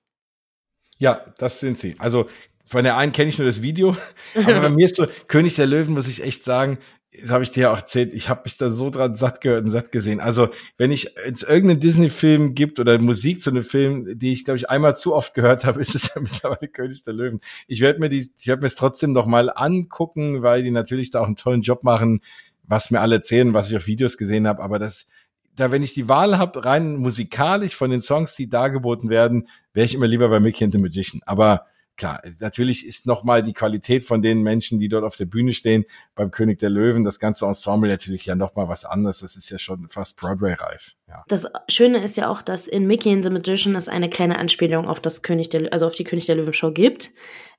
[0.98, 1.94] Ja, das sind sie.
[1.98, 2.26] Also
[2.66, 3.96] von der einen kenne ich nur das Video,
[4.34, 6.78] aber bei mir ist so König der Löwen, muss ich echt sagen,
[7.20, 9.70] das habe ich dir auch erzählt, ich habe mich da so dran satt gehört und
[9.70, 10.20] satt gesehen.
[10.20, 14.56] Also, wenn ich jetzt irgendeinen Disney-Film gibt oder Musik zu einem Film, die ich, glaube
[14.56, 17.40] ich, einmal zu oft gehört habe, ist es ja mittlerweile König der Löwen.
[17.68, 21.10] Ich werde mir die, ich werde mir es trotzdem noch mal angucken, weil die natürlich
[21.10, 22.20] da auch einen tollen Job machen,
[22.64, 24.62] was mir alle erzählen, was ich auf Videos gesehen habe.
[24.62, 25.06] Aber das,
[25.54, 29.86] da, wenn ich die Wahl habe, rein musikalisch von den Songs, die dargeboten werden, wäre
[29.86, 31.20] ich immer lieber bei Mickey and the Magician.
[31.26, 35.52] Aber klar, natürlich ist nochmal die Qualität von den Menschen, die dort auf der Bühne
[35.52, 35.84] stehen,
[36.14, 39.20] beim König der Löwen, das ganze Ensemble natürlich ja nochmal was anderes.
[39.20, 40.94] Das ist ja schon fast Broadway-reif.
[41.08, 41.24] Ja.
[41.28, 44.88] Das Schöne ist ja auch, dass in Mickey and the Magician es eine kleine Anspielung
[44.88, 47.10] auf das König der, also auf die König der Löwen Show gibt.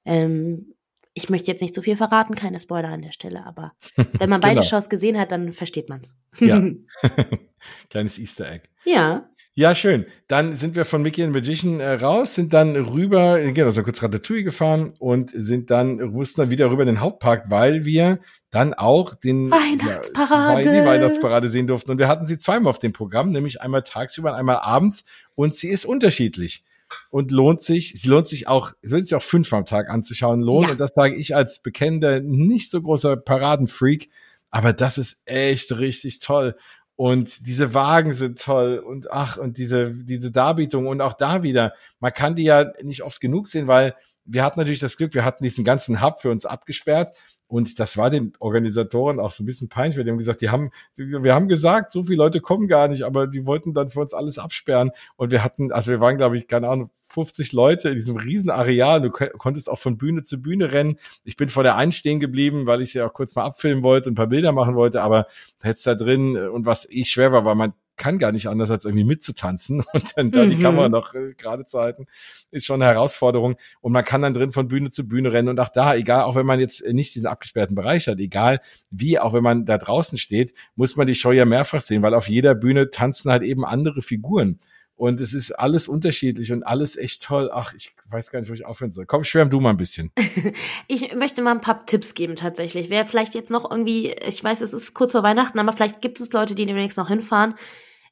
[0.03, 0.73] Ähm,
[1.13, 3.71] ich möchte jetzt nicht zu viel verraten, keine Spoiler an der Stelle, aber
[4.19, 4.67] wenn man beide genau.
[4.67, 6.15] Shows gesehen hat, dann versteht man's.
[6.39, 6.61] ja.
[7.89, 8.67] Kleines Easter Egg.
[8.83, 9.29] Ja.
[9.57, 10.05] Ja, schön.
[10.27, 14.03] Dann sind wir von Mickey and Magician äh, raus, sind dann rüber, genau, so kurz
[14.03, 18.19] Ratatouille gefahren und sind dann, mussten dann wieder rüber in den Hauptpark, weil wir
[18.51, 20.61] dann auch den Weihnachtsparade.
[20.61, 21.91] Ja, die Weihnachtsparade sehen durften.
[21.91, 25.05] Und wir hatten sie zweimal auf dem Programm, nämlich einmal tagsüber und einmal abends.
[25.35, 26.65] Und sie ist unterschiedlich
[27.09, 27.93] und lohnt sich.
[27.95, 30.65] Sie lohnt sich auch, es lohnt sich auch fünfmal am Tag anzuschauen, lohnt.
[30.65, 30.71] Ja.
[30.73, 34.09] Und das sage ich als bekennender, nicht so großer Paradenfreak.
[34.49, 36.57] Aber das ist echt richtig toll.
[36.95, 41.73] Und diese Wagen sind toll und ach, und diese, diese Darbietung und auch da wieder,
[41.99, 45.25] man kann die ja nicht oft genug sehen, weil wir hatten natürlich das Glück, wir
[45.25, 47.15] hatten diesen ganzen Hub für uns abgesperrt
[47.47, 50.49] und das war den Organisatoren auch so ein bisschen peinlich, weil die haben gesagt, die
[50.49, 53.99] haben, wir haben gesagt, so viele Leute kommen gar nicht, aber die wollten dann für
[54.01, 54.91] uns alles absperren.
[55.15, 58.49] Und wir hatten, also wir waren, glaube ich, keine Ahnung, 50 Leute in diesem riesen
[58.49, 59.01] Areal.
[59.01, 60.97] Du konntest auch von Bühne zu Bühne rennen.
[61.23, 64.09] Ich bin vor der einen stehen geblieben, weil ich sie auch kurz mal abfilmen wollte
[64.09, 65.27] und ein paar Bilder machen wollte, aber
[65.61, 68.85] hättest da drin und was eh schwer war, weil man kann gar nicht anders, als
[68.85, 70.49] irgendwie mitzutanzen und dann da mhm.
[70.49, 72.05] die Kamera noch äh, gerade zu halten,
[72.51, 73.55] ist schon eine Herausforderung.
[73.81, 76.35] Und man kann dann drin von Bühne zu Bühne rennen und auch da, egal, auch
[76.35, 80.17] wenn man jetzt nicht diesen abgesperrten Bereich hat, egal wie, auch wenn man da draußen
[80.17, 83.65] steht, muss man die Show ja mehrfach sehen, weil auf jeder Bühne tanzen halt eben
[83.65, 84.59] andere Figuren.
[84.97, 87.49] Und es ist alles unterschiedlich und alles echt toll.
[87.51, 89.05] Ach, ich weiß gar nicht, wo ich aufhören soll.
[89.05, 90.11] Komm, schwärm du mal ein bisschen.
[90.87, 92.89] ich möchte mal ein paar Tipps geben tatsächlich.
[92.89, 96.21] Wer vielleicht jetzt noch irgendwie, ich weiß, es ist kurz vor Weihnachten, aber vielleicht gibt
[96.21, 97.55] es Leute, die demnächst noch hinfahren.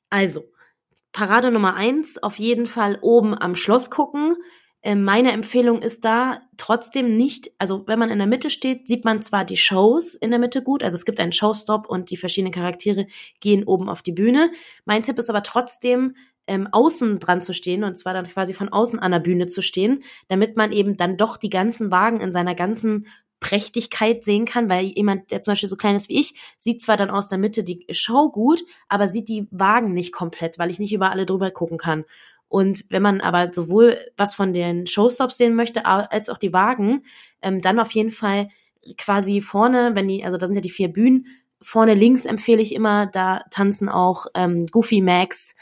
[0.10, 0.44] Also,
[1.14, 4.34] Parade Nummer eins, auf jeden Fall oben am Schloss gucken.
[4.86, 9.06] Ähm, meine Empfehlung ist da trotzdem nicht, also wenn man in der Mitte steht, sieht
[9.06, 12.18] man zwar die Shows in der Mitte gut, also es gibt einen Showstop und die
[12.18, 13.08] verschiedenen Charaktere
[13.40, 14.52] gehen oben auf die Bühne.
[14.84, 16.18] Mein Tipp ist aber trotzdem,
[16.48, 19.62] ähm, außen dran zu stehen und zwar dann quasi von außen an der Bühne zu
[19.62, 23.08] stehen, damit man eben dann doch die ganzen Wagen in seiner ganzen
[23.40, 26.96] Prächtigkeit sehen kann, weil jemand, der zum Beispiel so klein ist wie ich, sieht zwar
[26.96, 30.80] dann aus der Mitte die Show gut, aber sieht die Wagen nicht komplett, weil ich
[30.80, 32.06] nicht über alle drüber gucken kann.
[32.48, 37.04] Und wenn man aber sowohl was von den Showstops sehen möchte, als auch die Wagen,
[37.42, 38.48] ähm, dann auf jeden Fall
[38.98, 41.28] quasi vorne, wenn die, also da sind ja die vier Bühnen,
[41.62, 45.56] vorne links empfehle ich immer, da tanzen auch ähm, Goofy Max,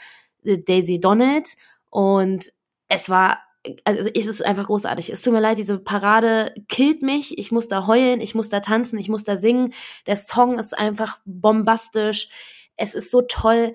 [0.44, 1.48] Daisy Donald
[1.90, 2.52] und
[2.88, 3.38] es war
[3.84, 5.10] also es ist einfach großartig.
[5.10, 7.38] Es tut mir leid, diese Parade killt mich.
[7.38, 9.72] Ich muss da heulen, ich muss da tanzen, ich muss da singen.
[10.06, 12.28] Der Song ist einfach bombastisch.
[12.76, 13.74] Es ist so toll,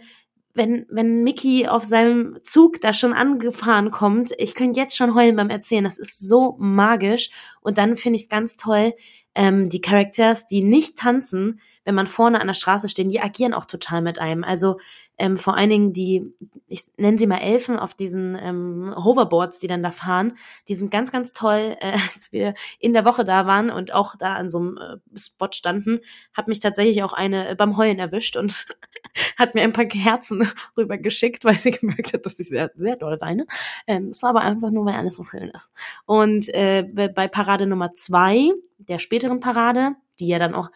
[0.54, 4.34] wenn, wenn Mickey auf seinem Zug da schon angefahren kommt.
[4.38, 5.84] Ich könnte jetzt schon heulen beim Erzählen.
[5.84, 7.30] Das ist so magisch.
[7.62, 8.94] Und dann finde ich es ganz toll,
[9.36, 13.54] ähm, die Characters, die nicht tanzen, wenn man vorne an der Straße steht, die agieren
[13.54, 14.44] auch total mit einem.
[14.44, 14.78] Also
[15.18, 16.34] ähm, vor allen Dingen die,
[16.68, 20.38] ich nenne sie mal Elfen auf diesen ähm, Hoverboards, die dann da fahren,
[20.68, 21.76] die sind ganz, ganz toll.
[21.88, 25.18] Äh, als wir in der Woche da waren und auch da an so einem äh,
[25.18, 26.00] Spot standen,
[26.34, 28.66] hat mich tatsächlich auch eine äh, beim Heulen erwischt und
[29.38, 30.48] hat mir ein paar Herzen
[30.78, 33.46] rübergeschickt, weil sie gemerkt hat, dass ich sehr, sehr doll weine.
[33.86, 35.72] Ähm, es war aber einfach nur, weil alles so schön ist.
[36.06, 40.70] Und äh, bei Parade Nummer zwei, der späteren Parade, die ja dann auch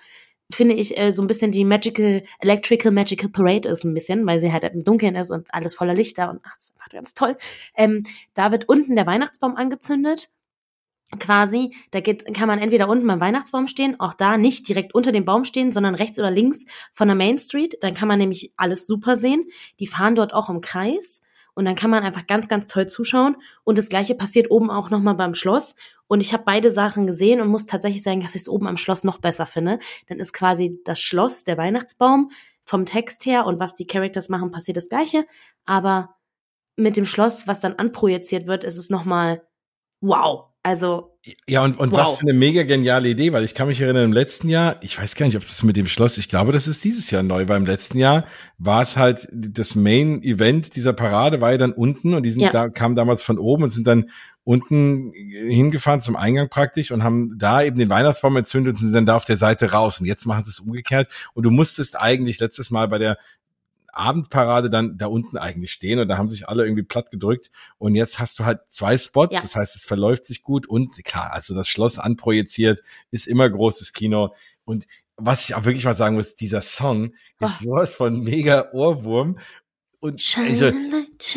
[0.51, 4.39] finde ich, äh, so ein bisschen die Magical, Electrical Magical Parade ist ein bisschen, weil
[4.39, 7.13] sie halt im Dunkeln ist und alles voller Lichter und ach, das ist einfach ganz
[7.13, 7.37] toll.
[7.75, 10.29] Ähm, da wird unten der Weihnachtsbaum angezündet.
[11.19, 15.11] Quasi, da geht, kann man entweder unten beim Weihnachtsbaum stehen, auch da nicht direkt unter
[15.11, 17.75] dem Baum stehen, sondern rechts oder links von der Main Street.
[17.81, 19.43] Dann kann man nämlich alles super sehen.
[19.79, 21.21] Die fahren dort auch im Kreis
[21.53, 23.35] und dann kann man einfach ganz, ganz toll zuschauen.
[23.63, 25.75] Und das gleiche passiert oben auch nochmal beim Schloss.
[26.11, 28.75] Und ich habe beide Sachen gesehen und muss tatsächlich sagen, dass ich es oben am
[28.75, 29.79] Schloss noch besser finde.
[30.07, 32.31] Dann ist quasi das Schloss, der Weihnachtsbaum,
[32.65, 35.25] vom Text her und was die Characters machen, passiert das Gleiche.
[35.63, 36.17] Aber
[36.75, 39.47] mit dem Schloss, was dann anprojiziert wird, ist es nochmal
[40.01, 40.50] wow.
[40.63, 41.17] Also.
[41.47, 41.99] Ja, und, und wow.
[41.99, 44.97] was für eine mega geniale Idee, weil ich kann mich erinnern, im letzten Jahr, ich
[44.97, 47.47] weiß gar nicht, ob das mit dem Schloss, ich glaube, das ist dieses Jahr neu,
[47.47, 48.25] weil im letzten Jahr
[48.57, 52.51] war es halt, das Main-Event dieser Parade war ja dann unten und die sind ja.
[52.51, 54.09] da, kamen damals von oben und sind dann
[54.43, 59.05] unten hingefahren zum Eingang praktisch und haben da eben den Weihnachtsbaum entzündet und sind dann
[59.05, 59.99] da auf der Seite raus.
[59.99, 61.07] Und jetzt machen sie es umgekehrt.
[61.33, 63.17] Und du musstest eigentlich letztes Mal bei der
[63.93, 67.95] Abendparade dann da unten eigentlich stehen und da haben sich alle irgendwie platt gedrückt und
[67.95, 69.41] jetzt hast du halt zwei Spots, ja.
[69.41, 72.81] das heißt, es verläuft sich gut und klar, also das Schloss anprojiziert
[73.11, 74.33] ist immer großes Kino
[74.65, 74.85] und
[75.17, 77.63] was ich auch wirklich mal sagen muss, dieser Song ist oh.
[77.63, 79.37] sowas von mega Ohrwurm
[79.99, 80.71] und also,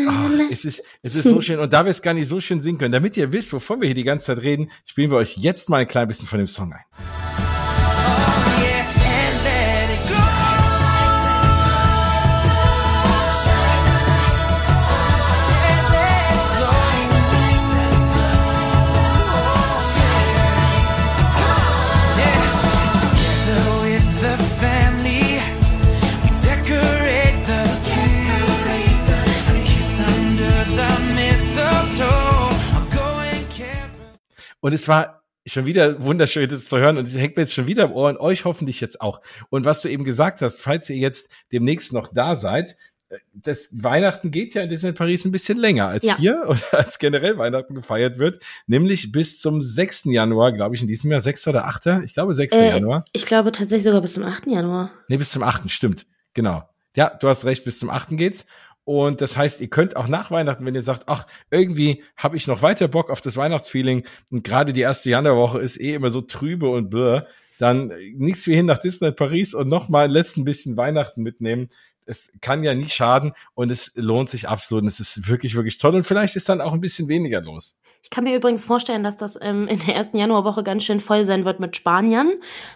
[0.08, 2.62] ach, es ist es ist so schön und da wir es gar nicht so schön
[2.62, 5.36] singen können, damit ihr wisst, wovon wir hier die ganze Zeit reden, spielen wir euch
[5.36, 7.53] jetzt mal ein klein bisschen von dem Song ein.
[34.64, 36.96] Und es war schon wieder wunderschön, das zu hören.
[36.96, 39.20] Und es hängt mir jetzt schon wieder im Ohr und euch hoffentlich jetzt auch.
[39.50, 42.74] Und was du eben gesagt hast, falls ihr jetzt demnächst noch da seid,
[43.10, 46.16] äh, das Weihnachten geht ja in Disneyland Paris ein bisschen länger als ja.
[46.16, 50.04] hier oder als generell Weihnachten gefeiert wird, nämlich bis zum 6.
[50.04, 51.46] Januar, glaube ich, in diesem Jahr, 6.
[51.48, 52.02] oder 8.
[52.02, 52.54] Ich glaube 6.
[52.54, 53.04] Äh, Januar.
[53.12, 54.46] Ich glaube tatsächlich sogar bis zum 8.
[54.46, 54.92] Januar.
[55.08, 55.70] Nee, bis zum 8.
[55.70, 56.06] stimmt.
[56.32, 56.66] Genau.
[56.96, 58.16] Ja, du hast recht, bis zum 8.
[58.16, 58.46] geht's.
[58.84, 62.46] Und das heißt, ihr könnt auch nach Weihnachten, wenn ihr sagt, ach, irgendwie habe ich
[62.46, 66.20] noch weiter Bock auf das Weihnachtsfeeling und gerade die erste Januarwoche ist eh immer so
[66.20, 67.24] trübe und blöd,
[67.58, 71.68] dann nichts wie hin nach Disneyland Paris und noch mal ein letzten bisschen Weihnachten mitnehmen.
[72.04, 74.82] Es kann ja nie schaden und es lohnt sich absolut.
[74.82, 75.94] Und es ist wirklich, wirklich toll.
[75.94, 77.76] Und vielleicht ist dann auch ein bisschen weniger los.
[78.04, 81.24] Ich kann mir übrigens vorstellen, dass das ähm, in der ersten Januarwoche ganz schön voll
[81.24, 82.34] sein wird mit Spaniern,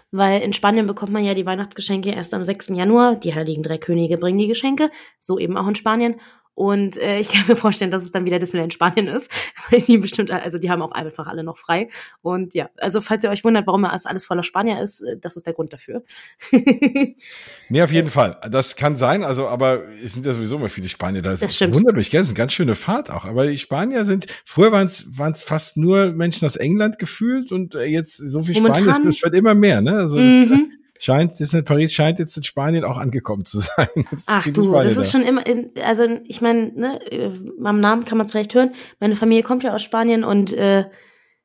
[0.09, 2.69] weil in Spanien bekommt man ja die Weihnachtsgeschenke erst am 6.
[2.69, 3.15] Januar.
[3.15, 6.15] Die Heiligen Drei Könige bringen die Geschenke, so eben auch in Spanien.
[6.59, 9.31] Und äh, ich kann mir vorstellen, dass es dann wieder Disneyland Spanien ist,
[9.71, 11.87] weil die bestimmt, also die haben auch einfach alle noch frei.
[12.21, 15.37] Und ja, also falls ihr euch wundert, warum das alles voller Spanier ist, äh, das
[15.37, 16.03] ist der Grund dafür.
[17.69, 18.41] nee, auf jeden Fall.
[18.51, 21.33] Das kann sein, also, aber es sind ja sowieso immer viele Spanier da.
[21.33, 21.75] Das stimmt.
[21.75, 22.19] Wundert mich, gell?
[22.19, 23.23] Das ist eine ganz schöne Fahrt auch.
[23.23, 27.53] Aber die Spanier sind, früher waren es waren es fast nur Menschen aus England gefühlt
[27.53, 29.93] und äh, jetzt so viel Spanier, das wird immer mehr, ne?
[29.93, 33.87] Also das, mhm scheint, Disneyland Paris scheint jetzt in Spanien auch angekommen zu sein.
[34.27, 35.11] Ach du, das ist da.
[35.11, 35.43] schon immer,
[35.83, 37.31] also ich meine, ne, äh,
[37.63, 38.75] am Namen kann man es vielleicht hören.
[38.99, 40.85] Meine Familie kommt ja aus Spanien und äh,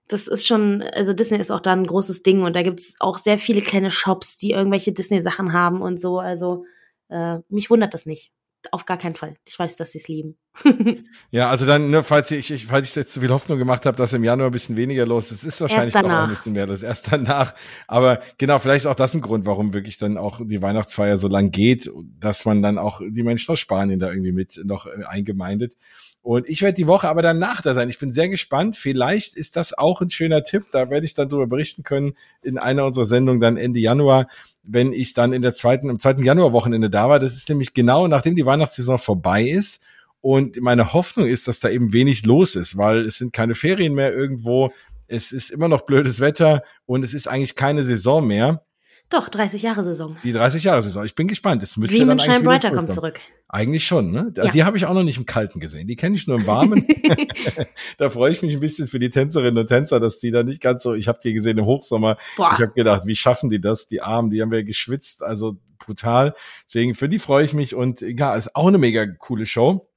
[0.09, 3.17] das ist schon, also Disney ist auch da ein großes Ding und da gibt's auch
[3.17, 6.19] sehr viele kleine Shops, die irgendwelche Disney-Sachen haben und so.
[6.19, 6.65] Also
[7.09, 8.33] äh, mich wundert das nicht
[8.73, 9.37] auf gar keinen Fall.
[9.47, 10.37] Ich weiß, dass sie es lieben.
[11.31, 13.97] ja, also dann, ne, falls ich, ich, falls ich jetzt zu viel Hoffnung gemacht habe,
[13.97, 16.67] dass im Januar ein bisschen weniger los ist, ist wahrscheinlich auch ein bisschen mehr.
[16.67, 17.55] Das erst danach.
[17.89, 21.29] Aber genau, vielleicht ist auch das ein Grund, warum wirklich dann auch die Weihnachtsfeier so
[21.29, 25.05] lang geht, dass man dann auch die Menschen aus Spanien da irgendwie mit noch äh,
[25.07, 25.77] eingemeindet.
[26.25, 27.91] Und ich werde die Woche aber danach da sein.
[27.91, 28.77] Ich bin sehr gespannt.
[28.77, 30.65] Vielleicht ist das auch ein schöner Tipp.
[30.73, 34.27] Da werde ich dann darüber berichten können in einer unserer Sendungen dann Ende Januar,
[34.63, 37.19] wenn ich dann in der zweiten, im zweiten Januarwochenende da war.
[37.19, 39.83] Das ist nämlich genau nachdem die Weihnachtssaison vorbei ist
[40.23, 43.93] Und meine Hoffnung ist, dass da eben wenig los ist, weil es sind keine Ferien
[43.93, 44.73] mehr irgendwo.
[45.07, 48.65] Es ist immer noch blödes Wetter und es ist eigentlich keine Saison mehr.
[49.11, 50.17] Doch, 30 Jahre Saison.
[50.25, 51.05] Die 30 Jahre Saison.
[51.05, 51.63] Ich bin gespannt.
[51.63, 53.21] Es müsste dann Brighter kommt zurück.
[53.55, 54.33] Eigentlich schon, ne?
[54.37, 54.51] Also Ja.
[54.51, 55.87] Die habe ich auch noch nicht im Kalten gesehen.
[55.87, 56.89] Die kenne ich nur im Warmen.
[57.99, 60.61] da freue ich mich ein bisschen für die Tänzerinnen und Tänzer, dass die da nicht
[60.61, 62.17] ganz so, ich habe die gesehen im Hochsommer.
[62.37, 62.51] Boah.
[62.53, 63.87] Ich habe gedacht, wie schaffen die das?
[63.87, 66.35] Die Armen, die haben ja geschwitzt, also brutal.
[66.67, 69.89] Deswegen für die freue ich mich und ja, ist auch eine mega coole Show.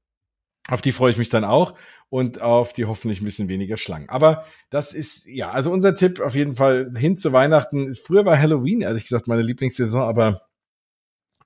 [0.70, 1.74] Auf die freue ich mich dann auch
[2.10, 4.10] und auf die hoffentlich ein bisschen weniger Schlangen.
[4.10, 7.96] Aber das ist, ja, also unser Tipp auf jeden Fall hin zu Weihnachten.
[7.96, 10.47] Früher war Halloween, ehrlich gesagt, meine Lieblingssaison, aber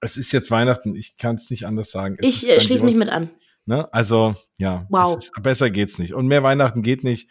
[0.02, 0.96] es ist jetzt Weihnachten.
[0.96, 2.18] Ich kann es nicht anders sagen.
[2.20, 3.32] Es Ich äh, schließe mich mit an.
[3.66, 3.92] Ne?
[3.94, 5.18] Also, ja, Wow.
[5.18, 6.14] es ist, besser geht's nicht.
[6.14, 7.30] Und mehr Weihnachten geht nicht.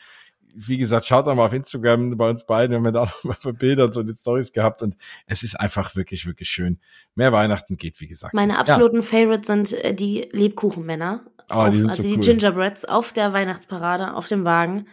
[0.54, 2.70] Wie gesagt, schaut doch mal auf Instagram bei uns beiden.
[2.72, 5.58] Wir haben ja da auch mal Bilder und so die Stories gehabt und es ist
[5.58, 6.80] einfach wirklich, wirklich schön.
[7.14, 8.34] Mehr Weihnachten geht, wie gesagt.
[8.34, 8.60] Meine nicht.
[8.60, 11.24] absoluten Favorites sind äh, die Lebkuchenmänner.
[11.52, 12.20] Oh, die sind also so die cool.
[12.20, 14.86] Gingerbreads auf der Weihnachtsparade, auf dem Wagen.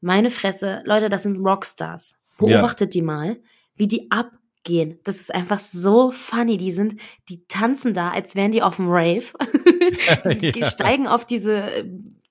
[0.00, 2.16] Meine Fresse, Leute, das sind Rockstars.
[2.38, 3.40] Beobachtet die mal,
[3.76, 4.08] wie die
[4.62, 4.98] abgehen.
[5.04, 6.56] Das ist einfach so funny.
[6.56, 9.24] Die sind, die tanzen da, als wären die auf dem Rave.
[10.40, 10.66] die, die Ja.
[10.66, 11.84] steigen auf diese äh,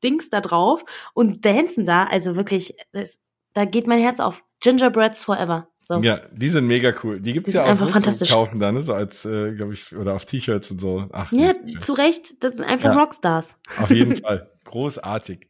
[0.04, 0.84] Dings da drauf
[1.14, 2.06] und dancen da.
[2.06, 3.20] Also wirklich, das,
[3.54, 4.44] da geht mein Herz auf.
[4.62, 5.68] Gingerbreads forever.
[5.82, 5.98] So.
[6.02, 7.20] Ja, die sind mega cool.
[7.20, 8.30] Die gibt's Die ja auch so einfach fantastisch.
[8.30, 8.84] zu kaufen dann, ne?
[8.84, 11.08] so als, äh, glaube ich, oder auf T-Shirts und so.
[11.12, 13.00] Ach, Ja, zu Recht, das sind einfach Ja.
[13.00, 13.58] Rockstars.
[13.82, 14.50] Auf jeden Fall.
[14.66, 15.48] Großartig.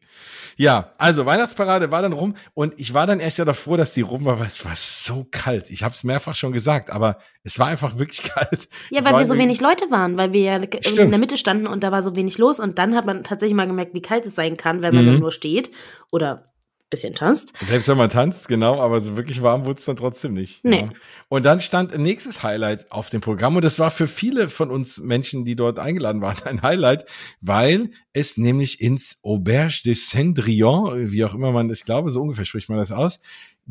[0.58, 3.94] Ja, also Weihnachtsparade war dann rum und ich war dann erst ja doch froh, dass
[3.94, 5.70] die rum war, weil es war so kalt.
[5.70, 8.68] Ich habe es mehrfach schon gesagt, aber es war einfach wirklich kalt.
[8.90, 11.12] Ja, Es weil wir so wenig Leute waren, weil wir ja in Stimmt.
[11.14, 13.68] der Mitte standen und da war so wenig los und dann hat man tatsächlich mal
[13.68, 15.10] gemerkt, wie kalt es sein kann, wenn man Mhm.
[15.12, 15.72] dann nur steht
[16.12, 16.51] oder
[16.92, 17.54] bisschen tanzt.
[17.66, 20.64] Selbst wenn man tanzt, genau, aber so wirklich warm wurde es dann trotzdem nicht.
[20.64, 20.82] Nee.
[20.82, 20.90] Ja.
[21.30, 24.70] Und dann stand ein nächstes Highlight auf dem Programm und das war für viele von
[24.70, 27.06] uns Menschen, die dort eingeladen waren, ein Highlight,
[27.40, 32.46] weil es nämlich ins Auberge de Cendrillon, wie auch immer man es glaube, so ungefähr
[32.46, 33.22] spricht man das aus,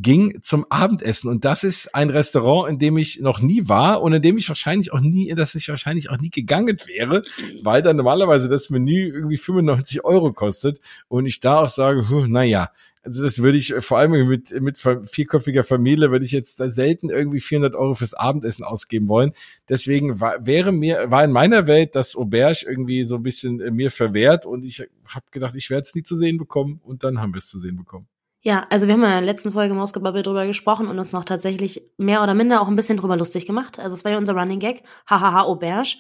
[0.03, 1.29] ging zum Abendessen.
[1.29, 4.49] Und das ist ein Restaurant, in dem ich noch nie war und in dem ich
[4.49, 7.25] wahrscheinlich auch nie, in das ich wahrscheinlich auch nie gegangen wäre,
[7.63, 12.27] weil dann normalerweise das Menü irgendwie 95 Euro kostet und ich da auch sage, huh,
[12.27, 12.71] naja,
[13.03, 16.69] also das würde ich äh, vor allem mit, mit vierköpfiger Familie würde ich jetzt da
[16.69, 19.33] selten irgendwie 400 Euro fürs Abendessen ausgeben wollen.
[19.69, 23.71] Deswegen war, wäre mir, war in meiner Welt das Auberge irgendwie so ein bisschen äh,
[23.71, 27.21] mir verwehrt und ich habe gedacht, ich werde es nie zu sehen bekommen und dann
[27.21, 28.07] haben wir es zu sehen bekommen.
[28.43, 31.25] Ja, also wir haben ja in der letzten Folge Mausgebabbel drüber gesprochen und uns noch
[31.25, 33.79] tatsächlich mehr oder minder auch ein bisschen drüber lustig gemacht.
[33.79, 35.97] Also es war ja unser Running Gag, hahaha, Auberge.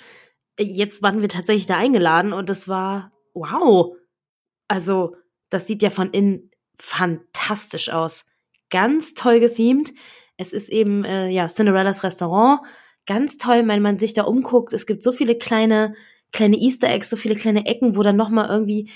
[0.57, 3.95] Äh, Jetzt waren wir tatsächlich da eingeladen und es war, wow.
[4.69, 5.17] Also
[5.51, 6.51] das sieht ja von innen
[6.81, 8.25] fantastisch aus.
[8.71, 9.93] Ganz toll gethemed.
[10.39, 12.61] Es ist eben, äh, ja, Cinderellas Restaurant.
[13.07, 14.73] Ganz toll, wenn man sich da umguckt.
[14.73, 15.95] Es gibt so viele kleine,
[16.33, 18.91] kleine Easter Eggs, so viele kleine Ecken, wo dann nochmal irgendwie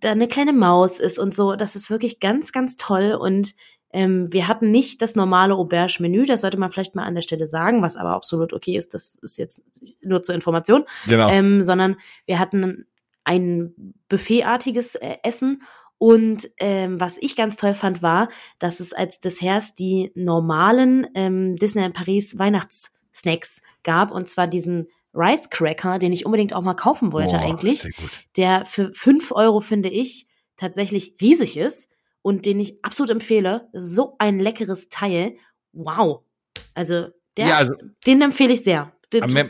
[0.00, 1.56] da eine kleine Maus ist und so.
[1.56, 3.12] Das ist wirklich ganz, ganz toll.
[3.12, 3.54] Und
[3.92, 7.46] ähm, wir hatten nicht das normale Auberge-Menü, das sollte man vielleicht mal an der Stelle
[7.46, 8.94] sagen, was aber absolut okay ist.
[8.94, 9.62] Das ist jetzt
[10.02, 10.84] nur zur Information.
[11.06, 11.28] Genau.
[11.28, 11.96] Ähm, sondern
[12.26, 12.86] wir hatten
[13.24, 13.74] ein
[14.08, 15.62] buffetartiges äh, Essen.
[15.98, 21.56] Und ähm, was ich ganz toll fand, war, dass es als Desserts die normalen ähm,
[21.56, 24.10] Disneyland Paris Weihnachtssnacks gab.
[24.10, 27.90] Und zwar diesen Rice Cracker, den ich unbedingt auch mal kaufen wollte Boah, eigentlich Sehr
[27.92, 28.10] gut.
[28.36, 30.26] der für fünf Euro, finde ich,
[30.56, 31.88] tatsächlich riesig ist
[32.22, 33.68] und den ich absolut empfehle.
[33.72, 35.36] So ein leckeres Teil.
[35.72, 36.20] Wow.
[36.74, 37.74] Also, der, Ja, also-
[38.06, 38.92] den empfehle ich sehr.
[39.20, 39.48] Aber mehr,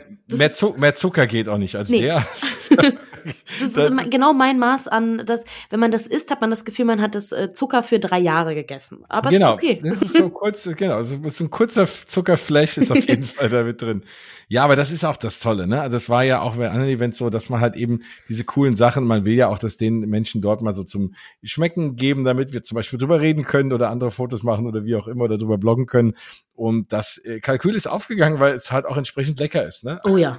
[0.77, 2.01] mehr Zucker geht auch nicht als Nee.
[2.01, 2.25] der.
[3.59, 6.65] Das ist immer genau mein Maß an, das, wenn man das isst, hat man das
[6.65, 9.03] Gefühl, man hat das äh, Zucker für drei Jahre gegessen.
[9.09, 9.81] Aber es genau, ist okay.
[9.83, 13.63] das ist so kurz, genau, so, so ein kurzer Zuckerflash ist auf jeden Fall da
[13.63, 14.03] mit drin.
[14.47, 15.87] Ja, aber das ist auch das Tolle, ne?
[15.89, 19.05] Das war ja auch bei anderen Events so, dass man halt eben diese coolen Sachen,
[19.05, 22.61] man will ja auch, dass den Menschen dort mal so zum Schmecken geben, damit wir
[22.61, 25.57] zum Beispiel drüber reden können oder andere Fotos machen oder wie auch immer oder drüber
[25.57, 26.13] bloggen können.
[26.53, 30.01] Und das äh, Kalkül ist aufgegangen, weil es halt auch entsprechend lecker ist, ne?
[30.03, 30.37] Oh ja.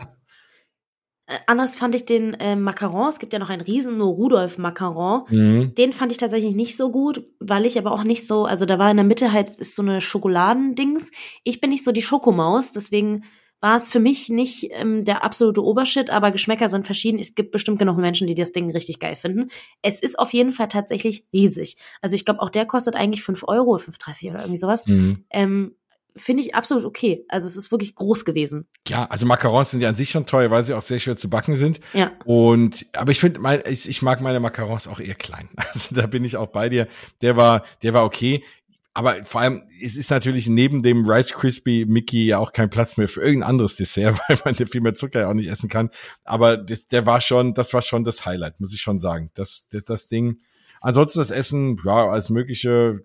[1.33, 3.09] Äh, anders fand ich den äh, Macaron.
[3.09, 5.23] Es gibt ja noch einen riesen Rudolf Macaron.
[5.29, 5.75] Mhm.
[5.75, 8.79] Den fand ich tatsächlich nicht so gut, weil ich aber auch nicht so, also da
[8.79, 11.11] war in der Mitte halt ist so eine Schokoladendings.
[11.45, 13.25] Ich bin nicht so die Schokomaus, deswegen
[13.61, 17.21] war es für mich nicht ähm, der absolute Obershit, aber Geschmäcker sind verschieden.
[17.21, 19.51] Es gibt bestimmt genug Menschen, die das Ding richtig geil finden.
[19.83, 21.77] Es ist auf jeden Fall tatsächlich riesig.
[22.01, 24.85] Also ich glaube, auch der kostet eigentlich 5 Euro, 5,30 oder irgendwie sowas.
[24.87, 25.25] Mhm.
[25.31, 25.77] Ähm,
[26.15, 27.25] Finde ich absolut okay.
[27.29, 28.67] Also es ist wirklich groß gewesen.
[28.87, 31.31] Ja, also Macarons sind ja an sich schon teuer, weil sie auch sehr schwer zu
[31.31, 31.81] backen sind.
[31.95, 32.13] Ja.
[32.25, 35.49] Und aber ich finde, ich, ich mag meine Macarons auch eher klein.
[35.73, 36.87] Also da bin ich auch bei dir.
[37.23, 38.45] Der war, der war okay.
[38.93, 42.99] aber vor allem, es ist natürlich neben dem Rice Crispy Mickey ja auch kein Platz
[42.99, 45.89] mehr für irgendein anderes Dessert, weil man viel mehr Zucker ja auch nicht essen kann.
[46.25, 49.31] Aber das, der war schon, das war schon das Highlight, muss ich schon sagen.
[49.35, 50.39] Das, das, das Ding.
[50.81, 53.05] Ansonsten das Essen, ja, als mögliche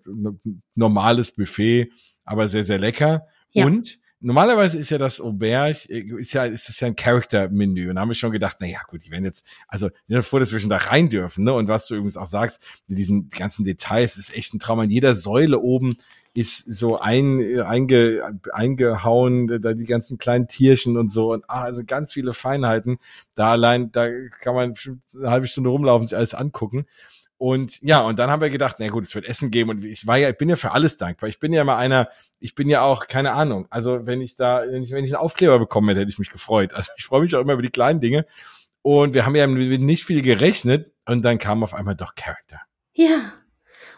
[0.74, 1.90] normales Buffet,
[2.24, 3.26] aber sehr, sehr lecker.
[3.52, 3.66] Ja.
[3.66, 7.88] Und normalerweise ist ja das Auberge, ist ja, ist das ja ein Character-Menü.
[7.88, 10.24] Und da haben wir schon gedacht, na ja, gut, die werden jetzt, also, die sind
[10.24, 11.52] froh, dass wir schon da rein dürfen, ne?
[11.52, 14.80] Und was du übrigens auch sagst, mit diesen ganzen Details, ist echt ein Traum.
[14.80, 15.96] An jeder Säule oben
[16.34, 21.32] ist so ein, einge, eingehauen, da die ganzen kleinen Tierchen und so.
[21.32, 22.98] Und ah, also ganz viele Feinheiten.
[23.34, 24.08] Da allein, da
[24.40, 24.74] kann man
[25.14, 26.86] eine halbe Stunde rumlaufen, sich alles angucken.
[27.38, 30.06] Und ja, und dann haben wir gedacht, na gut, es wird Essen geben und ich
[30.08, 31.28] war ja, ich bin ja für alles dankbar.
[31.28, 32.08] Ich bin ja immer einer,
[32.40, 35.22] ich bin ja auch, keine Ahnung, also wenn ich da, wenn ich, wenn ich einen
[35.22, 36.74] Aufkleber bekommen hätte, hätte ich mich gefreut.
[36.74, 38.26] Also ich freue mich auch immer über die kleinen Dinge.
[38.82, 42.60] Und wir haben ja mit nicht viel gerechnet und dann kam auf einmal doch Charakter.
[42.92, 43.32] Ja.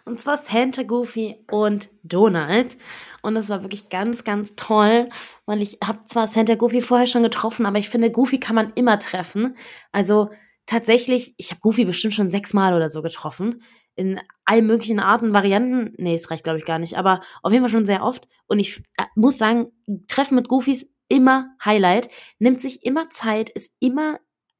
[0.05, 2.77] Und zwar Santa Goofy und Donald.
[3.23, 5.09] Und das war wirklich ganz, ganz toll,
[5.47, 8.73] weil ich habe zwar Santa Goofy vorher schon getroffen, aber ich finde, Goofy kann man
[8.75, 9.57] immer treffen.
[9.93, 10.31] Also
[10.67, 13.63] tatsächlich, ich habe Goofy bestimmt schon sechsmal oder so getroffen.
[13.97, 15.95] In allen möglichen Arten, Varianten.
[15.99, 16.97] Nee, es reicht, glaube ich, gar nicht.
[16.97, 18.27] Aber auf jeden Fall schon sehr oft.
[18.47, 19.73] Und ich äh, muss sagen,
[20.09, 22.09] Treffen mit Goofy immer Highlight.
[22.39, 24.19] Nimmt sich immer Zeit, ist immer,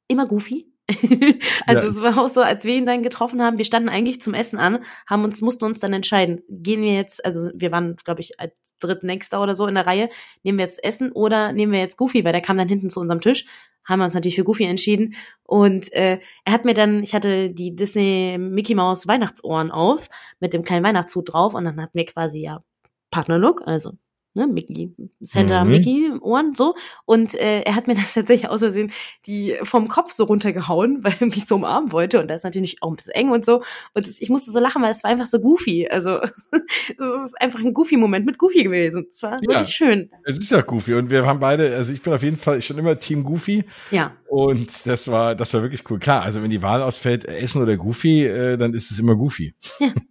[0.09, 0.70] immer Goofy.
[1.67, 1.89] also ja.
[1.89, 4.59] es war auch so, als wir ihn dann getroffen haben, wir standen eigentlich zum Essen
[4.59, 8.39] an, haben uns, mussten uns dann entscheiden, gehen wir jetzt, also wir waren, glaube ich,
[8.41, 10.09] als drittnächster oder so in der Reihe,
[10.43, 13.01] nehmen wir jetzt Essen oder nehmen wir jetzt Goofy, weil der kam dann hinten zu
[13.01, 13.47] unserem Tisch,
[13.85, 15.15] haben wir uns natürlich für Goofy entschieden.
[15.43, 20.09] Und äh, er hat mir dann, ich hatte die Disney Mickey Mouse Weihnachtsohren auf
[20.39, 22.63] mit dem kleinen Weihnachtshut drauf und dann hatten wir quasi ja
[23.11, 23.93] Partnerlook, also
[24.35, 25.71] ne, Mickey, Santa mhm.
[25.71, 26.75] Mickey Ohren so.
[27.05, 28.93] Und äh, er hat mir das tatsächlich aus Versehen
[29.27, 32.21] die vom Kopf so runtergehauen, weil er mich so umarmen wollte.
[32.21, 33.63] Und da ist natürlich auch ein bisschen eng und so.
[33.95, 35.89] Und das, ich musste so lachen, weil es war einfach so goofy.
[35.89, 36.21] Also
[36.53, 39.07] es ist einfach ein Goofy-Moment mit Goofy gewesen.
[39.09, 40.11] Es war ja, wirklich schön.
[40.25, 40.95] Es ist ja Goofy.
[40.95, 43.65] Und wir haben beide, also ich bin auf jeden Fall schon immer Team Goofy.
[43.91, 44.13] Ja.
[44.29, 45.99] Und das war, das war wirklich cool.
[45.99, 49.55] Klar, also wenn die Wahl ausfällt, Essen oder Goofy, äh, dann ist es immer Goofy.
[49.79, 49.93] Ja.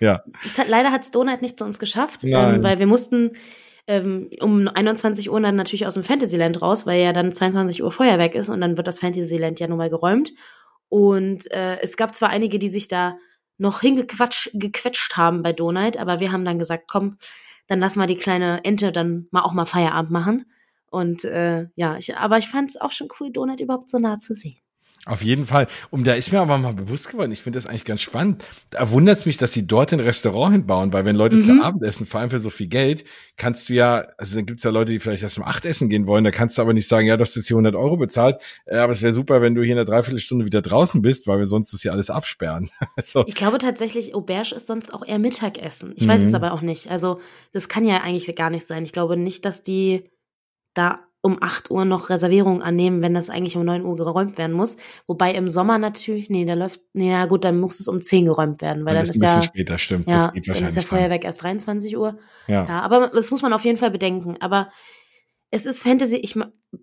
[0.00, 0.22] Ja.
[0.68, 3.32] Leider hat es Donut nicht zu uns geschafft, ähm, weil wir mussten
[3.86, 7.92] ähm, um 21 Uhr dann natürlich aus dem Fantasyland raus, weil ja dann 22 Uhr
[7.92, 10.32] Feuerwerk ist und dann wird das Fantasyland ja nun mal geräumt.
[10.88, 13.16] Und äh, es gab zwar einige, die sich da
[13.58, 17.16] noch hingequatscht gequetscht haben bei Donut, aber wir haben dann gesagt, komm,
[17.66, 20.46] dann lassen wir die kleine Ente dann mal auch mal Feierabend machen.
[20.90, 24.18] Und äh, ja, ich, aber ich fand es auch schon cool, Donut überhaupt so nah
[24.18, 24.56] zu sehen.
[25.06, 25.68] Auf jeden Fall.
[25.90, 28.44] Und da ist mir aber mal bewusst geworden, ich finde das eigentlich ganz spannend.
[28.70, 31.42] Da wundert es mich, dass die dort ein Restaurant hinbauen, weil wenn Leute mhm.
[31.42, 33.04] zu Abend essen, vor allem für so viel Geld,
[33.36, 36.08] kannst du ja, also dann gibt's ja Leute, die vielleicht erst um acht essen gehen
[36.08, 38.38] wollen, da kannst du aber nicht sagen, ja, du hast jetzt hier 100 Euro bezahlt,
[38.64, 41.38] äh, aber es wäre super, wenn du hier in einer Dreiviertelstunde wieder draußen bist, weil
[41.38, 42.70] wir sonst das hier alles absperren.
[43.04, 43.24] so.
[43.28, 45.92] Ich glaube tatsächlich, Auberge ist sonst auch eher Mittagessen.
[45.94, 46.08] Ich mhm.
[46.08, 46.34] weiß es mhm.
[46.34, 46.90] aber auch nicht.
[46.90, 47.20] Also
[47.52, 48.84] das kann ja eigentlich gar nicht sein.
[48.84, 50.10] Ich glaube nicht, dass die
[50.74, 54.54] da um 8 Uhr noch Reservierungen annehmen, wenn das eigentlich um 9 Uhr geräumt werden
[54.54, 54.76] muss.
[55.06, 58.26] Wobei im Sommer natürlich, nee, da läuft, nee, ja gut, dann muss es um 10
[58.26, 60.74] geräumt werden, weil dann ist, ist ja später, stimmt, ja, das geht wahrscheinlich.
[60.74, 62.18] Dann ist ja Feuerwerk erst 23 Uhr.
[62.46, 62.64] Ja.
[62.64, 62.80] ja.
[62.80, 64.36] aber das muss man auf jeden Fall bedenken.
[64.40, 64.70] Aber
[65.50, 66.36] es ist Fantasy, ich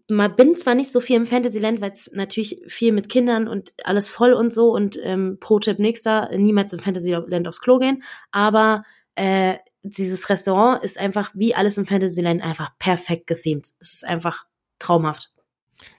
[0.10, 3.74] man bin zwar nicht so viel im Fantasyland, weil es natürlich viel mit Kindern und
[3.84, 8.04] alles voll und so und ähm, pro Tipp nächster, niemals im Fantasyland aufs Klo gehen,
[8.32, 8.84] aber
[9.16, 13.68] äh, dieses Restaurant ist einfach wie alles im Fantasyland einfach perfekt gethemed.
[13.80, 14.46] Es ist einfach
[14.80, 15.33] traumhaft.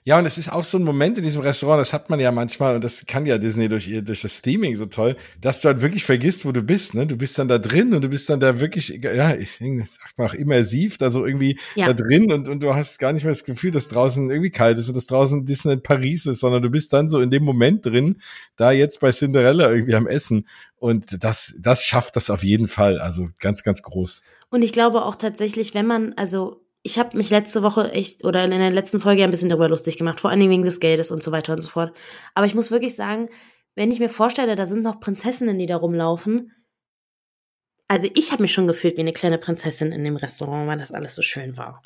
[0.03, 2.31] Ja, und es ist auch so ein Moment in diesem Restaurant, das hat man ja
[2.31, 5.67] manchmal, und das kann ja Disney durch, ihr durch das Theming so toll, dass du
[5.67, 7.07] halt wirklich vergisst, wo du bist, ne?
[7.07, 10.27] Du bist dann da drin und du bist dann da wirklich, ja, ich sag mal
[10.27, 11.87] auch immersiv, da so irgendwie ja.
[11.87, 14.79] da drin und, und du hast gar nicht mehr das Gefühl, dass draußen irgendwie kalt
[14.79, 17.85] ist und dass draußen Disney Paris ist, sondern du bist dann so in dem Moment
[17.85, 18.17] drin,
[18.55, 20.47] da jetzt bei Cinderella irgendwie am Essen.
[20.77, 22.99] Und das, das schafft das auf jeden Fall.
[22.99, 24.23] Also ganz, ganz groß.
[24.49, 28.43] Und ich glaube auch tatsächlich, wenn man, also ich habe mich letzte Woche echt oder
[28.43, 31.09] in der letzten Folge ein bisschen darüber lustig gemacht, vor allen Dingen wegen des Geldes
[31.09, 31.97] und so weiter und so fort.
[32.35, 33.27] Aber ich muss wirklich sagen,
[33.73, 36.51] wenn ich mir vorstelle, da sind noch Prinzessinnen, die da rumlaufen.
[37.87, 40.91] Also ich habe mich schon gefühlt wie eine kleine Prinzessin in dem Restaurant, weil das
[40.91, 41.81] alles so schön war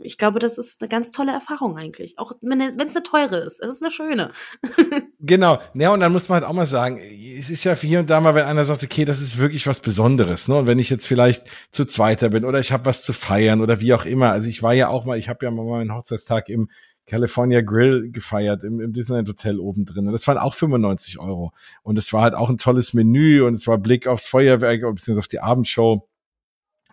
[0.00, 2.18] ich glaube, das ist eine ganz tolle Erfahrung eigentlich.
[2.18, 3.60] Auch wenn es eine teure ist.
[3.60, 4.32] Es ist eine schöne.
[5.20, 5.58] genau.
[5.74, 8.20] Ja, und dann muss man halt auch mal sagen, es ist ja hier und da
[8.20, 10.48] mal, wenn einer sagt, okay, das ist wirklich was Besonderes.
[10.48, 10.56] Ne?
[10.56, 13.80] Und wenn ich jetzt vielleicht zu zweiter bin oder ich habe was zu feiern oder
[13.80, 14.30] wie auch immer.
[14.32, 16.68] Also ich war ja auch mal, ich habe ja mal meinen Hochzeitstag im
[17.08, 20.06] California Grill gefeiert im, im Disneyland Hotel oben drin.
[20.06, 21.52] Und das waren auch 95 Euro.
[21.82, 25.18] Und es war halt auch ein tolles Menü und es war Blick aufs Feuerwerk, beziehungsweise
[25.18, 26.07] auf die Abendshow.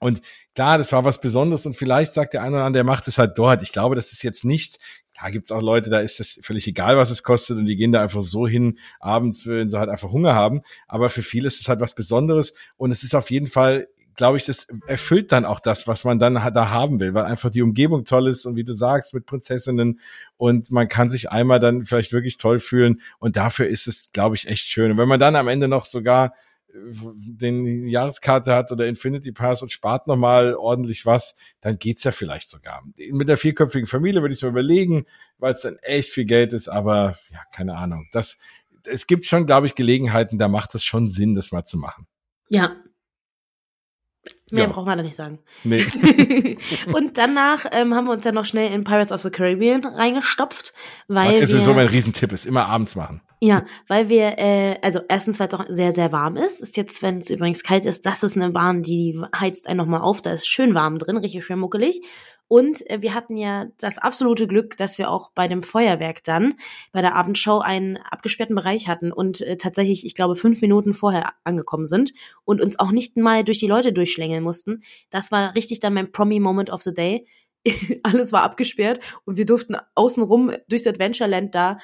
[0.05, 0.21] Und
[0.53, 3.17] klar, das war was Besonderes und vielleicht sagt der eine oder andere, der macht es
[3.17, 3.63] halt dort.
[3.63, 4.77] Ich glaube, das ist jetzt nicht,
[5.19, 7.91] da gibt's auch Leute, da ist das völlig egal, was es kostet und die gehen
[7.91, 10.61] da einfach so hin, abends, wenn sie halt einfach Hunger haben.
[10.87, 14.37] Aber für viele ist es halt was Besonderes und es ist auf jeden Fall glaube
[14.37, 17.61] ich, das erfüllt dann auch das, was man dann da haben will, weil einfach die
[17.61, 19.99] Umgebung toll ist und wie du sagst, mit Prinzessinnen
[20.37, 24.35] und man kann sich einmal dann vielleicht wirklich toll fühlen und dafür ist es, glaube
[24.35, 24.91] ich, echt schön.
[24.91, 26.33] Und wenn man dann am Ende noch sogar
[26.75, 32.49] den Jahreskarte hat oder Infinity Pass und spart nochmal ordentlich was, dann geht's ja vielleicht
[32.49, 32.83] sogar.
[33.11, 35.05] Mit der vierköpfigen Familie würde ich mir überlegen,
[35.37, 38.07] weil es dann echt viel Geld ist, aber ja, keine Ahnung.
[38.11, 38.37] Das,
[38.85, 42.07] es gibt schon, glaube ich, Gelegenheiten, da macht es schon Sinn, das mal zu machen.
[42.49, 42.75] Ja,
[44.51, 44.69] Mehr ja.
[44.69, 45.39] brauchen wir da nicht sagen.
[45.63, 45.85] Nee.
[46.93, 50.73] und danach ähm, haben wir uns dann noch schnell in Pirates of the Caribbean reingestopft,
[51.07, 53.21] weil Was jetzt sowieso mein Riesentipp ist, immer abends machen.
[53.45, 56.61] Ja, weil wir, äh, also erstens, weil es auch sehr, sehr warm ist.
[56.61, 60.01] Ist jetzt, wenn es übrigens kalt ist, das ist eine Bahn, die heizt einen nochmal
[60.01, 60.23] auf.
[60.23, 62.01] Da ist schön warm drin, richtig schön muckelig.
[62.47, 66.55] Und äh, wir hatten ja das absolute Glück, dass wir auch bei dem Feuerwerk dann
[66.91, 71.33] bei der Abendshow einen abgesperrten Bereich hatten und äh, tatsächlich, ich glaube, fünf Minuten vorher
[71.43, 72.13] angekommen sind
[72.45, 74.81] und uns auch nicht mal durch die Leute durchschlängeln mussten.
[75.11, 77.27] Das war richtig dann mein Promi-Moment of the Day.
[78.03, 81.77] Alles war abgesperrt und wir durften außenrum durchs Adventureland da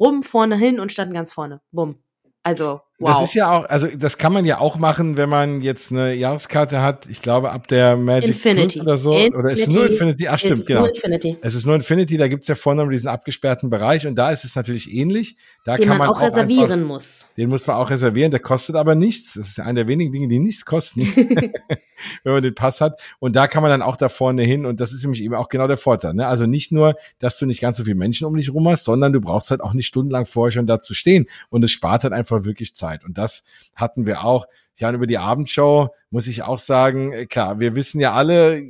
[0.00, 1.60] rum vorne hin und standen ganz vorne.
[1.72, 2.02] Bumm.
[2.42, 3.10] Also, wow.
[3.10, 6.14] Das ist ja auch, also das kann man ja auch machen, wenn man jetzt eine
[6.14, 7.06] Jahreskarte hat.
[7.08, 8.80] Ich glaube, ab der Magic Infinity.
[8.80, 9.12] oder so.
[9.12, 9.36] Infinity.
[9.36, 10.28] Oder ist es nur Infinity?
[10.28, 10.80] Ach, stimmt, es ist genau.
[10.80, 11.38] Nur Infinity.
[11.42, 14.56] Es ist nur Infinity, da gibt's ja vorne diesen abgesperrten Bereich und da ist es
[14.56, 15.36] natürlich ähnlich.
[15.64, 17.26] Da Den kann man, man auch reservieren einfach, muss.
[17.36, 19.34] Den muss man auch reservieren, der kostet aber nichts.
[19.34, 21.00] Das ist einer der wenigen Dinge, die nichts kosten,
[22.24, 23.00] wenn man den Pass hat.
[23.18, 25.48] Und da kann man dann auch da vorne hin und das ist nämlich eben auch
[25.48, 26.14] genau der Vorteil.
[26.14, 26.26] Ne?
[26.26, 29.12] Also nicht nur, dass du nicht ganz so viele Menschen um dich rum hast, sondern
[29.12, 32.12] du brauchst halt auch nicht stundenlang vorher schon da zu stehen und es spart halt
[32.12, 32.85] einfach wirklich Zeit.
[33.04, 33.44] Und das
[33.74, 34.46] hatten wir auch.
[34.78, 38.62] Ja, über die Abendshow muss ich auch sagen, äh, klar, wir wissen ja alle,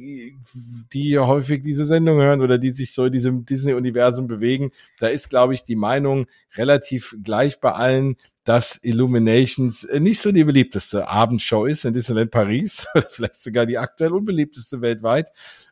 [0.93, 4.71] die häufig diese Sendung hören oder die sich so in diesem Disney-Universum bewegen,
[5.01, 6.27] da ist, glaube ich, die Meinung
[6.57, 8.17] relativ gleich bei allen,
[8.47, 13.67] dass Illuminations äh, nicht so die beliebteste Abendshow ist in Disneyland Paris, oder vielleicht sogar
[13.67, 15.31] die aktuell unbeliebteste weltweit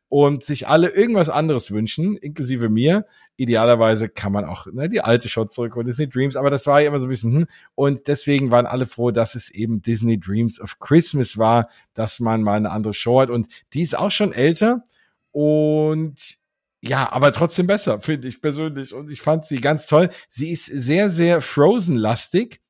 [0.09, 3.07] und sich alle irgendwas anderes wünschen, inklusive mir.
[3.37, 6.81] Idealerweise kann man auch ne, die alte Show zurück und Disney Dreams, aber das war
[6.81, 7.47] ja immer so ein bisschen, hm.
[7.75, 12.43] und deswegen waren alle froh, dass es eben Disney Dreams of Christmas war, dass man
[12.43, 14.85] mal eine andere Show hat und die ist auch schon älter
[15.33, 16.39] und
[16.87, 18.93] ja, aber trotzdem besser, finde ich persönlich.
[18.93, 20.11] Und ich fand sie ganz toll.
[20.29, 22.61] Sie ist sehr, sehr Frozen-lastig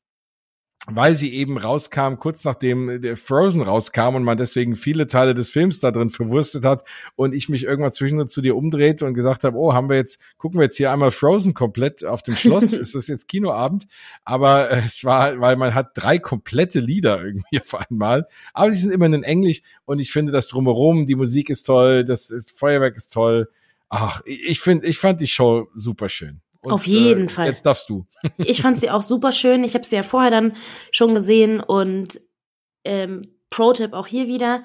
[0.86, 5.48] weil sie eben rauskam, kurz nachdem der Frozen rauskam und man deswegen viele Teile des
[5.48, 6.82] Films da drin verwurstet hat
[7.16, 10.19] und ich mich irgendwann zwischendurch zu dir umdrehte und gesagt habe, oh, haben wir jetzt,
[10.36, 13.86] gucken wir jetzt hier einmal Frozen komplett auf dem Schloss, ist das jetzt Kinoabend?
[14.24, 18.78] Aber äh, es war, weil man hat drei komplette Lieder irgendwie auf einmal, aber sie
[18.78, 22.97] sind immer in Englisch und ich finde das drumherum, die Musik ist toll, das Feuerwerk
[22.97, 23.48] ist toll.
[23.89, 26.40] Ach, ich finde, ich fand die Show super schön.
[26.65, 27.47] Und, Auf jeden äh, Fall.
[27.47, 28.07] Jetzt darfst du.
[28.39, 29.65] ich fand sie auch super schön.
[29.65, 30.57] Ich habe sie ja vorher dann
[30.91, 32.20] schon gesehen und
[32.85, 34.65] ähm, Pro-Tipp auch hier wieder.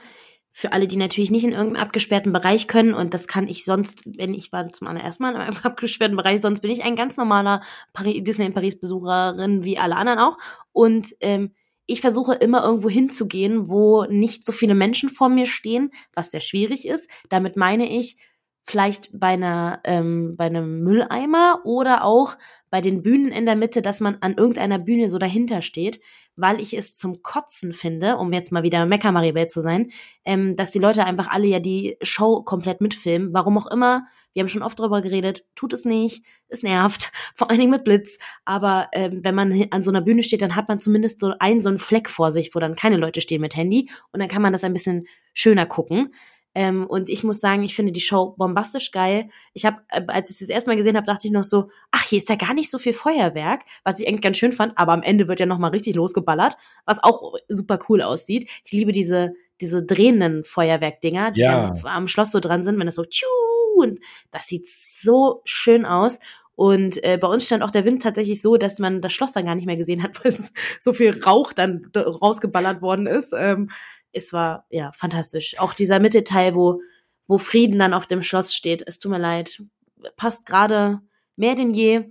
[0.52, 4.02] Für alle, die natürlich nicht in irgendeinem abgesperrten Bereich können, und das kann ich sonst,
[4.06, 7.18] wenn ich war zum allerersten Mal in einem abgesperrten Bereich, sonst bin ich ein ganz
[7.18, 7.62] normaler
[7.94, 10.38] Paris, Disney in Paris Besucherin, wie alle anderen auch.
[10.72, 11.54] Und ähm,
[11.86, 16.40] ich versuche immer irgendwo hinzugehen, wo nicht so viele Menschen vor mir stehen, was sehr
[16.40, 17.10] schwierig ist.
[17.30, 18.18] Damit meine ich,
[18.70, 22.38] vielleicht bei einer ähm, bei einem Mülleimer oder auch
[22.70, 26.00] bei den Bühnen in der Mitte, dass man an irgendeiner Bühne so dahinter steht,
[26.36, 29.92] weil ich es zum Kotzen finde, um jetzt mal wieder Mecker Maribel zu sein,
[30.24, 33.34] ähm, dass die Leute einfach alle ja die Show komplett mitfilmen.
[33.34, 37.50] Warum auch immer, wir haben schon oft drüber geredet, tut es nicht, es nervt, vor
[37.50, 38.20] allen Dingen mit Blitz.
[38.46, 41.64] Aber ähm, wenn man an so einer Bühne steht, dann hat man zumindest so einen
[41.64, 44.44] so einen Fleck vor sich, wo dann keine Leute stehen mit Handy und dann kann
[44.44, 46.14] man das ein bisschen schöner gucken.
[46.60, 49.30] Ähm, und ich muss sagen, ich finde die Show bombastisch geil.
[49.54, 51.70] Ich habe, äh, als ich es das erste Mal gesehen habe, dachte ich noch so,
[51.92, 54.78] ach, hier ist ja gar nicht so viel Feuerwerk, was ich eigentlich ganz schön fand.
[54.78, 58.50] Aber am Ende wird ja noch mal richtig losgeballert, was auch super cool aussieht.
[58.66, 61.74] Ich liebe diese diese drehenden Feuerwerkdinger, die ja.
[61.84, 63.26] am Schloss so dran sind, wenn das so tschu
[63.78, 64.00] und
[64.32, 66.20] das sieht so schön aus.
[66.56, 69.46] Und äh, bei uns stand auch der Wind tatsächlich so, dass man das Schloss dann
[69.46, 73.34] gar nicht mehr gesehen hat, weil es so viel Rauch dann rausgeballert worden ist.
[73.38, 73.70] Ähm,
[74.12, 75.58] es war ja fantastisch.
[75.60, 76.82] Auch dieser Mittelteil, wo,
[77.28, 78.84] wo Frieden dann auf dem Schloss steht.
[78.86, 79.62] Es tut mir leid.
[80.16, 81.00] Passt gerade
[81.36, 82.06] mehr denn je.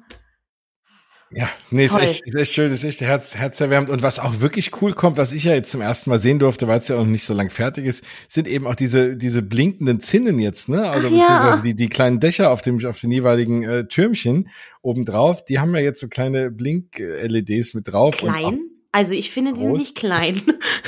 [1.30, 3.90] Ja, nee, ist echt, ist echt schön, ist echt herz, herzerwärmend.
[3.90, 6.68] Und was auch wirklich cool kommt, was ich ja jetzt zum ersten Mal sehen durfte,
[6.68, 9.42] weil es ja auch noch nicht so lang fertig ist, sind eben auch diese, diese
[9.42, 10.88] blinkenden Zinnen jetzt, ne?
[10.88, 11.18] Also Ach ja.
[11.18, 14.48] beziehungsweise die, die kleinen Dächer auf dem, auf den jeweiligen äh, Türmchen
[14.80, 18.16] obendrauf, die haben ja jetzt so kleine Blink-LEDs mit drauf.
[18.16, 18.60] Klein?
[18.90, 20.40] Also ich finde, die sind nicht klein.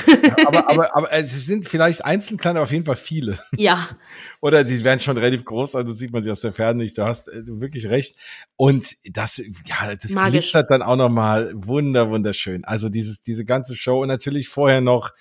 [0.07, 3.39] Ja, aber, aber, aber es sind vielleicht einzeln klein, aber auf jeden Fall viele.
[3.55, 3.89] Ja.
[4.41, 6.97] Oder die werden schon relativ groß, also sieht man sie aus der Ferne nicht.
[6.97, 8.15] Du hast äh, wirklich recht.
[8.55, 10.31] Und das, ja, das Magisch.
[10.51, 12.65] glitzert dann auch nochmal wunder, wunderschön.
[12.65, 15.11] Also dieses, diese ganze Show und natürlich vorher noch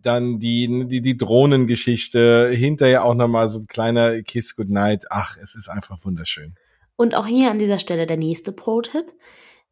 [0.00, 5.06] dann die, die, die Drohnengeschichte, hinterher auch nochmal so ein kleiner Kiss Goodnight.
[5.10, 6.54] Ach, es ist einfach wunderschön.
[6.96, 9.12] Und auch hier an dieser Stelle der nächste Pro-Tipp.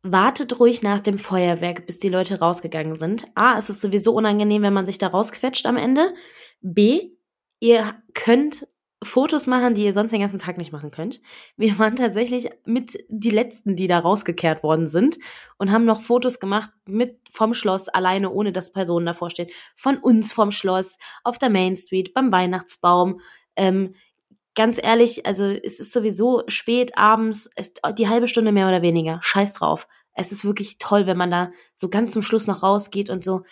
[0.02, 3.24] Wartet ruhig nach dem Feuerwerk, bis die Leute rausgegangen sind.
[3.36, 6.12] A, es ist sowieso unangenehm, wenn man sich da rausquetscht am Ende.
[6.60, 7.12] B,
[7.60, 8.66] ihr könnt
[9.04, 11.20] Fotos machen, die ihr sonst den ganzen Tag nicht machen könnt.
[11.56, 15.18] Wir waren tatsächlich mit die letzten, die da rausgekehrt worden sind
[15.58, 19.50] und haben noch Fotos gemacht mit vom Schloss alleine, ohne dass Personen davor stehen.
[19.74, 23.20] Von uns vom Schloss, auf der Main Street, beim Weihnachtsbaum.
[23.56, 23.94] Ähm,
[24.54, 27.48] ganz ehrlich, also es ist sowieso spät abends,
[27.96, 29.18] die halbe Stunde mehr oder weniger.
[29.22, 29.88] Scheiß drauf.
[30.14, 33.42] Es ist wirklich toll, wenn man da so ganz zum Schluss noch rausgeht und so,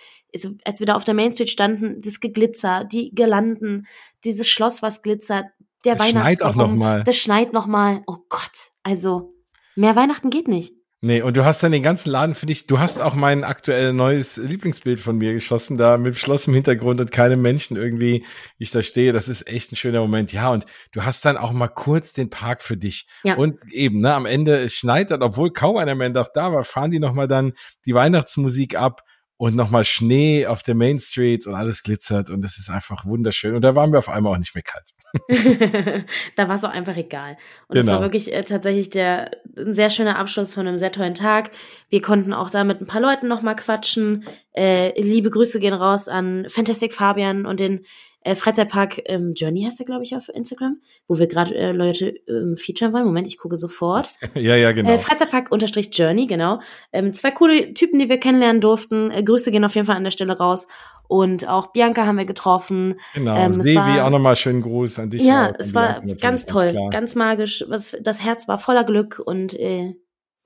[0.65, 3.87] als wir da auf der Main Street standen, das Geglitzer, die Girlanden,
[4.25, 5.47] dieses Schloss, was glitzert,
[5.85, 6.37] der das Weihnachtsbaum.
[6.37, 7.03] Schneit auch noch mal.
[7.05, 8.03] Das schneit noch mal.
[8.07, 9.33] Oh Gott, also
[9.75, 10.75] mehr Weihnachten geht nicht.
[11.03, 13.95] Nee, und du hast dann den ganzen Laden für dich, du hast auch mein aktuell
[13.95, 18.27] neues Lieblingsbild von mir geschossen, da mit Schloss im Hintergrund und keine Menschen irgendwie,
[18.59, 19.15] wie ich da stehe.
[19.15, 20.31] Das ist echt ein schöner Moment.
[20.35, 23.07] Ja, und du hast dann auch mal kurz den Park für dich.
[23.23, 23.37] Ja.
[23.37, 26.91] Und eben, ne, am Ende, es schneit dann, obwohl kaum einer mehr da war, fahren
[26.91, 27.55] die nochmal dann
[27.87, 29.03] die Weihnachtsmusik ab
[29.39, 33.55] und nochmal Schnee auf der Main Street und alles glitzert und das ist einfach wunderschön.
[33.55, 34.91] Und da waren wir auf einmal auch nicht mehr kalt.
[36.37, 37.37] da war es auch einfach egal.
[37.69, 37.97] Und es genau.
[37.97, 41.51] war wirklich äh, tatsächlich der, ein sehr schöner Abschluss von einem sehr tollen Tag.
[41.89, 44.25] Wir konnten auch da mit ein paar Leuten nochmal quatschen.
[44.53, 47.85] Äh, liebe Grüße gehen raus an Fantastic Fabian und den
[48.23, 52.15] äh, Freizeitpark ähm, Journey heißt er, glaube ich, auf Instagram, wo wir gerade äh, Leute
[52.29, 53.07] ähm, featuren wollen.
[53.07, 54.09] Moment, ich gucke sofort.
[54.35, 54.91] ja, ja, genau.
[54.91, 56.61] Äh, Freizeitpark unterstrich Journey, genau.
[56.93, 59.11] Ähm, zwei coole Typen, die wir kennenlernen durften.
[59.11, 60.67] Äh, Grüße gehen auf jeden Fall an der Stelle raus.
[61.09, 62.95] Und auch Bianca haben wir getroffen.
[63.15, 65.23] Genau, ähm, Sevi, war, auch nochmal schönen Gruß an dich.
[65.23, 67.65] Ja, es war ganz toll, ganz, ganz magisch.
[67.69, 69.97] Das Herz war voller Glück und äh,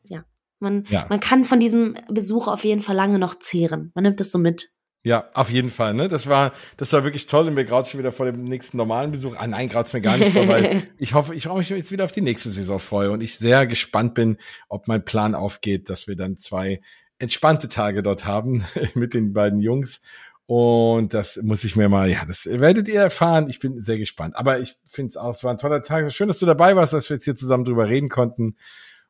[0.05, 0.25] ja,
[0.61, 1.07] man, ja.
[1.11, 3.93] man kann von diesem Besuch auf jeden Fall lange noch zehren.
[3.95, 4.71] Man nimmt das so mit.
[5.07, 5.93] Ja, auf jeden Fall.
[5.93, 6.09] Ne?
[6.09, 9.11] Das war, das war wirklich toll und mir graut schon wieder vor dem nächsten normalen
[9.11, 9.37] Besuch.
[9.37, 12.05] Ah, nein, graut mir gar nicht vor, weil ich hoffe, ich hoffe, mich jetzt wieder
[12.05, 14.39] auf die nächste Saison freue und ich sehr gespannt bin,
[14.71, 16.81] ob mein Plan aufgeht, dass wir dann zwei
[17.19, 18.65] entspannte Tage dort haben
[18.95, 20.01] mit den beiden Jungs.
[20.47, 23.51] Und das muss ich mir mal, ja, das werdet ihr erfahren.
[23.51, 24.37] Ich bin sehr gespannt.
[24.37, 26.11] Aber ich finde es auch, es war ein toller Tag.
[26.13, 28.57] Schön, dass du dabei warst, dass wir jetzt hier zusammen drüber reden konnten.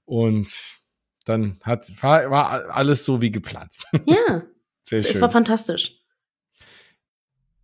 [0.04, 0.52] Und
[1.24, 3.78] dann hat, war, war alles so wie geplant.
[4.06, 4.42] Ja,
[4.85, 5.15] Sehr es, schön.
[5.15, 6.03] es war fantastisch.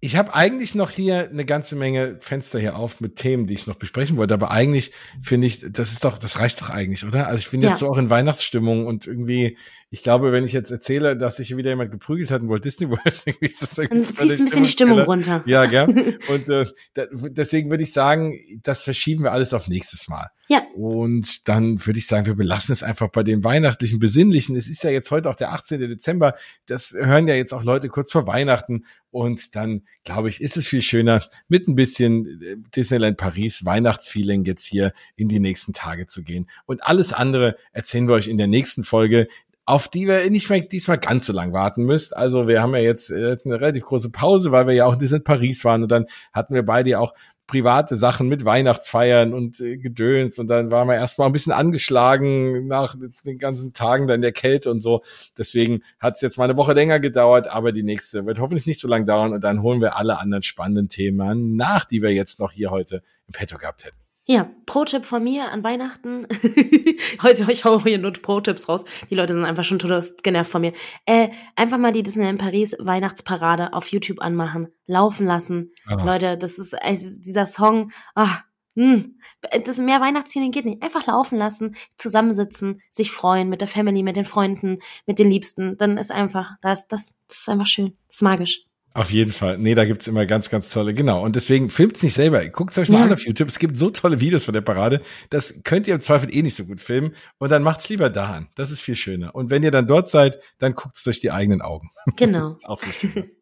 [0.03, 3.67] Ich habe eigentlich noch hier eine ganze Menge Fenster hier auf mit Themen, die ich
[3.67, 7.27] noch besprechen wollte, aber eigentlich finde ich, das ist doch, das reicht doch eigentlich, oder?
[7.27, 7.69] Also ich bin ja.
[7.69, 9.59] jetzt so auch in Weihnachtsstimmung und irgendwie,
[9.91, 12.89] ich glaube, wenn ich jetzt erzähle, dass sich wieder jemand geprügelt hat in Walt Disney
[12.89, 14.07] World, irgendwie ist das irgendwie.
[14.07, 15.43] Und ziehst ein bisschen die Stimmung runter.
[15.45, 16.19] Ja, gell?
[16.29, 16.65] Und äh,
[16.95, 20.31] da, deswegen würde ich sagen, das verschieben wir alles auf nächstes Mal.
[20.49, 20.63] Ja.
[20.75, 24.57] Und dann würde ich sagen, wir belassen es einfach bei dem weihnachtlichen, besinnlichen.
[24.57, 25.79] Es ist ja jetzt heute auch der 18.
[25.79, 26.35] Dezember.
[26.67, 28.85] Das hören ja jetzt auch Leute kurz vor Weihnachten.
[29.11, 34.45] Und dann, glaube ich, ist es viel schöner, mit ein bisschen äh, Disneyland Paris Weihnachtsfeeling
[34.45, 36.49] jetzt hier in die nächsten Tage zu gehen.
[36.67, 39.29] Und alles andere erzählen wir euch in der nächsten Folge
[39.67, 42.17] auf die wir nicht mehr diesmal ganz so lang warten müsst.
[42.17, 44.99] Also wir haben ja jetzt äh, eine relativ große Pause, weil wir ja auch in
[44.99, 47.15] Disneyland Paris waren und dann hatten wir beide auch
[47.51, 52.67] private Sachen mit Weihnachtsfeiern und äh, Gedöns und dann waren wir erstmal ein bisschen angeschlagen
[52.67, 55.03] nach den ganzen Tagen dann der Kälte und so.
[55.37, 58.81] Deswegen hat es jetzt mal eine Woche länger gedauert, aber die nächste wird hoffentlich nicht
[58.81, 62.39] so lang dauern und dann holen wir alle anderen spannenden Themen nach, die wir jetzt
[62.39, 64.00] noch hier heute im Petto gehabt hätten.
[64.31, 66.25] Ja, Pro-Tipp von mir an Weihnachten.
[67.23, 68.85] Heute ich hau hier nur Pro-Tipps raus.
[69.11, 70.73] Die Leute sind einfach schon total genervt von mir.
[71.05, 75.73] Äh, einfach mal die Disney in Paris Weihnachtsparade auf YouTube anmachen, laufen lassen.
[75.91, 75.97] Oh.
[76.05, 77.91] Leute, das ist also dieser Song.
[78.15, 78.45] Ah,
[78.77, 79.19] hm,
[79.65, 80.81] das mehr Weihnachtsfeeling geht nicht.
[80.81, 85.77] Einfach laufen lassen, zusammensitzen, sich freuen mit der Family, mit den Freunden, mit den Liebsten.
[85.77, 87.97] Dann ist einfach, das, das, das ist einfach schön.
[88.07, 88.70] Das ist magisch.
[88.93, 89.57] Auf jeden Fall.
[89.59, 91.23] Nee, da gibt's immer ganz, ganz tolle, genau.
[91.23, 92.45] Und deswegen filmt's nicht selber.
[92.49, 93.05] Guckt euch mal ja.
[93.05, 93.49] an auf YouTube.
[93.49, 95.01] Es gibt so tolle Videos von der Parade.
[95.31, 97.15] Das könnt ihr im Zweifel eh nicht so gut filmen.
[97.39, 98.49] Und dann macht's lieber da an.
[98.57, 99.33] Das ist viel schöner.
[99.35, 101.91] Und wenn ihr dann dort seid, dann guckt's durch die eigenen Augen.
[102.17, 102.59] Genau.
[102.65, 103.27] auch viel schöner.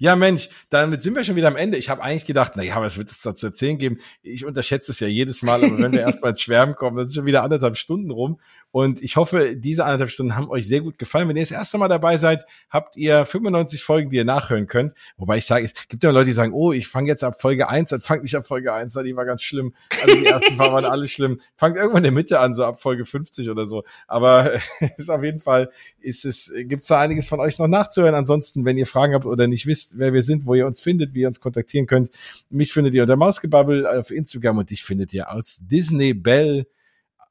[0.00, 1.76] Ja, Mensch, damit sind wir schon wieder am Ende.
[1.76, 3.98] Ich habe eigentlich gedacht, na ja, was wird es da zu erzählen geben?
[4.22, 7.14] Ich unterschätze es ja jedes Mal, aber wenn wir erstmal ins Schwärmen kommen, dann sind
[7.14, 8.38] schon wieder anderthalb Stunden rum.
[8.70, 11.28] Und ich hoffe, diese anderthalb Stunden haben euch sehr gut gefallen.
[11.28, 14.94] Wenn ihr das erste Mal dabei seid, habt ihr 95 Folgen, die ihr nachhören könnt.
[15.16, 17.68] Wobei ich sage, es gibt ja Leute, die sagen, oh, ich fange jetzt ab Folge
[17.68, 19.74] 1 an, fangt nicht ab Folge 1 an, die war ganz schlimm.
[20.00, 21.40] Also die ersten paar waren alle schlimm.
[21.56, 23.82] Fangt irgendwann in der Mitte an, so ab Folge 50 oder so.
[24.06, 24.52] Aber
[24.96, 28.14] ist auf jeden Fall, ist es, gibt's da einiges von euch noch nachzuhören.
[28.14, 31.14] Ansonsten, wenn ihr Fragen habt oder nicht wisst, wer wir sind, wo ihr uns findet,
[31.14, 32.10] wie ihr uns kontaktieren könnt.
[32.50, 36.66] Mich findet ihr unter Mausgebubble auf Instagram und dich findet ihr als Disney Bell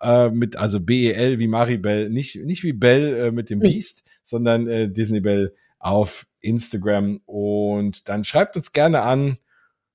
[0.02, 4.68] äh, mit, also B-E-L wie Maribel, nicht, nicht wie Bell äh, mit dem Beast, sondern
[4.68, 7.22] äh, Disney Bell auf Instagram.
[7.26, 9.38] Und dann schreibt uns gerne an.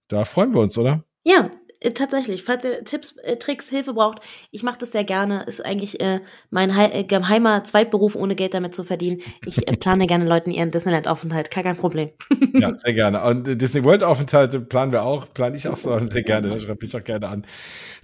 [0.09, 1.05] Da freuen wir uns, oder?
[1.25, 1.51] Ja,
[1.91, 5.45] tatsächlich, falls ihr Tipps, äh, Tricks, Hilfe braucht, ich mache das sehr gerne.
[5.45, 9.21] Ist eigentlich äh, mein He äh, geheimer Zweitberuf, ohne Geld damit zu verdienen.
[9.45, 12.11] Ich äh, plane gerne Leuten ihren Disneyland-Aufenthalt, kein, kein Problem.
[12.55, 13.23] ja, sehr gerne.
[13.23, 16.85] Und äh, Disney World-Aufenthalte planen wir auch, plane ich auch so sehr gerne, da schreibe
[16.85, 17.47] ich auch gerne an.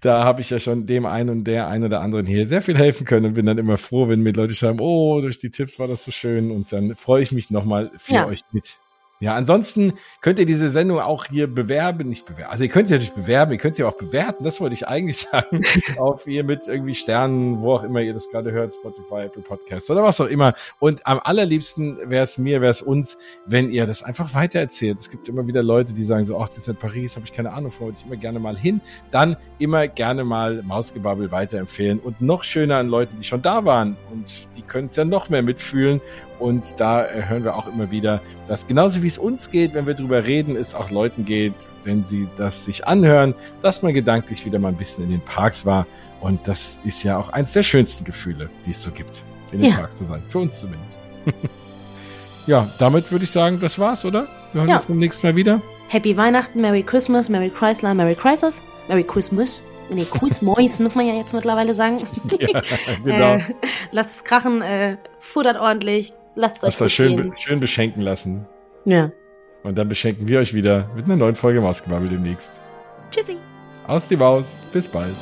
[0.01, 2.77] Da habe ich ja schon dem einen und der einen oder anderen hier sehr viel
[2.77, 5.79] helfen können und bin dann immer froh, wenn mir Leute schreiben, oh, durch die Tipps
[5.79, 8.27] war das so schön und dann freue ich mich nochmal für ja.
[8.27, 8.79] euch mit.
[9.21, 12.51] Ja, ansonsten könnt ihr diese Sendung auch hier bewerben, nicht bewerben.
[12.51, 15.19] Also ihr könnt sie natürlich bewerben, ihr könnt sie auch bewerten, das wollte ich eigentlich
[15.33, 15.63] sagen.
[15.97, 19.91] auf ihr mit irgendwie Sternen, wo auch immer ihr das gerade hört, Spotify, Apple Podcast
[19.91, 20.55] oder was auch immer.
[20.79, 24.99] Und am allerliebsten wäre es mir, wäre es uns, wenn ihr das einfach weitererzählt.
[25.01, 27.33] Es gibt immer wieder Leute, die sagen so, ach, das ist in Paris, habe ich
[27.33, 28.81] keine Ahnung, wollte ich immer gerne mal hin.
[29.11, 33.97] Dann immer gerne mal Mausgebabbel weiterempfehlen und noch schöner an Leuten, die schon da waren
[34.13, 36.01] und die können es ja noch mehr mitfühlen
[36.39, 39.95] und da hören wir auch immer wieder, dass genauso wie es uns geht, wenn wir
[39.95, 41.55] drüber reden, es auch Leuten geht,
[41.85, 45.67] wenn sie das sich anhören, dass man gedanklich wieder mal ein bisschen in den Parks
[45.67, 45.87] war.
[46.21, 49.71] Und das ist ja auch eins der schönsten Gefühle, die es so gibt, in den
[49.71, 49.77] ja.
[49.77, 50.23] Parks zu sein.
[50.27, 51.01] Für uns zumindest.
[52.47, 54.27] ja, damit würde ich sagen, das war's, oder?
[54.53, 54.77] Wir hören ja.
[54.77, 55.61] uns beim nächsten Mal wieder.
[55.89, 58.53] Happy Weihnachten, Merry Christmas, Merry Chrysler, Merry Chrysler,
[58.89, 59.63] Merry Christmas.
[59.91, 62.07] Nee, Christmas muss man ja jetzt mittlerweile sagen.
[62.41, 62.61] Ja,
[63.05, 63.35] genau.
[63.35, 63.41] äh,
[63.91, 68.47] lasst es krachen, äh, futtert ordentlich, Lasst euch schön, schön beschenken lassen.
[68.85, 69.11] Ja.
[69.65, 72.61] Und dann beschenken wir euch wieder mit einer neuen Folge Mausgebabbel demnächst.
[73.11, 73.39] Tschüssi.
[73.89, 74.65] Aus die Maus.
[74.73, 75.17] Bis bald.